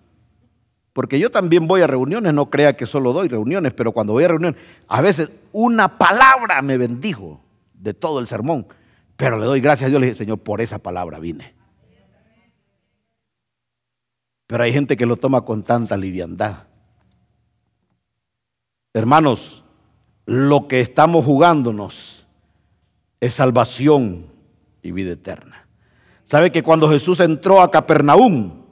Porque 0.93 1.19
yo 1.19 1.29
también 1.29 1.67
voy 1.67 1.83
a 1.83 1.89
reuniones, 1.89 2.33
no 2.33 2.49
crea 2.49 2.77
que 2.77 2.87
solo 2.87 3.13
doy 3.13 3.27
reuniones, 3.27 3.75
pero 3.75 3.91
cuando 3.91 4.13
voy 4.13 4.23
a 4.23 4.29
reuniones, 4.29 4.61
a 4.87 5.01
veces 5.01 5.29
una 5.51 5.99
palabra 5.99 6.63
me 6.63 6.77
bendijo 6.77 7.41
de 7.75 7.93
todo 7.93 8.21
el 8.21 8.29
sermón. 8.29 8.69
Pero 9.17 9.41
le 9.41 9.47
doy 9.47 9.61
gracias 9.61 9.89
a 9.89 9.91
Dios, 9.91 10.01
le 10.01 10.07
dije, 10.07 10.19
Señor, 10.19 10.39
por 10.39 10.61
esa 10.61 10.79
palabra 10.79 11.19
vine. 11.19 11.53
Pero 14.47 14.63
hay 14.63 14.73
gente 14.73 14.97
que 14.97 15.07
lo 15.07 15.17
toma 15.17 15.41
con 15.41 15.65
tanta 15.65 15.97
liviandad. 15.97 16.69
Hermanos, 18.95 19.65
lo 20.27 20.69
que 20.69 20.81
estamos 20.81 21.25
jugándonos 21.25 22.25
es 23.19 23.35
salvación 23.35 24.27
y 24.81 24.93
vida 24.93 25.11
eterna. 25.13 25.50
¿Sabe 26.31 26.53
que 26.53 26.63
cuando 26.63 26.89
Jesús 26.89 27.19
entró 27.21 27.61
a 27.61 27.71
Capernaum, 27.71 28.63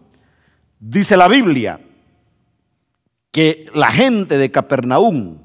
dice 0.79 1.17
la 1.17 1.27
Biblia, 1.27 1.81
que 3.33 3.67
la 3.75 3.91
gente 3.91 4.39
de 4.39 4.51
Capernaum 4.51 5.39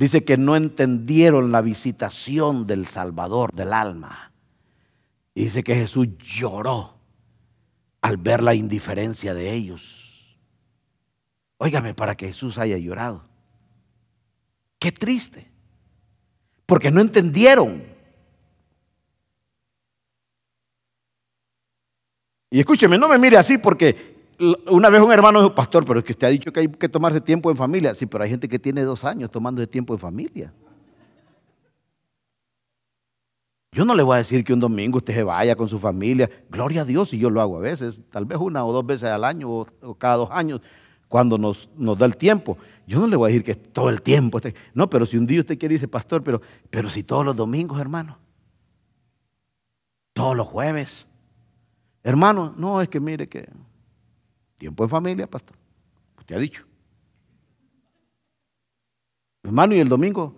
Dice 0.00 0.24
que 0.24 0.38
no 0.38 0.56
entendieron 0.56 1.52
la 1.52 1.60
visitación 1.60 2.66
del 2.66 2.86
Salvador 2.86 3.52
del 3.52 3.74
alma. 3.74 4.32
Y 5.34 5.44
dice 5.44 5.62
que 5.62 5.74
Jesús 5.74 6.08
lloró 6.18 6.94
al 8.00 8.16
ver 8.16 8.42
la 8.42 8.54
indiferencia 8.54 9.34
de 9.34 9.52
ellos. 9.52 10.38
Óigame, 11.58 11.92
para 11.92 12.16
que 12.16 12.28
Jesús 12.28 12.56
haya 12.56 12.78
llorado. 12.78 13.26
Qué 14.78 14.90
triste. 14.90 15.50
Porque 16.64 16.90
no 16.90 17.02
entendieron. 17.02 17.84
Y 22.50 22.58
escúcheme, 22.58 22.98
no 22.98 23.08
me 23.08 23.16
mire 23.16 23.36
así 23.36 23.58
porque 23.58 24.18
una 24.68 24.90
vez 24.90 25.00
un 25.00 25.12
hermano 25.12 25.40
dijo, 25.40 25.54
pastor, 25.54 25.84
pero 25.84 26.00
es 26.00 26.04
que 26.04 26.12
usted 26.12 26.26
ha 26.26 26.30
dicho 26.30 26.52
que 26.52 26.60
hay 26.60 26.68
que 26.68 26.88
tomarse 26.88 27.20
tiempo 27.20 27.50
en 27.50 27.56
familia. 27.56 27.94
Sí, 27.94 28.06
pero 28.06 28.24
hay 28.24 28.30
gente 28.30 28.48
que 28.48 28.58
tiene 28.58 28.82
dos 28.82 29.04
años 29.04 29.30
tomando 29.30 29.66
tiempo 29.68 29.94
en 29.94 30.00
familia. 30.00 30.52
Yo 33.72 33.84
no 33.84 33.94
le 33.94 34.02
voy 34.02 34.16
a 34.16 34.18
decir 34.18 34.42
que 34.42 34.52
un 34.52 34.58
domingo 34.58 34.98
usted 34.98 35.14
se 35.14 35.22
vaya 35.22 35.54
con 35.54 35.68
su 35.68 35.78
familia. 35.78 36.28
Gloria 36.48 36.82
a 36.82 36.84
Dios, 36.84 37.14
y 37.14 37.18
yo 37.18 37.30
lo 37.30 37.40
hago 37.40 37.58
a 37.58 37.60
veces, 37.60 38.00
tal 38.10 38.24
vez 38.24 38.38
una 38.38 38.64
o 38.64 38.72
dos 38.72 38.84
veces 38.84 39.08
al 39.08 39.22
año 39.22 39.48
o, 39.48 39.94
cada 39.94 40.16
dos 40.16 40.30
años, 40.32 40.60
cuando 41.06 41.38
nos, 41.38 41.70
nos, 41.76 41.96
da 41.96 42.06
el 42.06 42.16
tiempo. 42.16 42.58
Yo 42.84 42.98
no 42.98 43.06
le 43.06 43.14
voy 43.14 43.26
a 43.26 43.32
decir 43.32 43.44
que 43.44 43.54
todo 43.54 43.88
el 43.90 44.02
tiempo. 44.02 44.40
No, 44.74 44.90
pero 44.90 45.06
si 45.06 45.16
un 45.16 45.26
día 45.26 45.40
usted 45.40 45.56
quiere, 45.56 45.74
dice, 45.74 45.86
pastor, 45.86 46.24
pero, 46.24 46.42
pero 46.68 46.88
si 46.88 47.04
todos 47.04 47.24
los 47.24 47.36
domingos, 47.36 47.80
hermano, 47.80 48.18
todos 50.14 50.36
los 50.36 50.48
jueves. 50.48 51.06
Hermano, 52.02 52.54
no, 52.56 52.80
es 52.80 52.88
que 52.88 53.00
mire 53.00 53.26
que 53.26 53.48
Tiempo 54.56 54.84
en 54.84 54.90
familia, 54.90 55.26
pastor. 55.26 55.56
Usted 56.18 56.36
ha 56.36 56.38
dicho. 56.38 56.66
Hermano, 59.42 59.74
¿y 59.74 59.80
el 59.80 59.88
domingo? 59.88 60.34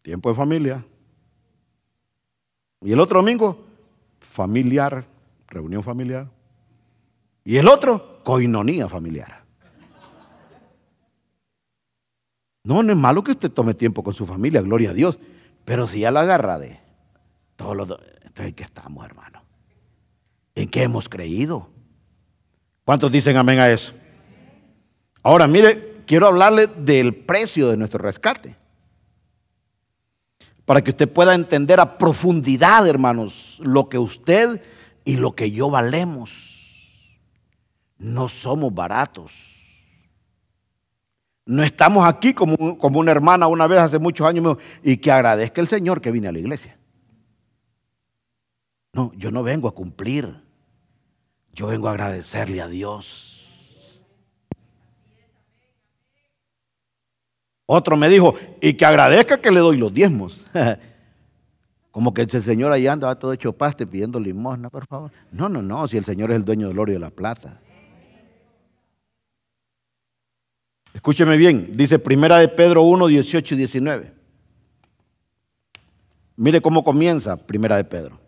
Tiempo 0.00 0.30
en 0.30 0.36
familia. 0.36 0.84
¿Y 2.80 2.92
el 2.92 3.00
otro 3.00 3.20
domingo? 3.20 3.72
familiar, 4.32 5.04
reunión 5.48 5.82
familiar. 5.82 6.26
Y 7.44 7.58
el 7.58 7.68
otro, 7.68 8.20
coinonía 8.24 8.88
familiar. 8.88 9.42
No, 12.64 12.82
no 12.82 12.92
es 12.92 12.98
malo 12.98 13.22
que 13.22 13.32
usted 13.32 13.50
tome 13.50 13.74
tiempo 13.74 14.02
con 14.02 14.14
su 14.14 14.24
familia, 14.24 14.62
gloria 14.62 14.90
a 14.90 14.94
Dios. 14.94 15.18
Pero 15.66 15.86
si 15.86 16.00
ya 16.00 16.10
la 16.10 16.22
agarra 16.22 16.58
de 16.58 16.80
todos 17.56 17.76
los... 17.76 17.90
Entonces, 17.90 18.46
¿en 18.46 18.54
qué 18.54 18.62
estamos, 18.62 19.04
hermano? 19.04 19.41
¿En 20.54 20.68
qué 20.68 20.82
hemos 20.82 21.08
creído? 21.08 21.68
¿Cuántos 22.84 23.10
dicen 23.10 23.36
amén 23.36 23.58
a 23.58 23.70
eso? 23.70 23.92
Ahora, 25.22 25.46
mire, 25.46 26.02
quiero 26.06 26.26
hablarle 26.26 26.66
del 26.66 27.14
precio 27.14 27.68
de 27.68 27.76
nuestro 27.76 27.98
rescate. 27.98 28.56
Para 30.64 30.82
que 30.82 30.90
usted 30.90 31.08
pueda 31.08 31.34
entender 31.34 31.80
a 31.80 31.98
profundidad, 31.98 32.86
hermanos, 32.86 33.60
lo 33.64 33.88
que 33.88 33.98
usted 33.98 34.60
y 35.04 35.16
lo 35.16 35.34
que 35.34 35.50
yo 35.50 35.70
valemos. 35.70 37.18
No 37.98 38.28
somos 38.28 38.74
baratos. 38.74 39.52
No 41.44 41.62
estamos 41.62 42.06
aquí 42.06 42.32
como, 42.34 42.78
como 42.78 43.00
una 43.00 43.10
hermana 43.10 43.48
una 43.48 43.66
vez 43.66 43.80
hace 43.80 43.98
muchos 43.98 44.26
años 44.26 44.58
y 44.82 44.96
que 44.98 45.10
agradezca 45.10 45.60
el 45.60 45.68
Señor 45.68 46.00
que 46.00 46.12
vine 46.12 46.28
a 46.28 46.32
la 46.32 46.38
iglesia. 46.38 46.78
No, 48.92 49.12
yo 49.16 49.30
no 49.30 49.42
vengo 49.42 49.68
a 49.68 49.74
cumplir. 49.74 50.41
Yo 51.52 51.66
vengo 51.66 51.88
a 51.88 51.92
agradecerle 51.92 52.60
a 52.60 52.68
Dios. 52.68 54.00
Otro 57.66 57.96
me 57.96 58.08
dijo, 58.08 58.34
y 58.60 58.74
que 58.74 58.84
agradezca 58.84 59.40
que 59.40 59.50
le 59.50 59.60
doy 59.60 59.76
los 59.76 59.92
diezmos. 59.92 60.44
Como 61.90 62.14
que 62.14 62.22
ese 62.22 62.40
señor 62.40 62.72
ahí 62.72 62.86
anda 62.86 63.14
todo 63.18 63.34
hecho 63.34 63.52
paste 63.52 63.86
pidiendo 63.86 64.18
limosna, 64.18 64.70
por 64.70 64.86
favor. 64.86 65.10
No, 65.30 65.48
no, 65.48 65.60
no, 65.60 65.86
si 65.86 65.98
el 65.98 66.06
Señor 66.06 66.30
es 66.30 66.36
el 66.38 66.44
dueño 66.44 66.68
del 66.68 66.78
oro 66.78 66.90
y 66.90 66.94
de 66.94 67.00
la 67.00 67.10
plata. 67.10 67.60
Escúcheme 70.94 71.36
bien, 71.36 71.76
dice 71.76 71.98
Primera 71.98 72.38
de 72.38 72.48
Pedro 72.48 72.82
1, 72.82 73.06
18 73.08 73.54
y 73.54 73.58
19. 73.58 74.12
Mire 76.36 76.60
cómo 76.62 76.82
comienza 76.82 77.36
Primera 77.36 77.76
de 77.76 77.84
Pedro. 77.84 78.21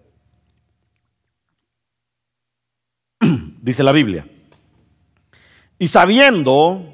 Dice 3.64 3.82
la 3.82 3.92
Biblia. 3.92 4.26
Y 5.78 5.88
sabiendo 5.88 6.84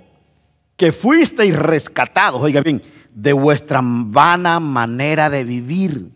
que 0.76 0.92
fuisteis 0.92 1.58
rescatados, 1.58 2.40
oiga 2.40 2.60
bien, 2.62 2.80
de 3.12 3.32
vuestra 3.32 3.80
vana 3.82 4.60
manera 4.60 5.28
de 5.28 5.42
vivir. 5.42 6.12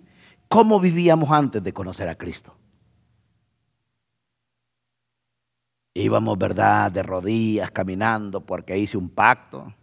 ¿Cómo 0.49 0.79
vivíamos 0.79 1.31
antes 1.33 1.63
de 1.63 1.73
conocer 1.73 2.09
a 2.09 2.15
Cristo? 2.15 2.57
Íbamos, 5.93 6.39
¿verdad?, 6.39 6.93
de 6.93 7.03
rodillas, 7.03 7.71
caminando, 7.73 8.41
porque 8.41 8.79
hice 8.79 8.97
un 8.97 9.11
pacto. 9.11 9.75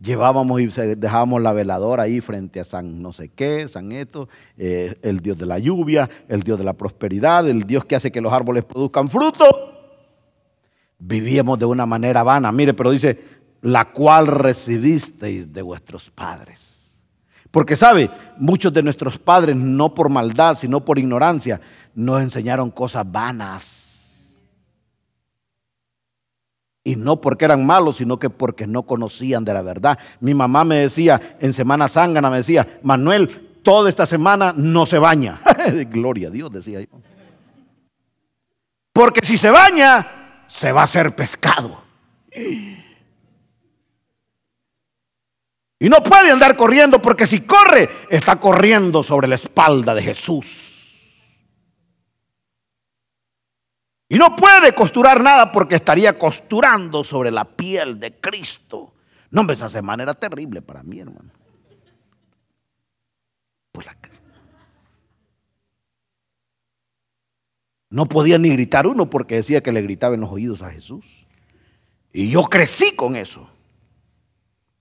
Llevábamos 0.00 0.60
y 0.60 0.66
dejábamos 0.96 1.42
la 1.42 1.52
veladora 1.52 2.04
ahí 2.04 2.20
frente 2.20 2.60
a 2.60 2.64
San 2.64 3.00
no 3.00 3.12
sé 3.12 3.28
qué, 3.28 3.68
San 3.68 3.92
esto, 3.92 4.28
eh, 4.56 4.96
el 5.02 5.20
Dios 5.20 5.38
de 5.38 5.46
la 5.46 5.58
lluvia, 5.58 6.08
el 6.28 6.42
Dios 6.42 6.58
de 6.58 6.64
la 6.64 6.72
prosperidad, 6.72 7.48
el 7.48 7.64
Dios 7.64 7.84
que 7.84 7.96
hace 7.96 8.10
que 8.10 8.20
los 8.20 8.32
árboles 8.32 8.64
produzcan 8.64 9.08
fruto. 9.08 9.44
Vivíamos 10.98 11.58
de 11.58 11.66
una 11.66 11.86
manera 11.86 12.22
vana. 12.22 12.50
Mire, 12.50 12.74
pero 12.74 12.90
dice, 12.90 13.18
la 13.62 13.92
cual 13.92 14.26
recibisteis 14.26 15.52
de 15.52 15.62
vuestros 15.62 16.10
padres. 16.10 16.74
Porque 17.50 17.76
sabe, 17.76 18.10
muchos 18.36 18.72
de 18.72 18.82
nuestros 18.82 19.18
padres, 19.18 19.54
no 19.54 19.94
por 19.94 20.08
maldad, 20.08 20.56
sino 20.56 20.84
por 20.84 20.98
ignorancia, 20.98 21.60
nos 21.94 22.20
enseñaron 22.20 22.70
cosas 22.70 23.10
vanas 23.10 23.83
y 26.84 26.96
no 26.96 27.18
porque 27.20 27.46
eran 27.46 27.64
malos, 27.64 27.96
sino 27.96 28.18
que 28.18 28.28
porque 28.28 28.66
no 28.66 28.82
conocían 28.82 29.44
de 29.44 29.54
la 29.54 29.62
verdad. 29.62 29.98
Mi 30.20 30.34
mamá 30.34 30.64
me 30.64 30.76
decía 30.76 31.20
en 31.40 31.54
Semana 31.54 31.88
Zángana, 31.88 32.30
me 32.30 32.36
decía, 32.36 32.66
Manuel, 32.82 33.58
toda 33.62 33.88
esta 33.88 34.04
semana 34.04 34.52
no 34.54 34.84
se 34.84 34.98
baña. 34.98 35.40
Gloria 35.90 36.28
a 36.28 36.30
Dios, 36.30 36.52
decía 36.52 36.82
yo. 36.82 36.88
Porque 38.92 39.26
si 39.26 39.38
se 39.38 39.50
baña, 39.50 40.44
se 40.46 40.70
va 40.70 40.82
a 40.82 40.84
hacer 40.84 41.16
pescado. 41.16 41.82
Y 45.78 45.88
no 45.88 46.02
puede 46.02 46.30
andar 46.30 46.54
corriendo 46.54 47.00
porque 47.00 47.26
si 47.26 47.40
corre, 47.40 47.88
está 48.10 48.36
corriendo 48.36 49.02
sobre 49.02 49.26
la 49.26 49.34
espalda 49.36 49.94
de 49.94 50.02
Jesús. 50.02 50.73
Y 54.08 54.18
no 54.18 54.36
puede 54.36 54.74
costurar 54.74 55.22
nada 55.22 55.50
porque 55.50 55.76
estaría 55.76 56.18
costurando 56.18 57.02
sobre 57.02 57.30
la 57.30 57.44
piel 57.44 57.98
de 57.98 58.20
Cristo. 58.20 58.94
No, 59.30 59.40
hombre, 59.40 59.54
esa 59.54 59.68
semana 59.68 60.02
era 60.02 60.14
terrible 60.14 60.62
para 60.62 60.82
mí, 60.82 61.00
hermano. 61.00 61.30
Pues 63.72 63.86
la 63.86 63.96
No 67.94 68.06
podía 68.06 68.38
ni 68.38 68.50
gritar 68.50 68.88
uno 68.88 69.08
porque 69.08 69.36
decía 69.36 69.62
que 69.62 69.70
le 69.70 69.80
gritaba 69.80 70.14
en 70.16 70.22
los 70.22 70.30
oídos 70.32 70.62
a 70.62 70.70
Jesús. 70.70 71.26
Y 72.12 72.28
yo 72.28 72.42
crecí 72.42 72.96
con 72.96 73.14
eso, 73.14 73.48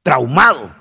traumado. 0.01 0.75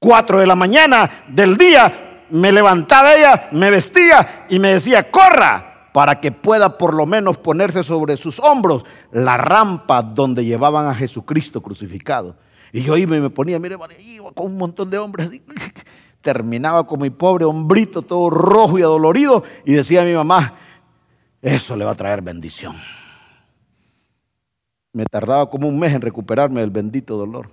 Cuatro 0.00 0.40
de 0.40 0.46
la 0.46 0.56
mañana 0.56 1.08
del 1.28 1.56
día 1.56 2.24
me 2.30 2.50
levantaba 2.50 3.14
ella, 3.14 3.48
me 3.52 3.70
vestía 3.70 4.46
y 4.48 4.58
me 4.58 4.74
decía, 4.74 5.08
corra, 5.08 5.65
para 5.96 6.20
que 6.20 6.30
pueda 6.30 6.76
por 6.76 6.94
lo 6.94 7.06
menos 7.06 7.38
ponerse 7.38 7.82
sobre 7.82 8.18
sus 8.18 8.38
hombros 8.38 8.84
la 9.12 9.38
rampa 9.38 10.02
donde 10.02 10.44
llevaban 10.44 10.88
a 10.88 10.94
Jesucristo 10.94 11.62
crucificado. 11.62 12.36
Y 12.70 12.82
yo 12.82 12.98
iba 12.98 13.16
y 13.16 13.20
me 13.20 13.30
ponía, 13.30 13.58
mire, 13.58 13.78
iba 14.00 14.30
con 14.32 14.44
un 14.44 14.58
montón 14.58 14.90
de 14.90 14.98
hombres, 14.98 15.30
terminaba 16.20 16.86
con 16.86 17.00
mi 17.00 17.08
pobre 17.08 17.46
hombrito 17.46 18.02
todo 18.02 18.28
rojo 18.28 18.78
y 18.78 18.82
adolorido 18.82 19.42
y 19.64 19.72
decía 19.72 20.02
a 20.02 20.04
mi 20.04 20.12
mamá, 20.12 20.52
eso 21.40 21.74
le 21.74 21.86
va 21.86 21.92
a 21.92 21.96
traer 21.96 22.20
bendición. 22.20 22.76
Me 24.92 25.06
tardaba 25.06 25.48
como 25.48 25.66
un 25.66 25.78
mes 25.78 25.94
en 25.94 26.02
recuperarme 26.02 26.60
del 26.60 26.70
bendito 26.70 27.16
dolor. 27.16 27.48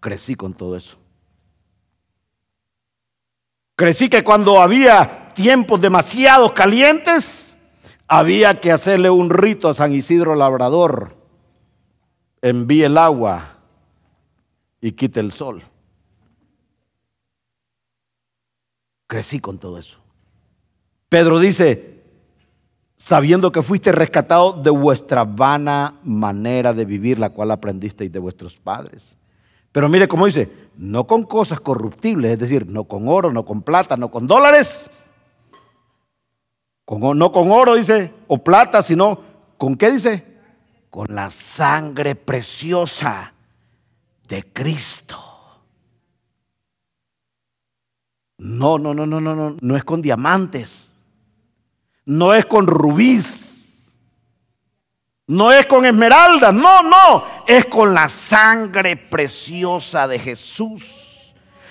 Crecí 0.00 0.34
con 0.34 0.54
todo 0.54 0.74
eso. 0.74 0.98
Crecí 3.76 4.08
que 4.08 4.24
cuando 4.24 4.60
había 4.60 5.29
tiempos 5.34 5.80
demasiado 5.80 6.54
calientes, 6.54 7.56
había 8.06 8.60
que 8.60 8.72
hacerle 8.72 9.08
un 9.08 9.30
rito 9.30 9.68
a 9.68 9.74
San 9.74 9.92
Isidro 9.92 10.34
Labrador. 10.34 11.16
Envíe 12.42 12.84
el 12.84 12.98
agua 12.98 13.58
y 14.80 14.92
quite 14.92 15.20
el 15.20 15.32
sol. 15.32 15.62
Crecí 19.06 19.40
con 19.40 19.58
todo 19.58 19.78
eso. 19.78 19.98
Pedro 21.08 21.38
dice, 21.38 22.02
sabiendo 22.96 23.50
que 23.50 23.62
fuiste 23.62 23.92
rescatado 23.92 24.52
de 24.52 24.70
vuestra 24.70 25.24
vana 25.24 25.94
manera 26.04 26.72
de 26.72 26.84
vivir, 26.84 27.18
la 27.18 27.30
cual 27.30 27.50
aprendisteis 27.50 28.12
de 28.12 28.18
vuestros 28.18 28.56
padres. 28.56 29.16
Pero 29.72 29.88
mire 29.88 30.08
cómo 30.08 30.26
dice, 30.26 30.50
no 30.76 31.06
con 31.06 31.24
cosas 31.24 31.60
corruptibles, 31.60 32.32
es 32.32 32.38
decir, 32.38 32.66
no 32.66 32.84
con 32.84 33.08
oro, 33.08 33.32
no 33.32 33.44
con 33.44 33.62
plata, 33.62 33.96
no 33.96 34.10
con 34.10 34.26
dólares, 34.26 34.90
no 36.98 37.32
con 37.32 37.50
oro, 37.50 37.74
dice, 37.74 38.12
o 38.26 38.38
plata, 38.38 38.82
sino 38.82 39.20
con 39.56 39.76
qué 39.76 39.92
dice? 39.92 40.26
Con 40.90 41.14
la 41.14 41.30
sangre 41.30 42.16
preciosa 42.16 43.32
de 44.26 44.44
Cristo. 44.52 45.22
No, 48.38 48.78
no, 48.78 48.94
no, 48.94 49.06
no, 49.06 49.20
no, 49.20 49.36
no, 49.36 49.56
no 49.60 49.76
es 49.76 49.84
con 49.84 50.02
diamantes. 50.02 50.90
No 52.06 52.34
es 52.34 52.46
con 52.46 52.66
rubíes. 52.66 53.50
No 55.30 55.52
es 55.52 55.64
con 55.66 55.86
esmeraldas, 55.86 56.52
no, 56.52 56.82
no, 56.82 57.24
es 57.46 57.66
con 57.66 57.94
la 57.94 58.08
sangre 58.08 58.96
preciosa 58.96 60.08
de 60.08 60.18
Jesús. 60.18 61.09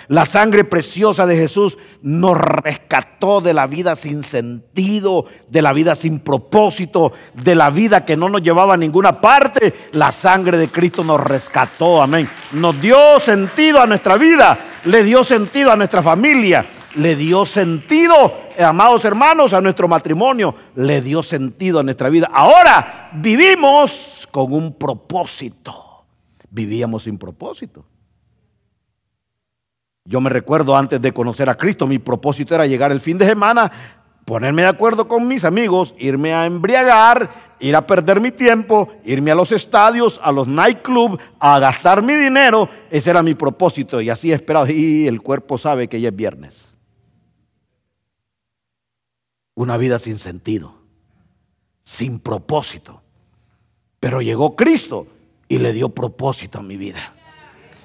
La 0.09 0.25
sangre 0.25 0.63
preciosa 0.63 1.27
de 1.27 1.37
Jesús 1.37 1.77
nos 2.01 2.35
rescató 2.35 3.41
de 3.41 3.53
la 3.53 3.67
vida 3.67 3.95
sin 3.95 4.23
sentido, 4.23 5.25
de 5.47 5.61
la 5.61 5.71
vida 5.71 5.95
sin 5.95 6.19
propósito, 6.19 7.13
de 7.35 7.53
la 7.53 7.69
vida 7.69 8.05
que 8.05 8.17
no 8.17 8.27
nos 8.27 8.41
llevaba 8.41 8.73
a 8.73 8.77
ninguna 8.77 9.21
parte. 9.21 9.71
La 9.91 10.11
sangre 10.11 10.57
de 10.57 10.69
Cristo 10.69 11.03
nos 11.03 11.21
rescató, 11.21 12.01
amén. 12.01 12.27
Nos 12.53 12.81
dio 12.81 13.19
sentido 13.19 13.79
a 13.79 13.85
nuestra 13.85 14.17
vida, 14.17 14.57
le 14.85 15.03
dio 15.03 15.23
sentido 15.23 15.71
a 15.71 15.75
nuestra 15.75 16.01
familia, 16.01 16.65
le 16.95 17.15
dio 17.15 17.45
sentido, 17.45 18.33
amados 18.57 19.05
hermanos, 19.05 19.53
a 19.53 19.61
nuestro 19.61 19.87
matrimonio, 19.87 20.55
le 20.73 21.01
dio 21.01 21.21
sentido 21.21 21.81
a 21.81 21.83
nuestra 21.83 22.09
vida. 22.09 22.31
Ahora 22.33 23.11
vivimos 23.13 24.27
con 24.31 24.53
un 24.53 24.73
propósito. 24.73 26.03
Vivíamos 26.49 27.03
sin 27.03 27.19
propósito. 27.19 27.85
Yo 30.09 30.19
me 30.21 30.31
recuerdo 30.31 30.75
antes 30.75 30.99
de 30.99 31.11
conocer 31.11 31.51
a 31.51 31.55
Cristo, 31.55 31.85
mi 31.85 31.99
propósito 31.99 32.55
era 32.55 32.65
llegar 32.65 32.91
el 32.91 32.99
fin 32.99 33.19
de 33.19 33.27
semana, 33.27 33.71
ponerme 34.25 34.63
de 34.63 34.69
acuerdo 34.69 35.07
con 35.07 35.27
mis 35.27 35.45
amigos, 35.45 35.93
irme 35.99 36.33
a 36.33 36.47
embriagar, 36.47 37.29
ir 37.59 37.75
a 37.75 37.85
perder 37.85 38.19
mi 38.19 38.31
tiempo, 38.31 38.91
irme 39.05 39.29
a 39.29 39.35
los 39.35 39.51
estadios, 39.51 40.19
a 40.23 40.31
los 40.31 40.47
nightclubs, 40.47 41.23
a 41.39 41.59
gastar 41.59 42.01
mi 42.01 42.15
dinero. 42.15 42.67
Ese 42.89 43.11
era 43.11 43.21
mi 43.21 43.35
propósito 43.35 44.01
y 44.01 44.09
así 44.09 44.31
he 44.31 44.35
esperado. 44.35 44.65
Y 44.67 45.07
el 45.07 45.21
cuerpo 45.21 45.59
sabe 45.59 45.87
que 45.87 46.01
ya 46.01 46.09
es 46.09 46.15
viernes. 46.15 46.73
Una 49.53 49.77
vida 49.77 49.99
sin 49.99 50.17
sentido, 50.17 50.73
sin 51.83 52.19
propósito. 52.19 53.03
Pero 53.99 54.23
llegó 54.23 54.55
Cristo 54.55 55.05
y 55.47 55.59
le 55.59 55.71
dio 55.71 55.89
propósito 55.89 56.57
a 56.57 56.63
mi 56.63 56.77
vida. 56.77 57.13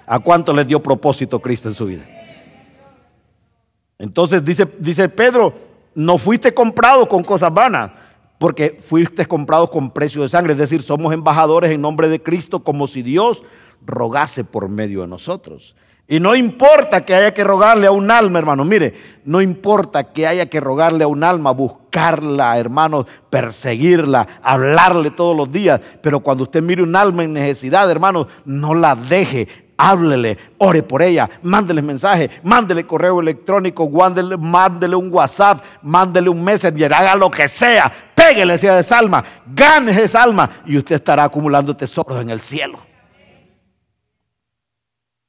¿A 0.06 0.20
cuánto 0.20 0.54
le 0.54 0.64
dio 0.64 0.82
propósito 0.82 1.40
Cristo 1.40 1.68
en 1.68 1.74
su 1.74 1.84
vida? 1.84 2.06
Entonces 4.04 4.44
dice, 4.44 4.66
dice 4.78 5.08
Pedro, 5.08 5.54
no 5.94 6.18
fuiste 6.18 6.52
comprado 6.52 7.08
con 7.08 7.24
cosas 7.24 7.52
vanas, 7.52 7.90
porque 8.38 8.78
fuiste 8.78 9.24
comprado 9.24 9.70
con 9.70 9.90
precio 9.90 10.20
de 10.20 10.28
sangre. 10.28 10.52
Es 10.52 10.58
decir, 10.58 10.82
somos 10.82 11.14
embajadores 11.14 11.70
en 11.70 11.80
nombre 11.80 12.10
de 12.10 12.22
Cristo 12.22 12.62
como 12.62 12.86
si 12.86 13.00
Dios 13.00 13.42
rogase 13.86 14.44
por 14.44 14.68
medio 14.68 15.00
de 15.00 15.06
nosotros. 15.06 15.74
Y 16.06 16.20
no 16.20 16.36
importa 16.36 17.06
que 17.06 17.14
haya 17.14 17.32
que 17.32 17.44
rogarle 17.44 17.86
a 17.86 17.92
un 17.92 18.10
alma, 18.10 18.38
hermano. 18.38 18.62
Mire, 18.62 18.92
no 19.24 19.40
importa 19.40 20.12
que 20.12 20.26
haya 20.26 20.50
que 20.50 20.60
rogarle 20.60 21.04
a 21.04 21.08
un 21.08 21.24
alma, 21.24 21.52
buscarla, 21.52 22.58
hermano, 22.58 23.06
perseguirla, 23.30 24.28
hablarle 24.42 25.12
todos 25.12 25.34
los 25.34 25.50
días. 25.50 25.80
Pero 26.02 26.20
cuando 26.20 26.44
usted 26.44 26.60
mire 26.60 26.82
un 26.82 26.94
alma 26.94 27.24
en 27.24 27.32
necesidad, 27.32 27.90
hermano, 27.90 28.26
no 28.44 28.74
la 28.74 28.94
deje 28.94 29.63
háblele, 29.76 30.38
ore 30.58 30.82
por 30.82 31.02
ella, 31.02 31.28
mándele 31.42 31.82
mensaje, 31.82 32.30
mándele 32.42 32.86
correo 32.86 33.20
electrónico, 33.20 33.88
mándele, 33.88 34.96
un 34.96 35.12
WhatsApp, 35.12 35.62
mándele 35.82 36.28
un 36.28 36.42
messenger, 36.42 36.92
haga 36.92 37.14
lo 37.16 37.30
que 37.30 37.48
sea, 37.48 37.92
péguele 38.14 38.54
esa 38.54 38.98
alma, 38.98 39.24
gane 39.46 39.90
esa 39.90 40.22
alma 40.22 40.48
y 40.66 40.76
usted 40.76 40.96
estará 40.96 41.24
acumulando 41.24 41.76
tesoros 41.76 42.20
en 42.20 42.30
el 42.30 42.40
cielo. 42.40 42.78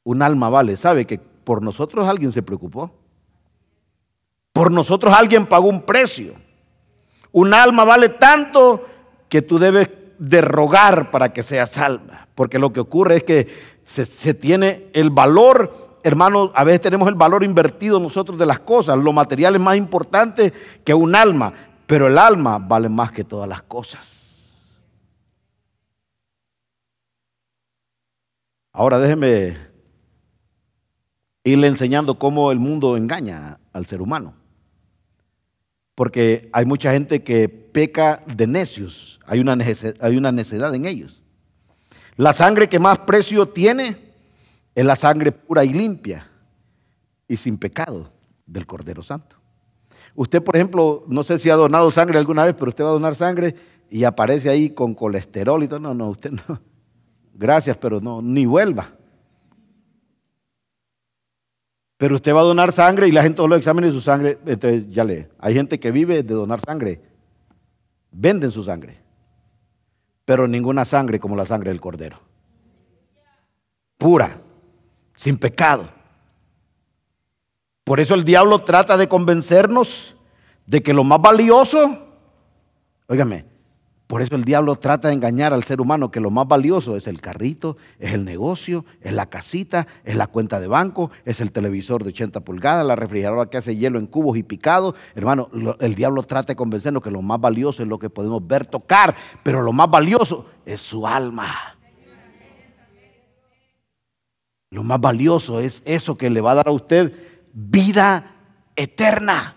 Un 0.03 0.21
alma 0.21 0.49
vale, 0.49 0.77
¿sabe 0.77 1.05
que 1.05 1.17
por 1.17 1.61
nosotros 1.61 2.07
alguien 2.07 2.31
se 2.31 2.43
preocupó? 2.43 2.91
Por 4.53 4.71
nosotros 4.71 5.13
alguien 5.13 5.47
pagó 5.47 5.67
un 5.67 5.81
precio. 5.81 6.35
Un 7.31 7.53
alma 7.53 7.83
vale 7.83 8.09
tanto 8.09 8.85
que 9.27 9.41
tú 9.41 9.59
debes 9.59 9.89
de 10.17 10.41
rogar 10.41 11.11
para 11.11 11.33
que 11.33 11.43
sea 11.43 11.67
salva. 11.67 12.27
Porque 12.35 12.59
lo 12.59 12.71
que 12.71 12.79
ocurre 12.79 13.17
es 13.17 13.23
que 13.23 13.47
se, 13.85 14.33
tiene 14.33 14.87
el 14.93 15.09
valor, 15.11 15.99
hermanos, 16.03 16.49
a 16.53 16.63
veces 16.63 16.81
tenemos 16.81 17.07
el 17.07 17.15
valor 17.15 17.43
invertido 17.43 17.99
nosotros 17.99 18.37
de 18.37 18.45
las 18.45 18.59
cosas. 18.59 18.97
Lo 18.97 19.13
material 19.13 19.55
es 19.55 19.61
más 19.61 19.77
importante 19.77 20.51
que 20.83 20.93
un 20.93 21.15
alma, 21.15 21.53
pero 21.85 22.07
el 22.07 22.17
alma 22.17 22.57
vale 22.57 22.89
más 22.89 23.11
que 23.11 23.23
todas 23.23 23.47
las 23.47 23.61
cosas. 23.61 24.53
Ahora 28.71 28.99
déjeme 28.99 29.55
irle 31.45 31.67
enseñando 31.67 32.19
cómo 32.19 32.51
el 32.51 32.59
mundo 32.59 32.97
engaña 32.97 33.59
al 33.71 33.85
ser 33.85 34.01
humano. 34.01 34.33
Porque 35.93 36.49
hay 36.51 36.65
mucha 36.65 36.91
gente 36.91 37.23
que 37.23 37.47
peca 37.47 38.21
de 38.27 38.47
necios, 38.47 39.19
hay 39.25 39.39
una, 39.39 39.55
hay 40.01 40.17
una 40.17 40.31
necedad 40.33 40.75
en 40.75 40.85
ellos. 40.85 41.21
La 42.17 42.31
sangre 42.31 42.69
que 42.69 42.79
más 42.79 42.99
precio 42.99 43.47
tiene 43.47 43.97
es 44.73 44.85
la 44.85 44.95
sangre 44.95 45.31
pura 45.31 45.65
y 45.65 45.73
limpia 45.73 46.29
y 47.27 47.35
sin 47.35 47.57
pecado 47.57 48.09
del 48.45 48.65
Cordero 48.65 49.01
Santo. 49.01 49.35
Usted, 50.15 50.41
por 50.41 50.55
ejemplo, 50.55 51.03
no 51.07 51.23
sé 51.23 51.37
si 51.37 51.49
ha 51.49 51.55
donado 51.55 51.91
sangre 51.91 52.17
alguna 52.17 52.45
vez, 52.45 52.55
pero 52.57 52.69
usted 52.69 52.83
va 52.85 52.89
a 52.89 52.93
donar 52.93 53.15
sangre 53.15 53.53
y 53.89 54.05
aparece 54.05 54.49
ahí 54.49 54.69
con 54.69 54.93
colesterol 54.93 55.61
y 55.63 55.67
todo. 55.67 55.79
No, 55.79 55.93
no, 55.93 56.09
usted 56.09 56.31
no. 56.31 56.61
Gracias, 57.33 57.75
pero 57.75 57.99
no, 57.99 58.21
ni 58.21 58.45
vuelva. 58.45 58.91
Pero 61.97 62.15
usted 62.15 62.33
va 62.33 62.41
a 62.41 62.45
donar 62.45 62.71
sangre 62.71 63.07
y 63.09 63.11
la 63.11 63.23
gente 63.23 63.45
lo 63.45 63.55
examina 63.55 63.91
su 63.91 64.01
sangre, 64.01 64.37
entonces 64.45 64.89
ya 64.89 65.03
lee. 65.03 65.27
Hay 65.37 65.53
gente 65.53 65.79
que 65.79 65.91
vive 65.91 66.23
de 66.23 66.33
donar 66.33 66.61
sangre. 66.61 67.01
Venden 68.11 68.51
su 68.51 68.63
sangre 68.63 69.04
pero 70.25 70.47
ninguna 70.47 70.83
sangre 70.85 71.19
como 71.19 71.35
la 71.35 71.45
sangre 71.45 71.69
del 71.69 71.79
cordero. 71.79 72.19
Pura, 73.97 74.41
sin 75.15 75.37
pecado. 75.37 75.89
Por 77.83 77.99
eso 77.99 78.15
el 78.15 78.25
diablo 78.25 78.63
trata 78.63 78.97
de 78.97 79.07
convencernos 79.07 80.15
de 80.65 80.81
que 80.81 80.93
lo 80.93 81.03
más 81.03 81.21
valioso, 81.21 82.07
óigame, 83.07 83.45
por 84.07 84.21
eso 84.21 84.35
el 84.35 84.43
diablo 84.43 84.75
trata 84.75 85.07
de 85.07 85.15
engañar 85.15 85.51
al 85.51 85.63
ser 85.63 85.81
humano 85.81 86.11
que 86.11 86.19
lo 86.19 86.29
más 86.29 86.47
valioso 86.47 86.95
es 86.95 87.07
el 87.07 87.21
carrito, 87.21 87.75
es 87.97 88.13
el 88.13 88.23
negocio, 88.23 88.85
es 89.01 89.13
la 89.13 89.25
casita, 89.25 89.87
es 90.03 90.15
la 90.15 90.27
cuenta 90.27 90.59
de 90.59 90.67
banco, 90.67 91.09
es 91.25 91.41
el 91.41 91.51
televisor 91.51 92.03
de 92.03 92.09
80 92.09 92.41
pulgadas, 92.41 92.85
la 92.85 92.95
refrigeradora 92.95 93.49
que 93.49 93.57
hace 93.57 93.75
hielo 93.75 93.97
en 93.97 94.05
cubos 94.05 94.37
y 94.37 94.43
picado. 94.43 94.93
Hermano, 95.15 95.49
el 95.79 95.95
diablo 95.95 96.21
trata 96.21 96.53
de 96.53 96.55
convencernos 96.55 97.01
que 97.01 97.09
lo 97.09 97.23
más 97.23 97.41
valioso 97.41 97.81
es 97.81 97.89
lo 97.89 97.97
que 97.97 98.11
podemos 98.11 98.45
ver, 98.45 98.67
tocar, 98.67 99.15
pero 99.41 99.63
lo 99.63 99.73
más 99.73 99.89
valioso 99.89 100.45
es 100.65 100.81
su 100.81 101.07
alma. 101.07 101.75
Lo 104.69 104.83
más 104.83 105.01
valioso 105.01 105.61
es 105.61 105.81
eso 105.83 106.15
que 106.15 106.29
le 106.29 106.41
va 106.41 106.51
a 106.51 106.55
dar 106.55 106.67
a 106.67 106.71
usted 106.71 107.11
vida 107.53 108.35
eterna. 108.75 109.55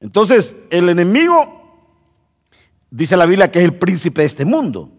Entonces, 0.00 0.54
el 0.70 0.88
enemigo, 0.88 1.80
dice 2.90 3.16
la 3.16 3.26
Biblia 3.26 3.50
que 3.50 3.60
es 3.60 3.64
el 3.64 3.74
príncipe 3.74 4.22
de 4.22 4.26
este 4.26 4.44
mundo, 4.44 4.90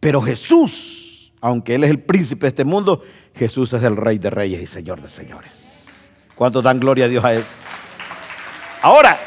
pero 0.00 0.20
Jesús, 0.20 1.32
aunque 1.40 1.74
Él 1.74 1.84
es 1.84 1.90
el 1.90 2.00
príncipe 2.00 2.42
de 2.42 2.48
este 2.48 2.64
mundo, 2.64 3.02
Jesús 3.34 3.72
es 3.72 3.82
el 3.82 3.96
rey 3.96 4.18
de 4.18 4.30
reyes 4.30 4.62
y 4.62 4.66
señor 4.66 5.02
de 5.02 5.08
señores. 5.08 6.10
¿Cuántos 6.34 6.62
dan 6.62 6.78
gloria 6.78 7.06
a 7.06 7.08
Dios 7.08 7.24
a 7.24 7.34
eso? 7.34 7.48
Ahora, 8.82 9.18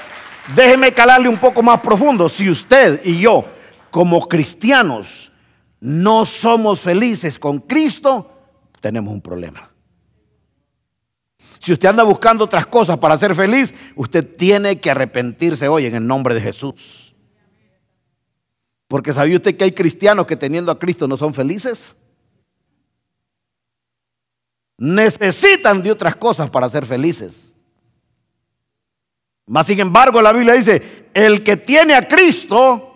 déjeme 0.55 0.93
calarle 0.93 1.28
un 1.28 1.38
poco 1.38 1.61
más 1.61 1.80
profundo. 1.82 2.30
Si 2.30 2.49
usted 2.49 3.01
y 3.03 3.20
yo, 3.20 3.45
como 3.91 4.28
cristianos, 4.28 5.32
no 5.80 6.26
somos 6.26 6.80
felices 6.80 7.39
con 7.39 7.59
Cristo, 7.59 8.32
tenemos 8.80 9.13
un 9.13 9.22
problema. 9.22 9.72
Si 11.60 11.74
usted 11.74 11.89
anda 11.89 12.03
buscando 12.03 12.45
otras 12.45 12.66
cosas 12.66 12.97
para 12.97 13.18
ser 13.18 13.36
feliz, 13.36 13.76
usted 13.95 14.26
tiene 14.38 14.80
que 14.80 14.89
arrepentirse 14.89 15.68
hoy 15.68 15.86
en 15.86 15.95
el 15.95 16.07
nombre 16.07 16.34
de 16.34 16.41
Jesús. 16.41 17.14
Porque 18.88 19.14
¿sabía 19.14 19.36
usted 19.36 19.55
que 19.55 19.66
hay 19.66 19.72
cristianos 19.74 20.26
que 20.26 20.38
teniendo 20.38 20.72
a 20.72 20.80
Cristo 20.80 21.07
no 21.07 21.18
son 21.18 21.34
felices? 21.34 21.95
Necesitan 24.78 25.82
de 25.82 25.91
otras 25.91 26.16
cosas 26.16 26.49
para 26.49 26.70
ser 26.70 26.86
felices. 26.86 27.51
Mas 29.45 29.68
sin 29.68 29.80
embargo 29.82 30.22
la 30.22 30.32
Biblia 30.32 30.53
dice, 30.53 31.10
el 31.14 31.43
que 31.43 31.57
tiene 31.57 31.93
a 31.93 32.07
Cristo, 32.07 32.89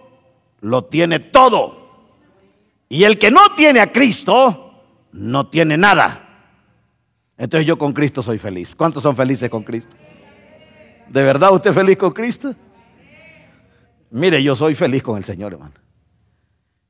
lo 0.61 0.85
tiene 0.85 1.19
todo. 1.19 2.07
Y 2.87 3.03
el 3.03 3.19
que 3.19 3.29
no 3.29 3.53
tiene 3.55 3.81
a 3.81 3.91
Cristo, 3.91 4.83
no 5.11 5.47
tiene 5.49 5.77
nada. 5.77 6.22
Entonces 7.43 7.67
yo 7.67 7.77
con 7.77 7.91
Cristo 7.91 8.21
soy 8.23 8.39
feliz. 8.39 8.73
¿Cuántos 8.73 9.03
son 9.03 9.17
felices 9.17 9.49
con 9.49 9.63
Cristo? 9.63 9.93
¿De 11.09 11.23
verdad 11.23 11.51
usted 11.51 11.71
es 11.71 11.75
feliz 11.75 11.97
con 11.97 12.13
Cristo? 12.13 12.55
Mire, 14.11 14.41
yo 14.41 14.55
soy 14.55 14.75
feliz 14.75 15.03
con 15.03 15.17
el 15.17 15.25
Señor, 15.25 15.51
hermano. 15.51 15.73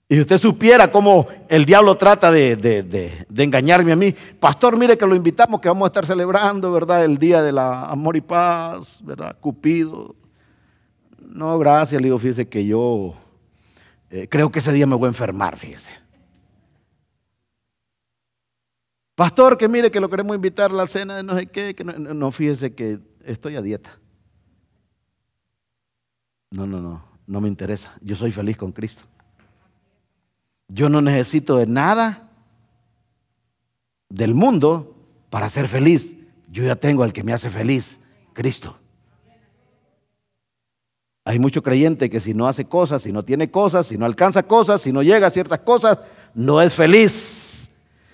Y 0.07 0.19
usted 0.19 0.37
supiera 0.37 0.91
cómo 0.91 1.25
el 1.49 1.65
diablo 1.65 1.97
trata 1.97 2.31
de, 2.31 2.55
de, 2.55 3.25
engañarme 3.43 3.93
a 3.93 3.95
mí. 3.95 4.13
Pastor, 4.39 4.77
mire 4.77 4.95
que 4.95 5.07
lo 5.07 5.15
invitamos, 5.15 5.59
que 5.59 5.69
vamos 5.69 5.87
a 5.87 5.87
estar 5.87 6.05
celebrando, 6.05 6.71
¿verdad? 6.71 7.03
El 7.03 7.17
día 7.17 7.41
de 7.41 7.51
la 7.51 7.85
amor 7.85 8.15
y 8.15 8.21
paz, 8.21 8.99
¿verdad? 9.03 9.35
Cupido. 9.39 10.15
No, 11.17 11.57
gracias, 11.57 11.99
le 11.99 12.09
digo, 12.09 12.19
fíjese 12.19 12.47
que 12.47 12.63
yo 12.63 13.15
eh, 14.11 14.27
creo 14.29 14.51
que 14.51 14.59
ese 14.59 14.71
día 14.71 14.85
me 14.85 14.95
voy 14.95 15.07
a 15.07 15.09
enfermar, 15.09 15.57
fíjese. 15.57 16.02
Pastor, 19.15 19.57
que 19.57 19.67
mire 19.67 19.91
que 19.91 19.99
lo 19.99 20.09
queremos 20.09 20.35
invitar 20.35 20.71
a 20.71 20.73
la 20.73 20.87
cena 20.87 21.17
de 21.17 21.23
no 21.23 21.37
sé 21.37 21.47
qué, 21.47 21.75
que 21.75 21.83
no, 21.83 22.31
fíjese 22.31 22.73
que 22.73 22.99
estoy 23.23 23.55
a 23.55 23.61
dieta. 23.61 23.99
No, 26.49 26.65
no, 26.65 26.79
no, 26.79 27.03
no 27.27 27.41
me 27.41 27.47
interesa. 27.47 27.93
Yo 28.01 28.15
soy 28.15 28.31
feliz 28.31 28.57
con 28.57 28.71
Cristo. 28.71 29.03
Yo 30.67 30.89
no 30.89 31.01
necesito 31.01 31.57
de 31.57 31.67
nada 31.67 32.29
del 34.09 34.33
mundo 34.33 34.95
para 35.29 35.49
ser 35.49 35.67
feliz. 35.67 36.13
Yo 36.49 36.63
ya 36.63 36.75
tengo 36.75 37.03
al 37.03 37.13
que 37.13 37.23
me 37.23 37.33
hace 37.33 37.49
feliz, 37.49 37.97
Cristo. 38.33 38.77
Hay 41.25 41.39
mucho 41.39 41.63
creyente 41.63 42.09
que 42.09 42.19
si 42.19 42.33
no 42.33 42.47
hace 42.47 42.65
cosas, 42.65 43.03
si 43.03 43.11
no 43.11 43.23
tiene 43.23 43.49
cosas, 43.49 43.87
si 43.87 43.97
no 43.97 44.05
alcanza 44.05 44.43
cosas, 44.43 44.81
si 44.81 44.91
no 44.91 45.03
llega 45.03 45.27
a 45.27 45.31
ciertas 45.31 45.59
cosas, 45.59 45.99
no 46.33 46.61
es 46.61 46.73
feliz. 46.73 47.32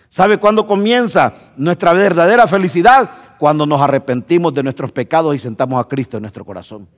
¿Sabe 0.09 0.39
cuándo 0.39 0.65
comienza 0.65 1.33
nuestra 1.55 1.93
verdadera 1.93 2.47
felicidad? 2.47 3.09
Cuando 3.37 3.65
nos 3.65 3.79
arrepentimos 3.79 4.53
de 4.53 4.63
nuestros 4.63 4.91
pecados 4.91 5.35
y 5.35 5.39
sentamos 5.39 5.79
a 5.79 5.87
Cristo 5.87 6.17
en 6.17 6.23
nuestro 6.23 6.43
corazón. 6.43 6.89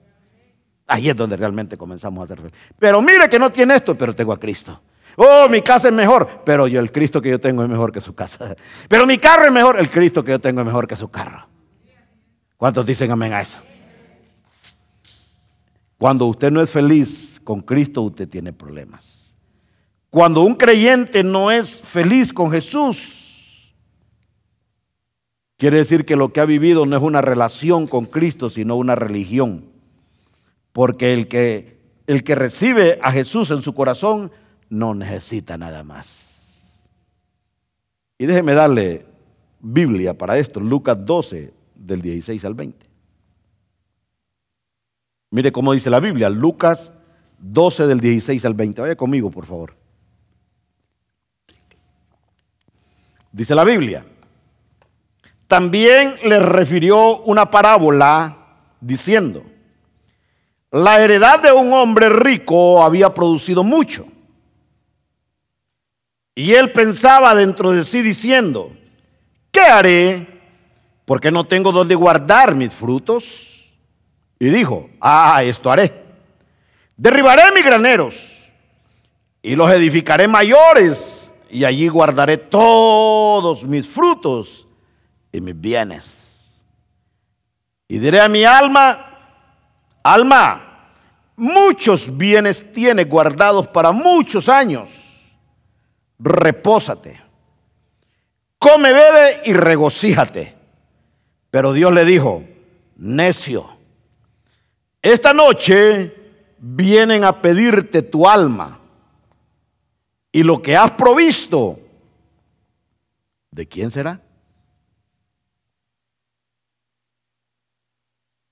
Ahí 0.88 1.10
es 1.10 1.16
donde 1.16 1.36
realmente 1.36 1.78
comenzamos 1.78 2.24
a 2.24 2.28
ser 2.28 2.38
felices. 2.38 2.60
Pero 2.80 3.02
mire 3.02 3.30
que 3.30 3.38
no 3.38 3.52
tiene 3.52 3.76
esto, 3.76 3.98
pero 3.98 4.16
tengo 4.16 4.32
a 4.32 4.40
Cristo. 4.40 4.82
Oh, 5.18 5.48
mi 5.50 5.62
casa 5.62 5.90
es 5.90 5.94
mejor, 5.94 6.42
pero 6.46 6.68
yo 6.68 6.80
el 6.80 6.90
Cristo 6.90 7.22
que 7.22 7.30
yo 7.30 7.40
tengo 7.40 7.64
es 7.64 7.70
mejor 7.70 7.92
que 7.92 8.00
su 8.00 8.16
casa. 8.16 8.56
Pero 8.88 9.06
mi 9.06 9.18
carro 9.18 9.46
es 9.46 9.52
mejor, 9.52 9.78
el 9.78 9.90
Cristo 9.90 10.24
que 10.24 10.32
yo 10.32 10.40
tengo 10.40 10.62
es 10.62 10.66
mejor 10.66 10.88
que 10.88 10.96
su 10.96 11.10
carro. 11.10 11.48
¿Cuántos 12.56 12.86
dicen 12.86 13.12
amén 13.12 13.34
a 13.34 13.42
eso? 13.42 13.58
Cuando 15.98 16.26
usted 16.28 16.50
no 16.50 16.62
es 16.62 16.70
feliz 16.70 17.42
con 17.44 17.62
Cristo, 17.62 18.04
usted 18.04 18.30
tiene 18.30 18.54
problemas. 18.54 19.21
Cuando 20.12 20.42
un 20.42 20.56
creyente 20.56 21.24
no 21.24 21.52
es 21.52 21.70
feliz 21.70 22.34
con 22.34 22.52
Jesús, 22.52 23.74
quiere 25.56 25.78
decir 25.78 26.04
que 26.04 26.18
lo 26.18 26.34
que 26.34 26.42
ha 26.42 26.46
vivido 26.46 26.86
no 26.86 26.98
es 26.98 27.02
una 27.02 27.22
relación 27.22 27.88
con 27.88 28.06
Cristo, 28.06 28.50
sino 28.50 28.76
una 28.76 28.96
religión. 28.96 29.72
Porque 30.74 31.14
el 31.14 31.30
que, 31.30 31.80
el 32.08 32.26
que 32.26 32.36
recibe 32.36 33.00
a 33.02 33.14
Jesús 33.14 33.52
en 33.52 33.62
su 33.62 33.74
corazón 33.74 34.34
no 34.70 34.94
necesita 34.94 35.58
nada 35.58 35.86
más. 35.86 36.90
Y 38.18 38.26
déjeme 38.26 38.54
darle 38.54 39.06
Biblia 39.62 40.18
para 40.18 40.38
esto, 40.38 40.60
Lucas 40.60 41.06
12, 41.06 41.54
del 41.74 42.02
16 42.02 42.44
al 42.44 42.54
20. 42.54 42.86
Mire 45.30 45.54
cómo 45.54 45.72
dice 45.72 45.90
la 45.90 46.02
Biblia, 46.02 46.30
Lucas 46.30 46.92
12 47.40 47.88
del 47.88 48.02
16 48.02 48.44
al 48.44 48.56
20. 48.56 48.82
Vaya 48.82 48.96
conmigo, 48.98 49.32
por 49.32 49.46
favor. 49.46 49.81
Dice 53.32 53.56
la 53.56 53.64
Biblia. 53.64 54.06
También 55.48 56.16
le 56.24 56.40
refirió 56.40 57.18
una 57.20 57.50
parábola 57.50 58.38
diciendo, 58.80 59.44
la 60.72 61.02
heredad 61.02 61.42
de 61.42 61.52
un 61.52 61.74
hombre 61.74 62.10
rico 62.10 62.84
había 62.84 63.14
producido 63.14 63.64
mucho. 63.64 64.06
Y 66.34 66.54
él 66.54 66.72
pensaba 66.72 67.36
dentro 67.36 67.72
de 67.72 67.84
sí 67.84 68.02
diciendo, 68.02 68.72
¿qué 69.52 69.62
haré? 69.62 70.42
Porque 71.04 71.30
no 71.30 71.44
tengo 71.44 71.74
donde 71.74 71.96
guardar 71.96 72.56
mis 72.56 72.74
frutos. 72.74 73.74
Y 74.40 74.50
dijo, 74.50 74.90
ah, 75.02 75.44
esto 75.44 75.70
haré. 75.70 75.94
Derribaré 76.96 77.52
mis 77.54 77.66
graneros 77.66 78.50
y 79.42 79.56
los 79.56 79.70
edificaré 79.72 80.28
mayores 80.28 81.11
y 81.52 81.66
allí 81.66 81.88
guardaré 81.88 82.38
todos 82.38 83.66
mis 83.66 83.88
frutos 83.88 84.68
y 85.32 85.42
mis 85.42 85.60
bienes. 85.60 86.18
Y 87.88 88.00
diré 88.00 88.22
a 88.22 88.30
mi 88.30 88.44
alma, 88.44 89.06
alma, 90.02 90.90
muchos 91.36 92.16
bienes 92.18 92.72
tienes 92.72 93.08
guardados 93.08 93.68
para 93.68 93.92
muchos 93.92 94.48
años 94.48 95.02
repósate. 96.22 97.22
Come, 98.58 98.94
bebe 98.94 99.42
y 99.46 99.54
regocíjate. 99.54 100.56
Pero 101.50 101.74
Dios 101.74 101.92
le 101.92 102.06
dijo, 102.06 102.44
necio, 102.96 103.70
esta 105.02 105.34
noche 105.34 106.16
vienen 106.60 107.24
a 107.24 107.42
pedirte 107.42 108.04
tu 108.04 108.28
alma 108.28 108.80
y 110.32 110.44
lo 110.44 110.62
que 110.62 110.76
has 110.78 110.92
provisto, 110.92 111.80
¿de 113.52 113.68
quién 113.68 113.92
será? 113.92 114.22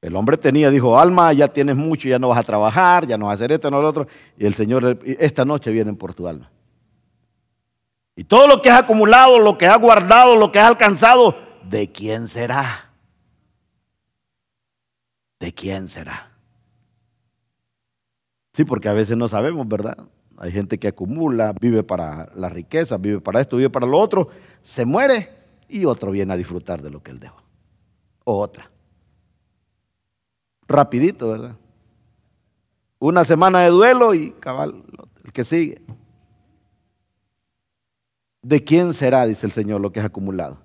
El 0.01 0.15
hombre 0.15 0.37
tenía, 0.37 0.69
dijo, 0.69 0.97
alma, 0.97 1.33
ya 1.33 1.49
tienes 1.49 1.75
mucho, 1.75 2.07
ya 2.07 2.19
no 2.19 2.29
vas 2.29 2.39
a 2.39 2.43
trabajar, 2.43 3.05
ya 3.05 3.17
no 3.17 3.25
vas 3.25 3.33
a 3.33 3.35
hacer 3.35 3.51
esto, 3.51 3.69
no 3.69 3.81
lo 3.81 3.89
otro. 3.89 4.07
Y 4.37 4.45
el 4.45 4.53
Señor, 4.53 4.99
esta 5.05 5.43
noche 5.43 5.71
vienen 5.71 5.97
por 5.97 6.13
tu 6.13 6.27
alma. 6.27 6.49
Y 8.15 8.23
todo 8.23 8.47
lo 8.47 8.61
que 8.61 8.69
has 8.69 8.83
acumulado, 8.83 9.39
lo 9.39 9.57
que 9.57 9.67
has 9.67 9.79
guardado, 9.79 10.35
lo 10.35 10.51
que 10.51 10.59
has 10.59 10.67
alcanzado, 10.67 11.37
¿de 11.63 11.91
quién 11.91 12.27
será? 12.27 12.91
¿De 15.39 15.53
quién 15.53 15.87
será? 15.87 16.31
Sí, 18.53 18.65
porque 18.65 18.89
a 18.89 18.93
veces 18.93 19.15
no 19.17 19.27
sabemos, 19.29 19.67
¿verdad? 19.67 19.97
Hay 20.39 20.51
gente 20.51 20.79
que 20.79 20.87
acumula, 20.87 21.53
vive 21.59 21.83
para 21.83 22.31
la 22.33 22.49
riqueza, 22.49 22.97
vive 22.97 23.21
para 23.21 23.41
esto, 23.41 23.57
vive 23.57 23.69
para 23.69 23.85
lo 23.85 23.99
otro, 23.99 24.29
se 24.61 24.85
muere 24.85 25.29
y 25.67 25.85
otro 25.85 26.11
viene 26.11 26.33
a 26.33 26.37
disfrutar 26.37 26.81
de 26.81 26.89
lo 26.89 27.03
que 27.03 27.11
él 27.11 27.19
dejó. 27.19 27.43
O 28.23 28.39
otra. 28.39 28.71
Rapidito, 30.67 31.29
¿verdad? 31.29 31.55
Una 32.99 33.23
semana 33.23 33.59
de 33.59 33.69
duelo 33.69 34.13
y 34.13 34.31
cabal, 34.31 34.83
el 35.23 35.31
que 35.31 35.43
sigue. 35.43 35.81
¿de 38.41 38.63
quién 38.63 38.93
será, 38.93 39.25
dice 39.25 39.45
el 39.45 39.51
Señor, 39.51 39.81
lo 39.81 39.91
que 39.91 39.99
es 39.99 40.05
acumulado? 40.05 40.57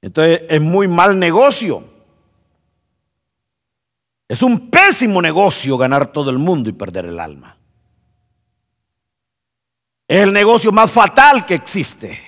Entonces 0.00 0.42
es 0.48 0.60
muy 0.60 0.88
mal 0.88 1.18
negocio. 1.18 1.84
Es 4.28 4.42
un 4.42 4.70
pésimo 4.70 5.20
negocio 5.20 5.76
ganar 5.76 6.06
todo 6.06 6.30
el 6.30 6.38
mundo 6.38 6.70
y 6.70 6.72
perder 6.72 7.06
el 7.06 7.20
alma. 7.20 7.56
Es 10.08 10.22
el 10.22 10.32
negocio 10.32 10.72
más 10.72 10.90
fatal 10.90 11.44
que 11.46 11.54
existe. 11.54 12.20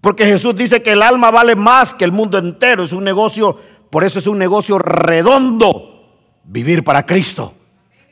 Porque 0.00 0.24
Jesús 0.24 0.54
dice 0.54 0.82
que 0.82 0.92
el 0.92 1.02
alma 1.02 1.30
vale 1.30 1.56
más 1.56 1.94
que 1.94 2.04
el 2.04 2.12
mundo 2.12 2.38
entero. 2.38 2.84
Es 2.84 2.92
un 2.92 3.04
negocio, 3.04 3.58
por 3.90 4.04
eso 4.04 4.18
es 4.18 4.26
un 4.26 4.38
negocio 4.38 4.78
redondo 4.78 6.16
vivir 6.44 6.84
para 6.84 7.04
Cristo 7.04 7.54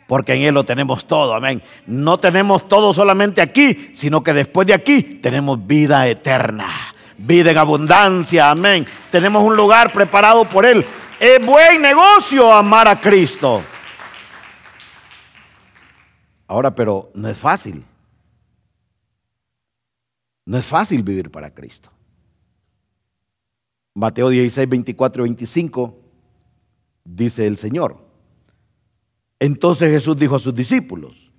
porque 0.06 0.34
en 0.34 0.42
Él 0.42 0.54
lo 0.54 0.64
tenemos 0.64 1.06
todo, 1.06 1.34
amén. 1.34 1.62
No 1.86 2.18
tenemos 2.18 2.68
todo 2.68 2.94
solamente 2.94 3.42
aquí, 3.42 3.90
sino 3.94 4.22
que 4.22 4.32
después 4.32 4.66
de 4.66 4.74
aquí 4.74 5.02
tenemos 5.02 5.66
vida 5.66 6.06
eterna, 6.06 6.66
vida 7.18 7.50
en 7.50 7.58
abundancia, 7.58 8.50
amén. 8.50 8.86
Tenemos 9.10 9.42
un 9.42 9.56
lugar 9.56 9.92
preparado 9.92 10.44
por 10.44 10.64
Él. 10.64 10.84
Es 11.18 11.44
buen 11.44 11.80
negocio 11.80 12.52
amar 12.52 12.88
a 12.88 13.00
Cristo. 13.00 13.62
Ahora, 16.46 16.74
pero 16.74 17.10
no 17.14 17.28
es 17.28 17.38
fácil. 17.38 17.84
No 20.44 20.58
es 20.58 20.64
fácil 20.64 21.02
vivir 21.02 21.30
para 21.30 21.52
Cristo. 21.52 21.90
Mateo 23.94 24.28
16, 24.28 24.68
24 24.68 25.22
y 25.22 25.28
25 25.28 25.98
dice 27.04 27.46
el 27.46 27.56
Señor. 27.56 27.98
Entonces 29.40 29.90
Jesús 29.90 30.16
dijo 30.16 30.36
a 30.36 30.40
sus 30.40 30.54
discípulos, 30.54 31.30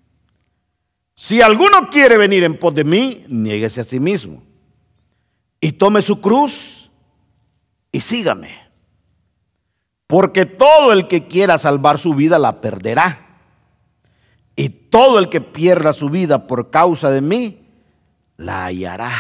si 1.16 1.42
alguno 1.42 1.90
quiere 1.90 2.18
venir 2.18 2.44
en 2.44 2.60
pos 2.60 2.74
de 2.74 2.84
mí, 2.84 3.26
niéguese 3.28 3.82
a 3.82 3.84
sí 3.84 4.00
mismo 4.00 4.44
y 5.60 5.72
tome 5.72 6.02
su 6.02 6.20
cruz 6.22 6.92
y 7.92 8.00
sígame. 8.00 8.67
Porque 10.08 10.46
todo 10.46 10.94
el 10.94 11.10
que 11.10 11.28
quiera 11.28 11.58
salvar 11.58 12.00
su 12.00 12.16
vida 12.16 12.40
la 12.40 12.62
perderá. 12.62 13.26
Y 14.56 14.70
todo 14.70 15.20
el 15.20 15.30
que 15.30 15.42
pierda 15.42 15.94
su 15.94 16.10
vida 16.10 16.48
por 16.48 16.72
causa 16.72 17.12
de 17.12 17.22
mí, 17.22 17.68
la 18.38 18.66
hallará. 18.66 19.12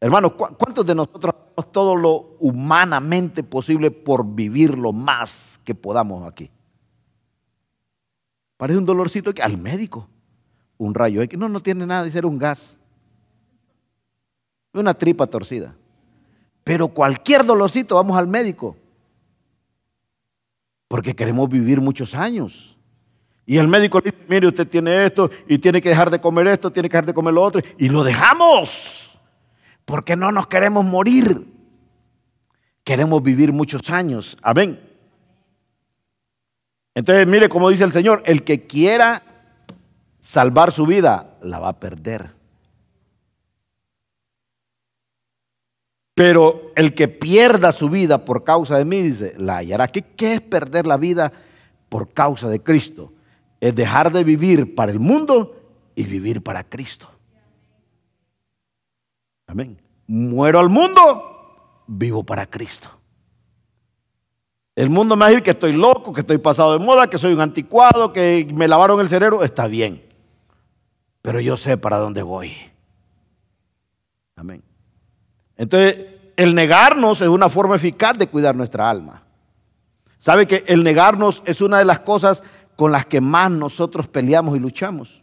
Hermanos, 0.00 0.32
¿cuántos 0.32 0.86
de 0.86 0.94
nosotros 0.94 1.34
hacemos 1.34 1.72
todo 1.72 1.94
lo 1.94 2.36
humanamente 2.40 3.42
posible 3.42 3.90
por 3.90 4.24
vivir 4.24 4.78
lo 4.78 4.92
más 4.92 5.60
que 5.62 5.74
podamos 5.74 6.26
aquí? 6.26 6.50
Parece 8.56 8.78
un 8.78 8.86
dolorcito 8.86 9.32
al 9.42 9.58
médico. 9.58 10.08
Un 10.78 10.94
rayo 10.94 11.20
X. 11.20 11.38
No, 11.38 11.48
no 11.48 11.60
tiene 11.60 11.86
nada 11.86 12.04
de 12.04 12.10
ser 12.10 12.24
un 12.24 12.38
gas. 12.38 12.78
Una 14.72 14.94
tripa 14.94 15.26
torcida. 15.26 15.76
Pero 16.64 16.88
cualquier 16.88 17.44
dolorcito 17.44 17.96
vamos 17.96 18.16
al 18.16 18.26
médico. 18.26 18.76
Porque 20.90 21.14
queremos 21.14 21.48
vivir 21.48 21.80
muchos 21.80 22.16
años. 22.16 22.76
Y 23.46 23.58
el 23.58 23.68
médico 23.68 24.00
dice, 24.00 24.16
mire, 24.26 24.48
usted 24.48 24.66
tiene 24.66 25.06
esto 25.06 25.30
y 25.46 25.56
tiene 25.58 25.80
que 25.80 25.88
dejar 25.88 26.10
de 26.10 26.20
comer 26.20 26.48
esto, 26.48 26.72
tiene 26.72 26.88
que 26.88 26.94
dejar 26.94 27.06
de 27.06 27.14
comer 27.14 27.32
lo 27.32 27.44
otro. 27.44 27.62
Y 27.78 27.88
lo 27.88 28.02
dejamos. 28.02 29.16
Porque 29.84 30.16
no 30.16 30.32
nos 30.32 30.48
queremos 30.48 30.84
morir. 30.84 31.46
Queremos 32.82 33.22
vivir 33.22 33.52
muchos 33.52 33.88
años. 33.88 34.36
Amén. 34.42 34.80
Entonces, 36.92 37.24
mire 37.24 37.48
cómo 37.48 37.70
dice 37.70 37.84
el 37.84 37.92
Señor, 37.92 38.24
el 38.26 38.42
que 38.42 38.66
quiera 38.66 39.22
salvar 40.18 40.72
su 40.72 40.86
vida, 40.86 41.36
la 41.40 41.60
va 41.60 41.68
a 41.68 41.78
perder. 41.78 42.39
Pero 46.20 46.70
el 46.76 46.92
que 46.92 47.08
pierda 47.08 47.72
su 47.72 47.88
vida 47.88 48.26
por 48.26 48.44
causa 48.44 48.76
de 48.76 48.84
mí, 48.84 49.00
dice, 49.00 49.32
la 49.38 49.56
hallará. 49.56 49.88
¿Qué, 49.88 50.02
¿Qué, 50.02 50.34
es 50.34 50.42
perder 50.42 50.86
la 50.86 50.98
vida 50.98 51.32
por 51.88 52.12
causa 52.12 52.46
de 52.46 52.62
Cristo? 52.62 53.14
Es 53.58 53.74
dejar 53.74 54.12
de 54.12 54.22
vivir 54.22 54.74
para 54.74 54.92
el 54.92 55.00
mundo 55.00 55.56
y 55.94 56.02
vivir 56.02 56.42
para 56.42 56.62
Cristo. 56.62 57.08
Amén. 59.46 59.80
Muero 60.08 60.60
al 60.60 60.68
mundo, 60.68 61.84
vivo 61.86 62.22
para 62.22 62.44
Cristo. 62.44 62.90
El 64.76 64.90
mundo 64.90 65.16
me 65.16 65.20
va 65.20 65.26
a 65.26 65.28
decir 65.30 65.42
que 65.42 65.52
estoy 65.52 65.72
loco, 65.72 66.12
que 66.12 66.20
estoy 66.20 66.36
pasado 66.36 66.78
de 66.78 66.84
moda, 66.84 67.08
que 67.08 67.16
soy 67.16 67.32
un 67.32 67.40
anticuado, 67.40 68.12
que 68.12 68.46
me 68.52 68.68
lavaron 68.68 69.00
el 69.00 69.08
cerebro. 69.08 69.42
Está 69.42 69.68
bien. 69.68 70.04
Pero 71.22 71.40
yo 71.40 71.56
sé 71.56 71.78
para 71.78 71.96
dónde 71.96 72.20
voy. 72.20 72.52
Amén. 74.36 74.62
Entonces, 75.60 76.06
el 76.36 76.54
negarnos 76.54 77.20
es 77.20 77.28
una 77.28 77.50
forma 77.50 77.76
eficaz 77.76 78.16
de 78.16 78.28
cuidar 78.28 78.56
nuestra 78.56 78.88
alma. 78.88 79.22
¿Sabe 80.18 80.46
que 80.46 80.64
el 80.66 80.82
negarnos 80.82 81.42
es 81.44 81.60
una 81.60 81.76
de 81.78 81.84
las 81.84 81.98
cosas 81.98 82.42
con 82.76 82.92
las 82.92 83.04
que 83.04 83.20
más 83.20 83.50
nosotros 83.50 84.08
peleamos 84.08 84.56
y 84.56 84.58
luchamos? 84.58 85.22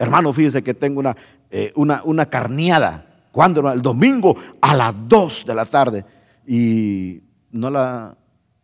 Hermano, 0.00 0.32
fíjense 0.32 0.64
que 0.64 0.74
tengo 0.74 0.98
una, 0.98 1.16
eh, 1.48 1.72
una, 1.76 2.02
una 2.02 2.26
carneada. 2.26 3.06
¿Cuándo? 3.30 3.70
El 3.70 3.82
domingo 3.82 4.34
a 4.60 4.74
las 4.74 4.96
2 5.06 5.44
de 5.46 5.54
la 5.54 5.64
tarde. 5.64 6.04
Y 6.44 7.22
no 7.52 7.70
la, 7.70 8.16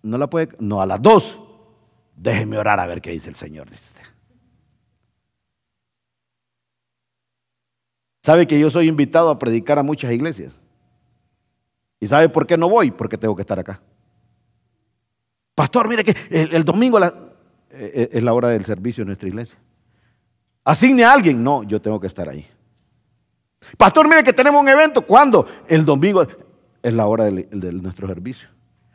no 0.03 0.19
la 0.19 0.29
puede. 0.29 0.49
No, 0.59 0.81
a 0.81 0.87
las 0.87 1.01
2. 1.01 1.41
Déjeme 2.17 2.59
orar 2.59 2.81
a 2.81 2.87
ver 2.87 3.01
qué 3.01 3.13
dice 3.13 3.31
el 3.31 3.37
Señor. 3.37 3.71
Dice 3.71 3.94
¿Sabe 8.25 8.47
que 8.47 8.59
yo 8.59 8.71
soy 8.71 8.89
invitado 8.89 9.29
a 9.29 9.39
predicar 9.39 9.79
a 9.79 9.83
muchas 9.83 10.11
iglesias? 10.11 10.55
¿Y 12.01 12.07
sabe 12.07 12.31
por 12.31 12.47
qué 12.47 12.57
no 12.57 12.71
voy? 12.71 12.91
Porque 12.91 13.19
tengo 13.19 13.37
que 13.37 13.43
estar 13.43 13.59
acá. 13.59 13.83
Pastor, 15.55 15.87
mire 15.91 16.05
que 16.05 16.17
el, 16.31 16.65
domingo 16.65 16.99
eh, 17.05 17.13
eh, 17.71 18.09
es 18.13 18.23
la 18.23 18.33
hora 18.33 18.49
del 18.49 18.65
servicio 18.65 19.03
en 19.03 19.09
nuestra 19.09 19.29
iglesia. 19.29 19.59
Asigne 20.65 21.05
a 21.05 21.13
alguien. 21.13 21.45
No, 21.45 21.65
yo 21.65 21.83
tengo 21.83 22.01
que 22.01 22.07
estar 22.07 22.27
ahí. 22.27 22.47
Pastor, 23.77 24.09
mire 24.09 24.25
que 24.25 24.33
tenemos 24.33 24.63
un 24.63 24.71
evento. 24.71 25.03
¿Cuándo? 25.03 25.47
El 25.69 25.85
domingo 25.85 26.27
es 26.83 26.95
la 26.95 27.07
hora 27.07 27.25
de 27.25 27.73
nuestro 27.75 28.09
servicio. 28.09 28.49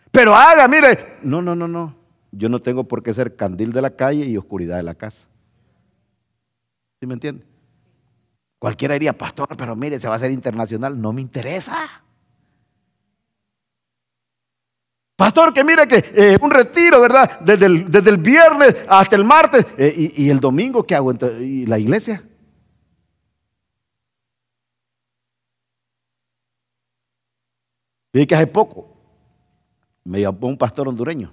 Pero 0.10 0.34
haga, 0.34 0.68
mire. 0.68 1.20
No, 1.22 1.40
no, 1.40 1.54
no, 1.54 1.68
no. 1.68 1.96
Yo 2.32 2.50
no 2.50 2.64
tengo 2.64 2.84
por 2.86 3.04
qué 3.04 3.14
ser 3.14 3.36
candil 3.36 3.74
de 3.74 3.84
la 3.84 3.92
calle 3.92 4.26
y 4.26 4.38
oscuridad 4.38 4.78
de 4.78 4.84
la 4.84 4.96
casa. 4.96 5.28
¿Sí 7.00 7.06
me 7.06 7.14
entiende? 7.14 7.46
Cualquiera 8.60 8.94
diría, 8.94 9.18
pastor, 9.18 9.56
pero 9.58 9.76
mire, 9.76 10.00
se 10.00 10.08
va 10.08 10.16
a 10.16 10.18
hacer 10.18 10.32
internacional. 10.32 11.00
No 11.02 11.14
me 11.14 11.22
interesa. 11.22 12.04
Pastor, 15.16 15.54
que 15.54 15.64
mire 15.64 15.88
que 15.88 15.98
eh, 16.14 16.38
un 16.42 16.52
retiro, 16.52 17.02
¿verdad? 17.02 17.40
Desde 17.40 17.66
el, 17.66 18.18
viernes 18.18 18.76
hasta 18.88 19.16
el 19.16 19.24
martes. 19.24 19.66
Eh, 19.78 20.14
y, 20.16 20.30
el 20.30 20.40
domingo 20.40 20.84
qué 20.84 20.96
hago? 20.96 21.14
¿Y 21.42 21.66
la 21.66 21.80
iglesia? 21.80 22.24
Y 28.14 28.26
que 28.26 28.36
hace 28.36 28.48
poco 28.48 28.98
me 30.04 30.22
llamó 30.22 30.48
un 30.48 30.58
pastor 30.58 30.88
hondureño. 30.88 31.32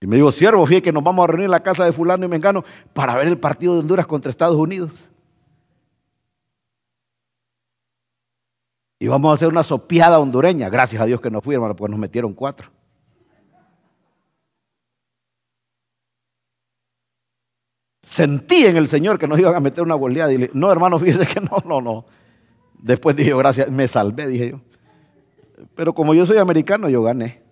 Y 0.00 0.06
me 0.06 0.16
dijo, 0.16 0.30
siervo, 0.30 0.64
fíjate 0.66 0.82
que 0.82 0.92
nos 0.92 1.02
vamos 1.02 1.24
a 1.24 1.26
reunir 1.26 1.46
en 1.46 1.50
la 1.50 1.62
casa 1.62 1.84
de 1.84 1.92
fulano 1.92 2.24
y 2.24 2.28
mengano 2.28 2.64
para 2.92 3.16
ver 3.16 3.28
el 3.28 3.38
partido 3.38 3.74
de 3.74 3.80
Honduras 3.80 4.06
contra 4.06 4.30
Estados 4.30 4.56
Unidos. 4.56 5.07
Y 8.98 9.06
vamos 9.06 9.30
a 9.30 9.34
hacer 9.34 9.48
una 9.48 9.62
sopiada 9.62 10.18
hondureña. 10.18 10.68
Gracias 10.68 11.00
a 11.00 11.06
Dios 11.06 11.20
que 11.20 11.30
no 11.30 11.40
fui, 11.40 11.54
hermano, 11.54 11.76
porque 11.76 11.90
nos 11.90 12.00
metieron 12.00 12.34
cuatro. 12.34 12.70
Sentí 18.02 18.66
en 18.66 18.76
el 18.76 18.88
Señor 18.88 19.18
que 19.18 19.28
nos 19.28 19.38
iban 19.38 19.54
a 19.54 19.60
meter 19.60 19.84
una 19.84 19.94
goleada. 19.94 20.32
Y 20.32 20.38
le, 20.38 20.50
no, 20.54 20.72
hermano, 20.72 20.98
fíjese 21.00 21.26
que 21.26 21.40
no, 21.40 21.58
no, 21.64 21.80
no. 21.80 22.06
Después 22.78 23.14
dije, 23.14 23.34
gracias, 23.36 23.70
me 23.70 23.86
salvé, 23.86 24.26
dije 24.26 24.50
yo. 24.50 24.60
Pero 25.74 25.94
como 25.94 26.14
yo 26.14 26.24
soy 26.26 26.38
americano, 26.38 26.88
yo 26.88 27.02
gané. 27.02 27.42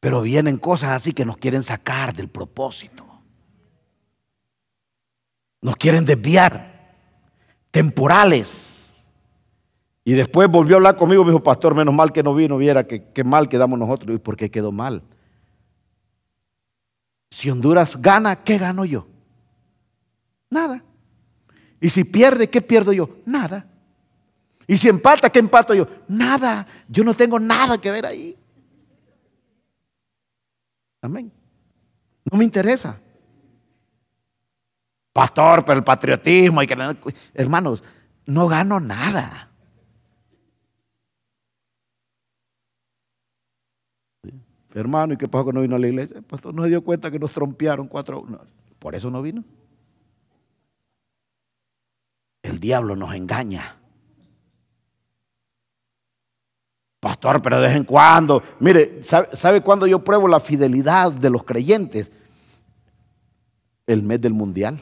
Pero 0.00 0.20
vienen 0.22 0.58
cosas 0.58 0.90
así 0.90 1.12
que 1.12 1.24
nos 1.24 1.36
quieren 1.36 1.62
sacar 1.62 2.14
del 2.14 2.28
propósito. 2.28 3.05
Nos 5.60 5.76
quieren 5.76 6.04
desviar, 6.04 6.94
temporales. 7.70 8.92
Y 10.04 10.12
después 10.12 10.48
volvió 10.48 10.76
a 10.76 10.78
hablar 10.78 10.96
conmigo, 10.96 11.24
dijo, 11.24 11.42
pastor, 11.42 11.74
menos 11.74 11.92
mal 11.92 12.12
que 12.12 12.22
no 12.22 12.34
vino, 12.34 12.56
viera 12.56 12.86
que, 12.86 13.10
qué 13.12 13.24
mal 13.24 13.48
quedamos 13.48 13.78
nosotros. 13.78 14.14
¿Y 14.14 14.18
por 14.18 14.36
qué 14.36 14.50
quedó 14.50 14.70
mal? 14.70 15.02
Si 17.30 17.50
Honduras 17.50 18.00
gana, 18.00 18.36
¿qué 18.36 18.58
gano 18.58 18.84
yo? 18.84 19.06
Nada. 20.48 20.84
Y 21.80 21.90
si 21.90 22.04
pierde, 22.04 22.48
¿qué 22.48 22.62
pierdo 22.62 22.92
yo? 22.92 23.16
Nada. 23.26 23.66
Y 24.66 24.76
si 24.78 24.88
empata, 24.88 25.30
¿qué 25.30 25.38
empato 25.38 25.74
yo? 25.74 25.86
Nada. 26.08 26.66
Yo 26.88 27.04
no 27.04 27.14
tengo 27.14 27.38
nada 27.38 27.78
que 27.80 27.90
ver 27.90 28.06
ahí. 28.06 28.36
Amén. 31.02 31.32
No 32.30 32.38
me 32.38 32.44
interesa. 32.44 33.00
Pastor, 35.16 35.64
pero 35.64 35.78
el 35.78 35.82
patriotismo 35.82 36.62
y 36.62 36.66
que... 36.66 36.76
Hermanos, 37.32 37.82
no 38.26 38.48
gano 38.48 38.78
nada. 38.80 39.48
Hermano, 44.74 45.14
¿y 45.14 45.16
qué 45.16 45.26
pasó 45.26 45.46
que 45.46 45.52
no 45.54 45.62
vino 45.62 45.76
a 45.76 45.78
la 45.78 45.86
iglesia? 45.86 46.20
Pastor 46.20 46.52
no 46.52 46.64
se 46.64 46.68
dio 46.68 46.84
cuenta 46.84 47.10
que 47.10 47.18
nos 47.18 47.32
trompearon 47.32 47.88
cuatro. 47.88 48.26
por 48.78 48.94
eso 48.94 49.10
no 49.10 49.22
vino. 49.22 49.42
El 52.42 52.60
diablo 52.60 52.94
nos 52.94 53.14
engaña. 53.14 53.74
Pastor, 57.00 57.40
pero 57.40 57.56
de 57.56 57.68
vez 57.68 57.76
en 57.76 57.84
cuando. 57.84 58.42
Mire, 58.60 59.02
¿sabe, 59.02 59.28
¿sabe 59.32 59.62
cuándo 59.62 59.86
yo 59.86 60.04
pruebo 60.04 60.28
la 60.28 60.40
fidelidad 60.40 61.10
de 61.10 61.30
los 61.30 61.42
creyentes? 61.42 62.12
El 63.86 64.02
mes 64.02 64.20
del 64.20 64.34
mundial. 64.34 64.78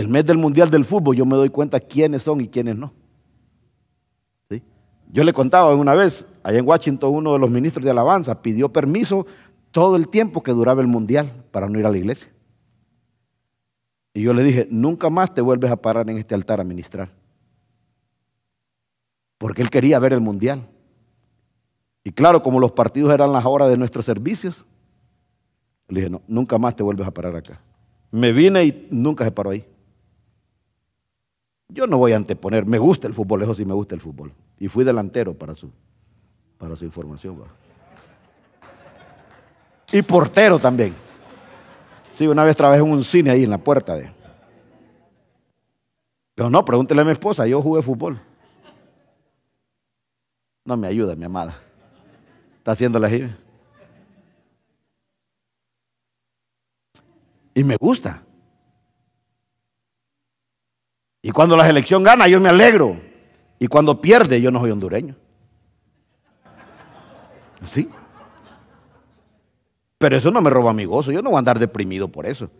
El 0.00 0.08
mes 0.08 0.24
del 0.24 0.38
Mundial 0.38 0.70
del 0.70 0.84
Fútbol, 0.84 1.14
yo 1.14 1.26
me 1.26 1.36
doy 1.36 1.50
cuenta 1.50 1.78
quiénes 1.78 2.22
son 2.22 2.40
y 2.40 2.48
quiénes 2.48 2.76
no. 2.76 2.92
Yo 5.12 5.24
le 5.24 5.32
contaba 5.32 5.74
una 5.74 5.94
vez, 5.94 6.26
allá 6.42 6.58
en 6.58 6.68
Washington, 6.68 7.12
uno 7.12 7.32
de 7.32 7.38
los 7.40 7.50
ministros 7.50 7.84
de 7.84 7.90
alabanza 7.90 8.42
pidió 8.42 8.72
permiso 8.72 9.26
todo 9.72 9.96
el 9.96 10.08
tiempo 10.08 10.42
que 10.42 10.52
duraba 10.52 10.80
el 10.80 10.86
Mundial 10.86 11.32
para 11.50 11.68
no 11.68 11.78
ir 11.78 11.86
a 11.86 11.90
la 11.90 11.98
iglesia. 11.98 12.28
Y 14.14 14.22
yo 14.22 14.32
le 14.32 14.42
dije, 14.44 14.68
nunca 14.70 15.10
más 15.10 15.34
te 15.34 15.40
vuelves 15.40 15.70
a 15.70 15.76
parar 15.76 16.08
en 16.08 16.18
este 16.18 16.34
altar 16.34 16.60
a 16.60 16.64
ministrar. 16.64 17.10
Porque 19.36 19.62
él 19.62 19.70
quería 19.70 19.98
ver 19.98 20.12
el 20.12 20.20
Mundial. 20.20 20.68
Y 22.04 22.12
claro, 22.12 22.42
como 22.42 22.60
los 22.60 22.72
partidos 22.72 23.12
eran 23.12 23.32
las 23.32 23.44
horas 23.44 23.68
de 23.68 23.76
nuestros 23.76 24.04
servicios, 24.04 24.64
le 25.88 26.00
dije, 26.00 26.10
no, 26.10 26.22
nunca 26.28 26.56
más 26.56 26.76
te 26.76 26.84
vuelves 26.84 27.06
a 27.06 27.10
parar 27.10 27.34
acá. 27.34 27.60
Me 28.12 28.32
vine 28.32 28.64
y 28.64 28.88
nunca 28.90 29.24
se 29.24 29.32
paró 29.32 29.50
ahí. 29.50 29.66
Yo 31.72 31.86
no 31.86 31.98
voy 31.98 32.12
a 32.12 32.16
anteponer, 32.16 32.66
me 32.66 32.78
gusta 32.78 33.06
el 33.06 33.14
fútbol, 33.14 33.42
eso 33.42 33.54
sí 33.54 33.64
me 33.64 33.74
gusta 33.74 33.94
el 33.94 34.00
fútbol. 34.00 34.32
Y 34.58 34.68
fui 34.68 34.84
delantero 34.84 35.34
para 35.34 35.54
su, 35.54 35.70
para 36.58 36.74
su 36.74 36.84
información. 36.84 37.42
Y 39.92 40.02
portero 40.02 40.58
también. 40.58 40.94
Sí, 42.10 42.26
una 42.26 42.44
vez 42.44 42.56
trabajé 42.56 42.80
en 42.80 42.90
un 42.90 43.04
cine 43.04 43.30
ahí 43.30 43.44
en 43.44 43.50
la 43.50 43.58
puerta 43.58 43.94
de... 43.94 44.10
Pero 46.34 46.50
no, 46.50 46.64
pregúntele 46.64 47.02
a 47.02 47.04
mi 47.04 47.12
esposa, 47.12 47.46
yo 47.46 47.62
jugué 47.62 47.82
fútbol. 47.82 48.20
No 50.64 50.76
me 50.76 50.88
ayuda, 50.88 51.14
mi 51.14 51.24
amada. 51.24 51.56
Está 52.58 52.72
haciendo 52.72 52.98
la 52.98 53.08
gira. 53.08 53.36
Y 57.54 57.64
me 57.64 57.76
gusta. 57.76 58.22
Y 61.22 61.30
cuando 61.30 61.56
la 61.56 61.66
selección 61.66 62.02
gana, 62.02 62.28
yo 62.28 62.40
me 62.40 62.48
alegro. 62.48 62.98
Y 63.58 63.66
cuando 63.66 64.00
pierde, 64.00 64.40
yo 64.40 64.50
no 64.50 64.60
soy 64.60 64.70
hondureño. 64.70 65.14
¿Sí? 67.66 67.88
Pero 69.98 70.16
eso 70.16 70.30
no 70.30 70.40
me 70.40 70.48
roba 70.48 70.72
mi 70.72 70.86
gozo. 70.86 71.12
Yo 71.12 71.20
no 71.20 71.28
voy 71.28 71.36
a 71.36 71.40
andar 71.40 71.58
deprimido 71.58 72.08
por 72.08 72.24
eso. 72.24 72.50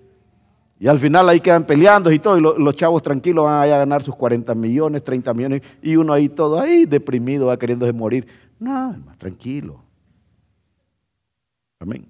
Y 0.79 0.89
al 0.89 0.99
final 0.99 1.29
ahí 1.29 1.41
quedan 1.41 1.65
peleando 1.65 2.13
y 2.13 2.19
todo. 2.19 2.37
Y 2.37 2.41
los, 2.43 2.77
chavos 2.77 3.03
tranquilos 3.03 3.47
van 3.47 3.63
a 3.63 3.67
ganar 3.67 4.03
sus 4.03 4.15
40 4.15 4.55
millones, 4.55 5.03
30 5.03 5.33
millones. 5.33 5.63
Y 5.83 5.97
uno 5.97 6.13
ahí 6.13 6.29
todo 6.29 6.61
ahí 6.61 6.85
deprimido, 6.85 7.47
va 7.47 7.59
queriéndose 7.59 7.95
morir. 7.95 8.27
No, 8.59 8.95
más 9.07 9.17
tranquilo. 9.17 9.83
Amén. 11.79 12.07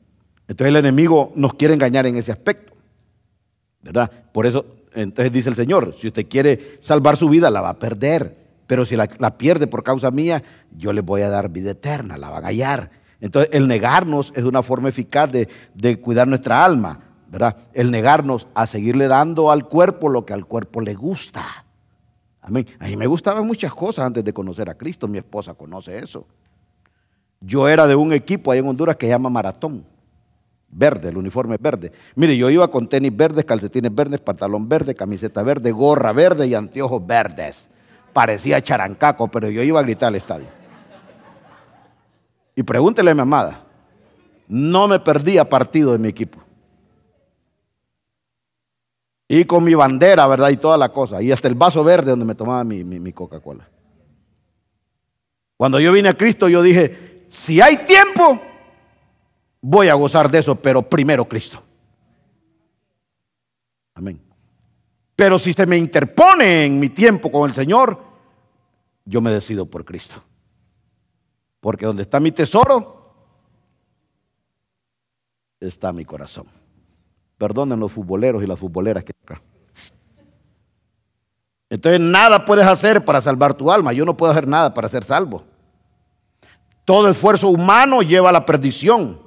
Entonces 0.48 0.68
el 0.68 0.76
enemigo 0.76 1.32
nos 1.36 1.54
quiere 1.54 1.74
engañar 1.74 2.06
en 2.06 2.16
ese 2.16 2.32
aspecto. 2.32 2.72
¿Verdad? 3.82 4.10
Por 4.32 4.46
eso 4.46 4.66
entonces 4.94 5.32
dice 5.32 5.48
el 5.48 5.56
Señor, 5.56 5.94
si 5.98 6.08
usted 6.08 6.26
quiere 6.28 6.78
salvar 6.80 7.16
su 7.16 7.28
vida, 7.28 7.50
la 7.50 7.60
va 7.60 7.70
a 7.70 7.78
perder. 7.78 8.36
pero 8.66 8.86
si 8.86 8.96
la, 8.96 9.08
pierde 9.36 9.66
por 9.66 9.82
causa 9.82 10.10
mía, 10.10 10.42
yo 10.76 10.92
le 10.92 11.00
voy 11.00 11.22
a 11.22 11.28
dar 11.28 11.48
vida 11.48 11.72
eterna, 11.72 12.16
la 12.16 12.30
van 12.30 12.44
a 12.44 12.48
hallar. 12.48 12.90
Entonces, 13.20 13.50
el 13.52 13.66
negarnos 13.66 14.32
es 14.36 14.44
una 14.44 14.62
forma 14.62 14.88
eficaz 14.88 15.30
de, 15.30 15.48
de 15.74 16.00
cuidar 16.00 16.28
nuestra 16.28 16.64
alma, 16.64 17.00
¿verdad? 17.30 17.56
El 17.74 17.90
negarnos 17.90 18.46
a 18.54 18.66
seguirle 18.66 19.08
dando 19.08 19.50
al 19.50 19.68
cuerpo 19.68 20.08
lo 20.08 20.24
que 20.24 20.32
al 20.32 20.46
cuerpo 20.46 20.80
le 20.80 20.94
gusta. 20.94 21.64
Amén. 22.40 22.66
A 22.78 22.86
mí 22.86 22.96
me 22.96 23.06
gustaban 23.06 23.46
muchas 23.46 23.74
cosas 23.74 24.06
antes 24.06 24.24
de 24.24 24.32
conocer 24.32 24.70
a 24.70 24.74
Cristo. 24.74 25.06
Mi 25.06 25.18
esposa 25.18 25.54
conoce 25.54 25.98
eso. 25.98 26.26
Yo 27.40 27.68
era 27.68 27.86
de 27.86 27.94
un 27.94 28.12
equipo 28.12 28.52
ahí 28.52 28.58
en 28.58 28.68
Honduras 28.68 28.96
que 28.96 29.06
se 29.06 29.10
llama 29.10 29.30
Maratón. 29.30 29.84
Verde, 30.70 31.08
el 31.08 31.16
uniforme 31.16 31.56
verde. 31.58 31.90
Mire, 32.14 32.36
yo 32.36 32.48
iba 32.48 32.70
con 32.70 32.88
tenis 32.88 33.16
verdes, 33.16 33.44
calcetines 33.44 33.92
verdes, 33.94 34.20
pantalón 34.20 34.68
verde, 34.68 34.94
camiseta 34.94 35.42
verde, 35.42 35.72
gorra 35.72 36.12
verde 36.12 36.46
y 36.46 36.54
anteojos 36.54 37.04
verdes. 37.04 37.68
Parecía 38.12 38.62
charancaco, 38.62 39.28
pero 39.28 39.50
yo 39.50 39.62
iba 39.62 39.80
a 39.80 39.82
gritar 39.82 40.08
al 40.08 40.14
estadio. 40.14 40.46
Y 42.54 42.62
pregúntele 42.62 43.10
a 43.10 43.14
mi 43.14 43.20
amada, 43.20 43.64
no 44.48 44.86
me 44.86 45.00
perdía 45.00 45.48
partido 45.48 45.92
de 45.92 45.98
mi 45.98 46.08
equipo. 46.08 46.38
Y 49.26 49.44
con 49.44 49.62
mi 49.62 49.74
bandera, 49.74 50.26
¿verdad? 50.26 50.50
Y 50.50 50.56
toda 50.56 50.76
la 50.76 50.88
cosa. 50.88 51.22
Y 51.22 51.30
hasta 51.30 51.46
el 51.46 51.54
vaso 51.54 51.84
verde 51.84 52.10
donde 52.10 52.24
me 52.24 52.34
tomaba 52.34 52.64
mi, 52.64 52.82
mi 52.82 53.12
Coca-Cola. 53.12 53.68
Cuando 55.56 55.78
yo 55.78 55.92
vine 55.92 56.08
a 56.08 56.16
Cristo, 56.16 56.48
yo 56.48 56.62
dije, 56.62 57.26
si 57.28 57.60
hay 57.60 57.76
tiempo, 57.84 58.40
voy 59.60 59.88
a 59.88 59.94
gozar 59.94 60.30
de 60.30 60.38
eso, 60.38 60.54
pero 60.54 60.82
primero 60.82 61.24
Cristo. 61.24 61.62
Amén. 63.94 64.20
Pero 65.16 65.38
si 65.38 65.52
se 65.52 65.66
me 65.66 65.76
interpone 65.76 66.64
en 66.64 66.80
mi 66.80 66.88
tiempo 66.88 67.30
con 67.30 67.48
el 67.48 67.54
Señor, 67.54 68.02
yo 69.04 69.20
me 69.20 69.30
decido 69.30 69.66
por 69.66 69.84
Cristo. 69.84 70.14
Porque 71.60 71.84
donde 71.84 72.02
está 72.02 72.20
mi 72.20 72.32
tesoro, 72.32 73.12
está 75.60 75.92
mi 75.92 76.04
corazón. 76.04 76.46
Perdonen 77.36 77.78
los 77.78 77.92
futboleros 77.92 78.42
y 78.42 78.46
las 78.46 78.58
futboleras 78.58 79.04
que 79.04 79.12
acá. 79.22 79.42
Entonces 81.68 82.00
nada 82.00 82.44
puedes 82.44 82.66
hacer 82.66 83.04
para 83.04 83.20
salvar 83.20 83.54
tu 83.54 83.70
alma. 83.70 83.92
Yo 83.92 84.04
no 84.04 84.16
puedo 84.16 84.32
hacer 84.32 84.48
nada 84.48 84.74
para 84.74 84.88
ser 84.88 85.04
salvo. 85.04 85.44
Todo 86.84 87.08
esfuerzo 87.08 87.48
humano 87.48 88.02
lleva 88.02 88.30
a 88.30 88.32
la 88.32 88.44
perdición. 88.44 89.20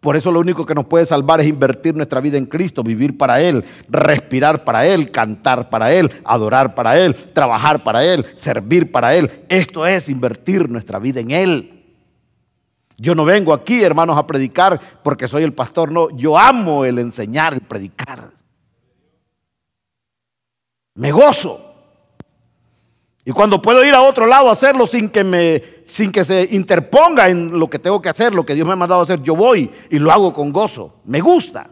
Por 0.00 0.16
eso 0.16 0.30
lo 0.30 0.38
único 0.38 0.64
que 0.64 0.74
nos 0.74 0.86
puede 0.86 1.04
salvar 1.04 1.40
es 1.40 1.46
invertir 1.46 1.96
nuestra 1.96 2.20
vida 2.20 2.38
en 2.38 2.46
Cristo, 2.46 2.84
vivir 2.84 3.18
para 3.18 3.40
Él, 3.40 3.64
respirar 3.88 4.62
para 4.62 4.86
Él, 4.86 5.10
cantar 5.10 5.70
para 5.70 5.92
Él, 5.92 6.10
adorar 6.24 6.74
para 6.74 6.96
Él, 6.96 7.14
trabajar 7.32 7.82
para 7.82 8.04
Él, 8.04 8.24
servir 8.36 8.92
para 8.92 9.14
Él. 9.16 9.44
Esto 9.48 9.86
es 9.86 10.08
invertir 10.08 10.68
nuestra 10.70 11.00
vida 11.00 11.20
en 11.20 11.32
Él. 11.32 11.78
Yo 12.96 13.14
no 13.14 13.24
vengo 13.24 13.52
aquí, 13.52 13.82
hermanos, 13.82 14.16
a 14.16 14.26
predicar 14.26 14.80
porque 15.02 15.26
soy 15.26 15.42
el 15.42 15.52
pastor, 15.52 15.90
no, 15.90 16.10
yo 16.10 16.38
amo 16.38 16.84
el 16.84 16.98
enseñar, 16.98 17.54
el 17.54 17.60
predicar. 17.60 18.32
Me 20.94 21.12
gozo. 21.12 21.67
Y 23.28 23.32
cuando 23.32 23.60
puedo 23.60 23.84
ir 23.84 23.92
a 23.92 24.00
otro 24.00 24.26
lado 24.26 24.48
a 24.48 24.52
hacerlo 24.52 24.86
sin 24.86 25.10
que, 25.10 25.22
me, 25.22 25.62
sin 25.86 26.10
que 26.10 26.24
se 26.24 26.48
interponga 26.50 27.28
en 27.28 27.58
lo 27.58 27.68
que 27.68 27.78
tengo 27.78 28.00
que 28.00 28.08
hacer, 28.08 28.34
lo 28.34 28.46
que 28.46 28.54
Dios 28.54 28.66
me 28.66 28.72
ha 28.72 28.76
mandado 28.76 29.00
a 29.00 29.02
hacer, 29.02 29.22
yo 29.22 29.36
voy 29.36 29.70
y 29.90 29.98
lo 29.98 30.10
hago 30.10 30.32
con 30.32 30.50
gozo. 30.50 31.02
Me 31.04 31.20
gusta. 31.20 31.68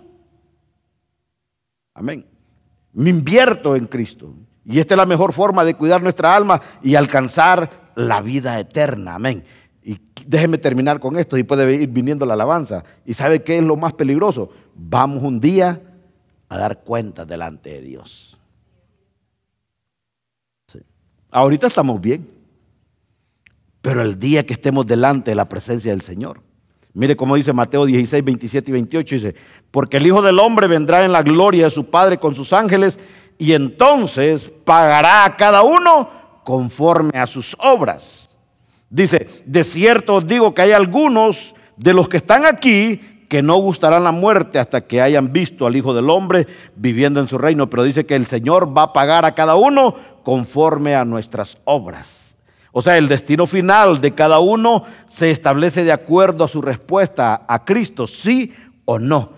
Amén. 1.94 2.26
Me 2.92 3.08
invierto 3.08 3.74
en 3.74 3.86
Cristo. 3.86 4.34
Y 4.66 4.80
esta 4.80 4.92
es 4.92 4.98
la 4.98 5.06
mejor 5.06 5.32
forma 5.32 5.64
de 5.64 5.72
cuidar 5.72 6.02
nuestra 6.02 6.36
alma 6.36 6.60
y 6.82 6.94
alcanzar 6.94 7.70
la 7.94 8.20
vida 8.20 8.60
eterna. 8.60 9.14
Amén. 9.14 9.42
Y 9.82 9.98
déjeme 10.26 10.58
terminar 10.58 11.00
con 11.00 11.16
esto 11.16 11.38
y 11.38 11.42
puede 11.42 11.72
ir 11.72 11.88
viniendo 11.88 12.26
la 12.26 12.34
alabanza. 12.34 12.84
¿Y 13.06 13.14
sabe 13.14 13.42
qué 13.42 13.56
es 13.56 13.64
lo 13.64 13.76
más 13.76 13.94
peligroso? 13.94 14.50
Vamos 14.74 15.22
un 15.22 15.40
día 15.40 15.80
a 16.50 16.58
dar 16.58 16.82
cuenta 16.82 17.24
delante 17.24 17.70
de 17.70 17.80
Dios. 17.80 18.35
Ahorita 21.36 21.66
estamos 21.66 22.00
bien. 22.00 22.26
Pero 23.82 24.00
el 24.00 24.18
día 24.18 24.46
que 24.46 24.54
estemos 24.54 24.86
delante 24.86 25.32
de 25.32 25.34
la 25.34 25.46
presencia 25.46 25.90
del 25.90 26.00
Señor. 26.00 26.40
Mire 26.94 27.14
cómo 27.14 27.36
dice 27.36 27.52
Mateo 27.52 27.84
16, 27.84 28.24
27 28.24 28.70
y 28.70 28.72
28. 28.72 29.14
Dice, 29.14 29.34
porque 29.70 29.98
el 29.98 30.06
Hijo 30.06 30.22
del 30.22 30.38
Hombre 30.38 30.66
vendrá 30.66 31.04
en 31.04 31.12
la 31.12 31.22
gloria 31.22 31.64
de 31.64 31.70
su 31.70 31.90
Padre 31.90 32.16
con 32.16 32.34
sus 32.34 32.54
ángeles 32.54 32.98
y 33.36 33.52
entonces 33.52 34.50
pagará 34.64 35.26
a 35.26 35.36
cada 35.36 35.60
uno 35.60 36.08
conforme 36.42 37.18
a 37.18 37.26
sus 37.26 37.54
obras. 37.60 38.30
Dice, 38.88 39.28
de 39.44 39.62
cierto 39.62 40.14
os 40.14 40.26
digo 40.26 40.54
que 40.54 40.62
hay 40.62 40.72
algunos 40.72 41.54
de 41.76 41.92
los 41.92 42.08
que 42.08 42.16
están 42.16 42.46
aquí 42.46 42.98
que 43.28 43.42
no 43.42 43.56
gustarán 43.56 44.04
la 44.04 44.12
muerte 44.12 44.58
hasta 44.58 44.82
que 44.82 45.00
hayan 45.00 45.32
visto 45.32 45.66
al 45.66 45.76
Hijo 45.76 45.94
del 45.94 46.10
Hombre 46.10 46.46
viviendo 46.76 47.20
en 47.20 47.28
su 47.28 47.38
reino. 47.38 47.68
Pero 47.68 47.82
dice 47.82 48.06
que 48.06 48.14
el 48.14 48.26
Señor 48.26 48.76
va 48.76 48.82
a 48.82 48.92
pagar 48.92 49.24
a 49.24 49.34
cada 49.34 49.56
uno 49.56 49.94
conforme 50.22 50.94
a 50.94 51.04
nuestras 51.04 51.58
obras. 51.64 52.36
O 52.72 52.82
sea, 52.82 52.98
el 52.98 53.08
destino 53.08 53.46
final 53.46 54.00
de 54.00 54.12
cada 54.12 54.38
uno 54.38 54.84
se 55.06 55.30
establece 55.30 55.82
de 55.84 55.92
acuerdo 55.92 56.44
a 56.44 56.48
su 56.48 56.60
respuesta 56.60 57.46
a 57.48 57.64
Cristo, 57.64 58.06
sí 58.06 58.52
o 58.84 58.98
no, 58.98 59.30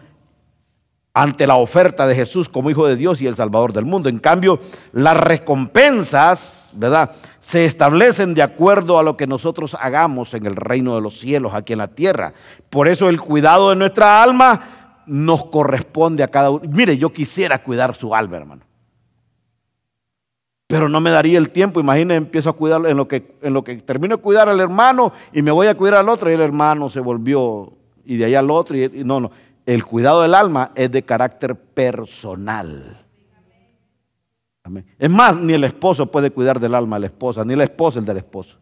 ante 1.19 1.49
la 1.49 1.57
oferta 1.57 2.07
de 2.07 2.15
Jesús 2.15 2.49
como 2.49 2.71
Hijo 2.71 2.87
de 2.87 2.95
Dios 2.95 3.21
y 3.21 3.27
el 3.27 3.35
Salvador 3.35 3.73
del 3.73 3.85
mundo. 3.85 4.09
En 4.09 4.21
cambio, 4.21 4.61
las 4.93 5.17
recompensas, 5.17 6.71
¿verdad? 6.75 7.11
Se 7.41 7.65
establecen 7.65 8.35
de 8.35 8.43
acuerdo 8.43 9.01
a 9.01 9.03
lo 9.03 9.17
que 9.17 9.27
nosotros 9.27 9.77
hagamos 9.81 10.33
en 10.35 10.47
el 10.47 10.55
reino 10.55 10.95
de 10.95 11.01
los 11.01 11.19
cielos, 11.19 11.55
aquí 11.55 11.73
en 11.73 11.81
la 11.81 11.89
tierra. 11.89 12.35
Por 12.71 12.87
eso 12.87 13.09
el 13.09 13.21
cuidado 13.21 13.71
de 13.71 13.77
nuestra 13.77 14.23
alma 14.23 14.61
nos 15.07 15.47
corresponde 15.47 16.23
a 16.23 16.29
cada 16.29 16.51
uno. 16.51 16.63
Mire, 16.71 16.97
yo 16.97 17.13
quisiera 17.13 17.65
cuidar 17.65 17.97
su 17.97 18.15
alma, 18.15 18.37
hermano. 18.37 18.63
Pero 20.69 20.89
no 20.89 21.01
me 21.01 21.11
daría 21.11 21.39
el 21.39 21.51
tiempo. 21.51 21.81
Imagínense, 21.81 22.15
empiezo 22.15 22.51
a 22.51 22.53
cuidar 22.53 22.87
en 22.87 22.97
lo 22.97 23.09
que, 23.09 23.35
en 23.43 23.55
lo 23.55 23.65
que 23.65 23.75
termino 23.79 24.19
de 24.19 24.23
cuidar 24.23 24.49
al 24.49 24.61
hermano 24.61 25.13
y 25.33 25.43
me 25.43 25.51
voy 25.51 25.67
a 25.67 25.75
cuidar 25.75 25.99
al 25.99 26.09
otro 26.09 26.31
y 26.31 26.35
el 26.35 26.43
hermano 26.43 26.89
se 26.89 27.01
volvió 27.01 27.73
y 28.05 28.17
de 28.19 28.27
allá 28.27 28.39
al 28.39 28.51
otro. 28.53 28.77
Y, 28.77 29.03
no, 29.05 29.19
no. 29.19 29.33
El 29.69 29.85
cuidado 29.85 30.23
del 30.23 30.35
alma 30.35 30.71
es 30.75 30.91
de 30.91 31.03
carácter 31.03 31.55
personal. 31.55 33.05
Es 34.99 35.11
más, 35.11 35.37
ni 35.37 35.53
el 35.53 35.63
esposo 35.63 36.11
puede 36.11 36.31
cuidar 36.31 36.59
del 36.59 36.75
alma 36.75 36.97
de 36.97 37.01
la 37.01 37.07
esposa, 37.09 37.45
ni 37.45 37.55
la 37.55 37.65
esposa 37.65 37.99
el 37.99 38.07
del 38.07 38.17
esposo. 38.17 38.57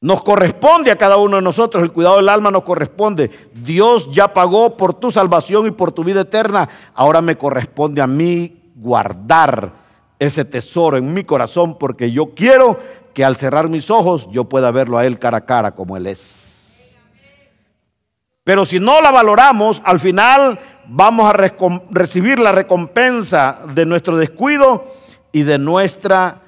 Nos 0.00 0.22
corresponde 0.22 0.92
a 0.92 0.96
cada 0.96 1.16
uno 1.16 1.38
de 1.38 1.42
nosotros, 1.42 1.82
el 1.82 1.90
cuidado 1.90 2.18
del 2.18 2.28
alma 2.28 2.52
nos 2.52 2.62
corresponde. 2.62 3.32
Dios 3.52 4.08
ya 4.12 4.32
pagó 4.32 4.76
por 4.76 4.94
tu 4.94 5.10
salvación 5.10 5.66
y 5.66 5.72
por 5.72 5.90
tu 5.90 6.04
vida 6.04 6.20
eterna. 6.20 6.68
Ahora 6.94 7.20
me 7.20 7.36
corresponde 7.36 8.00
a 8.00 8.06
mí 8.06 8.70
guardar 8.76 9.72
ese 10.20 10.44
tesoro 10.44 10.96
en 10.98 11.12
mi 11.12 11.24
corazón 11.24 11.78
porque 11.78 12.12
yo 12.12 12.32
quiero 12.32 12.78
que 13.12 13.24
al 13.24 13.34
cerrar 13.34 13.68
mis 13.68 13.90
ojos 13.90 14.28
yo 14.30 14.44
pueda 14.44 14.70
verlo 14.70 14.98
a 14.98 15.04
Él 15.04 15.18
cara 15.18 15.38
a 15.38 15.46
cara 15.46 15.74
como 15.74 15.96
Él 15.96 16.06
es. 16.06 16.41
Pero 18.44 18.64
si 18.64 18.80
no 18.80 19.00
la 19.00 19.10
valoramos, 19.10 19.80
al 19.84 20.00
final 20.00 20.58
vamos 20.88 21.32
a 21.32 21.50
recibir 21.90 22.40
la 22.40 22.50
recompensa 22.50 23.60
de 23.72 23.86
nuestro 23.86 24.16
descuido 24.16 24.84
y 25.30 25.42
de 25.42 25.58
nuestra 25.58 26.42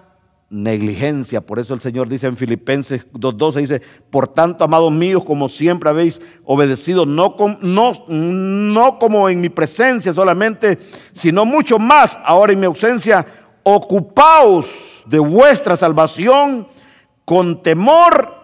negligencia. 0.51 1.41
Por 1.41 1.61
eso 1.61 1.73
el 1.73 1.81
Señor 1.81 2.09
dice 2.09 2.27
en 2.27 2.37
Filipenses 2.37 3.07
2.12, 3.13 3.55
dice, 3.61 3.83
por 4.11 4.27
tanto, 4.27 4.65
amados 4.65 4.91
míos, 4.91 5.23
como 5.25 5.49
siempre 5.49 5.89
habéis 5.89 6.21
obedecido, 6.45 7.07
no, 7.07 7.37
no, 7.61 7.93
no 8.09 8.99
como 8.99 9.29
en 9.29 9.41
mi 9.41 9.49
presencia 9.49 10.13
solamente, 10.13 10.79
sino 11.13 11.45
mucho 11.45 11.79
más 11.79 12.19
ahora 12.25 12.53
en 12.53 12.61
mi 12.61 12.67
ausencia, 12.67 13.25
ocupaos 13.63 15.05
de 15.07 15.21
vuestra 15.21 15.77
salvación 15.77 16.67
con 17.25 17.63
temor 17.63 18.35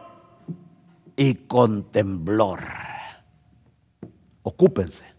y 1.16 1.34
con 1.34 1.82
temblor. 1.90 2.89
Ocúpense. 4.42 5.10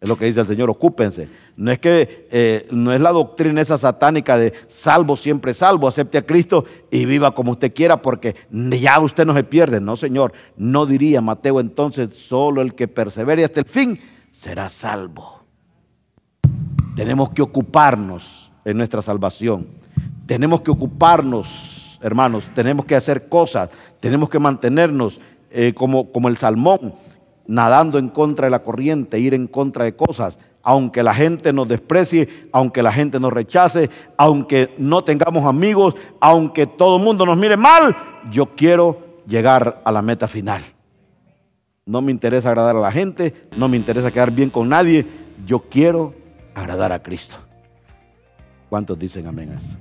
Es 0.00 0.08
lo 0.08 0.18
que 0.18 0.26
dice 0.26 0.40
el 0.40 0.46
Señor, 0.46 0.68
ocúpense. 0.68 1.28
No 1.56 1.72
es 1.72 1.78
que 1.78 2.28
eh, 2.30 2.68
no 2.70 2.92
es 2.92 3.00
la 3.00 3.12
doctrina 3.12 3.62
esa 3.62 3.78
satánica 3.78 4.36
de 4.36 4.52
salvo 4.68 5.16
siempre 5.16 5.54
salvo, 5.54 5.88
acepte 5.88 6.18
a 6.18 6.26
Cristo 6.26 6.66
y 6.90 7.06
viva 7.06 7.34
como 7.34 7.52
usted 7.52 7.72
quiera 7.72 8.02
porque 8.02 8.36
ya 8.50 9.00
usted 9.00 9.24
no 9.24 9.34
se 9.34 9.44
pierde. 9.44 9.80
No, 9.80 9.96
Señor, 9.96 10.32
no 10.58 10.84
diría 10.84 11.22
Mateo 11.22 11.60
entonces, 11.60 12.18
solo 12.18 12.60
el 12.60 12.74
que 12.74 12.88
persevere 12.88 13.44
hasta 13.44 13.60
el 13.60 13.66
fin 13.66 13.98
será 14.30 14.68
salvo. 14.68 15.40
Tenemos 16.94 17.30
que 17.30 17.40
ocuparnos 17.40 18.52
en 18.66 18.76
nuestra 18.76 19.00
salvación. 19.00 19.66
Tenemos 20.26 20.60
que 20.60 20.70
ocuparnos, 20.70 21.98
hermanos, 22.02 22.50
tenemos 22.54 22.84
que 22.84 22.96
hacer 22.96 23.28
cosas, 23.28 23.70
tenemos 24.00 24.28
que 24.28 24.38
mantenernos 24.38 25.20
eh, 25.50 25.72
como, 25.74 26.12
como 26.12 26.28
el 26.28 26.36
salmón 26.36 26.94
nadando 27.48 27.98
en 27.98 28.08
contra 28.08 28.46
de 28.46 28.50
la 28.50 28.62
corriente, 28.62 29.18
ir 29.18 29.34
en 29.34 29.46
contra 29.46 29.84
de 29.84 29.94
cosas, 29.94 30.38
aunque 30.62 31.02
la 31.02 31.14
gente 31.14 31.52
nos 31.52 31.68
desprecie, 31.68 32.28
aunque 32.52 32.82
la 32.82 32.90
gente 32.90 33.20
nos 33.20 33.32
rechace, 33.32 33.88
aunque 34.16 34.74
no 34.78 35.04
tengamos 35.04 35.44
amigos, 35.46 35.94
aunque 36.20 36.66
todo 36.66 36.96
el 36.96 37.04
mundo 37.04 37.24
nos 37.24 37.38
mire 37.38 37.56
mal, 37.56 37.94
yo 38.30 38.56
quiero 38.56 39.20
llegar 39.28 39.80
a 39.84 39.92
la 39.92 40.02
meta 40.02 40.26
final. 40.26 40.62
No 41.84 42.02
me 42.02 42.10
interesa 42.10 42.48
agradar 42.48 42.74
a 42.74 42.80
la 42.80 42.90
gente, 42.90 43.32
no 43.56 43.68
me 43.68 43.76
interesa 43.76 44.10
quedar 44.10 44.32
bien 44.32 44.50
con 44.50 44.68
nadie, 44.68 45.06
yo 45.46 45.60
quiero 45.60 46.14
agradar 46.52 46.90
a 46.90 47.00
Cristo. 47.00 47.36
¿Cuántos 48.68 48.98
dicen 48.98 49.28
amén 49.28 49.52
a 49.52 49.58
eso? 49.58 49.76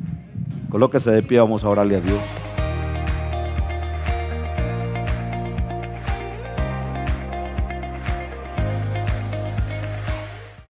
Colóquese 0.70 1.09
de 1.09 1.24
pie, 1.24 1.39
vamos 1.39 1.63
a 1.63 1.70
orarle 1.70 1.95
a 1.95 2.01
Dios. 2.01 2.20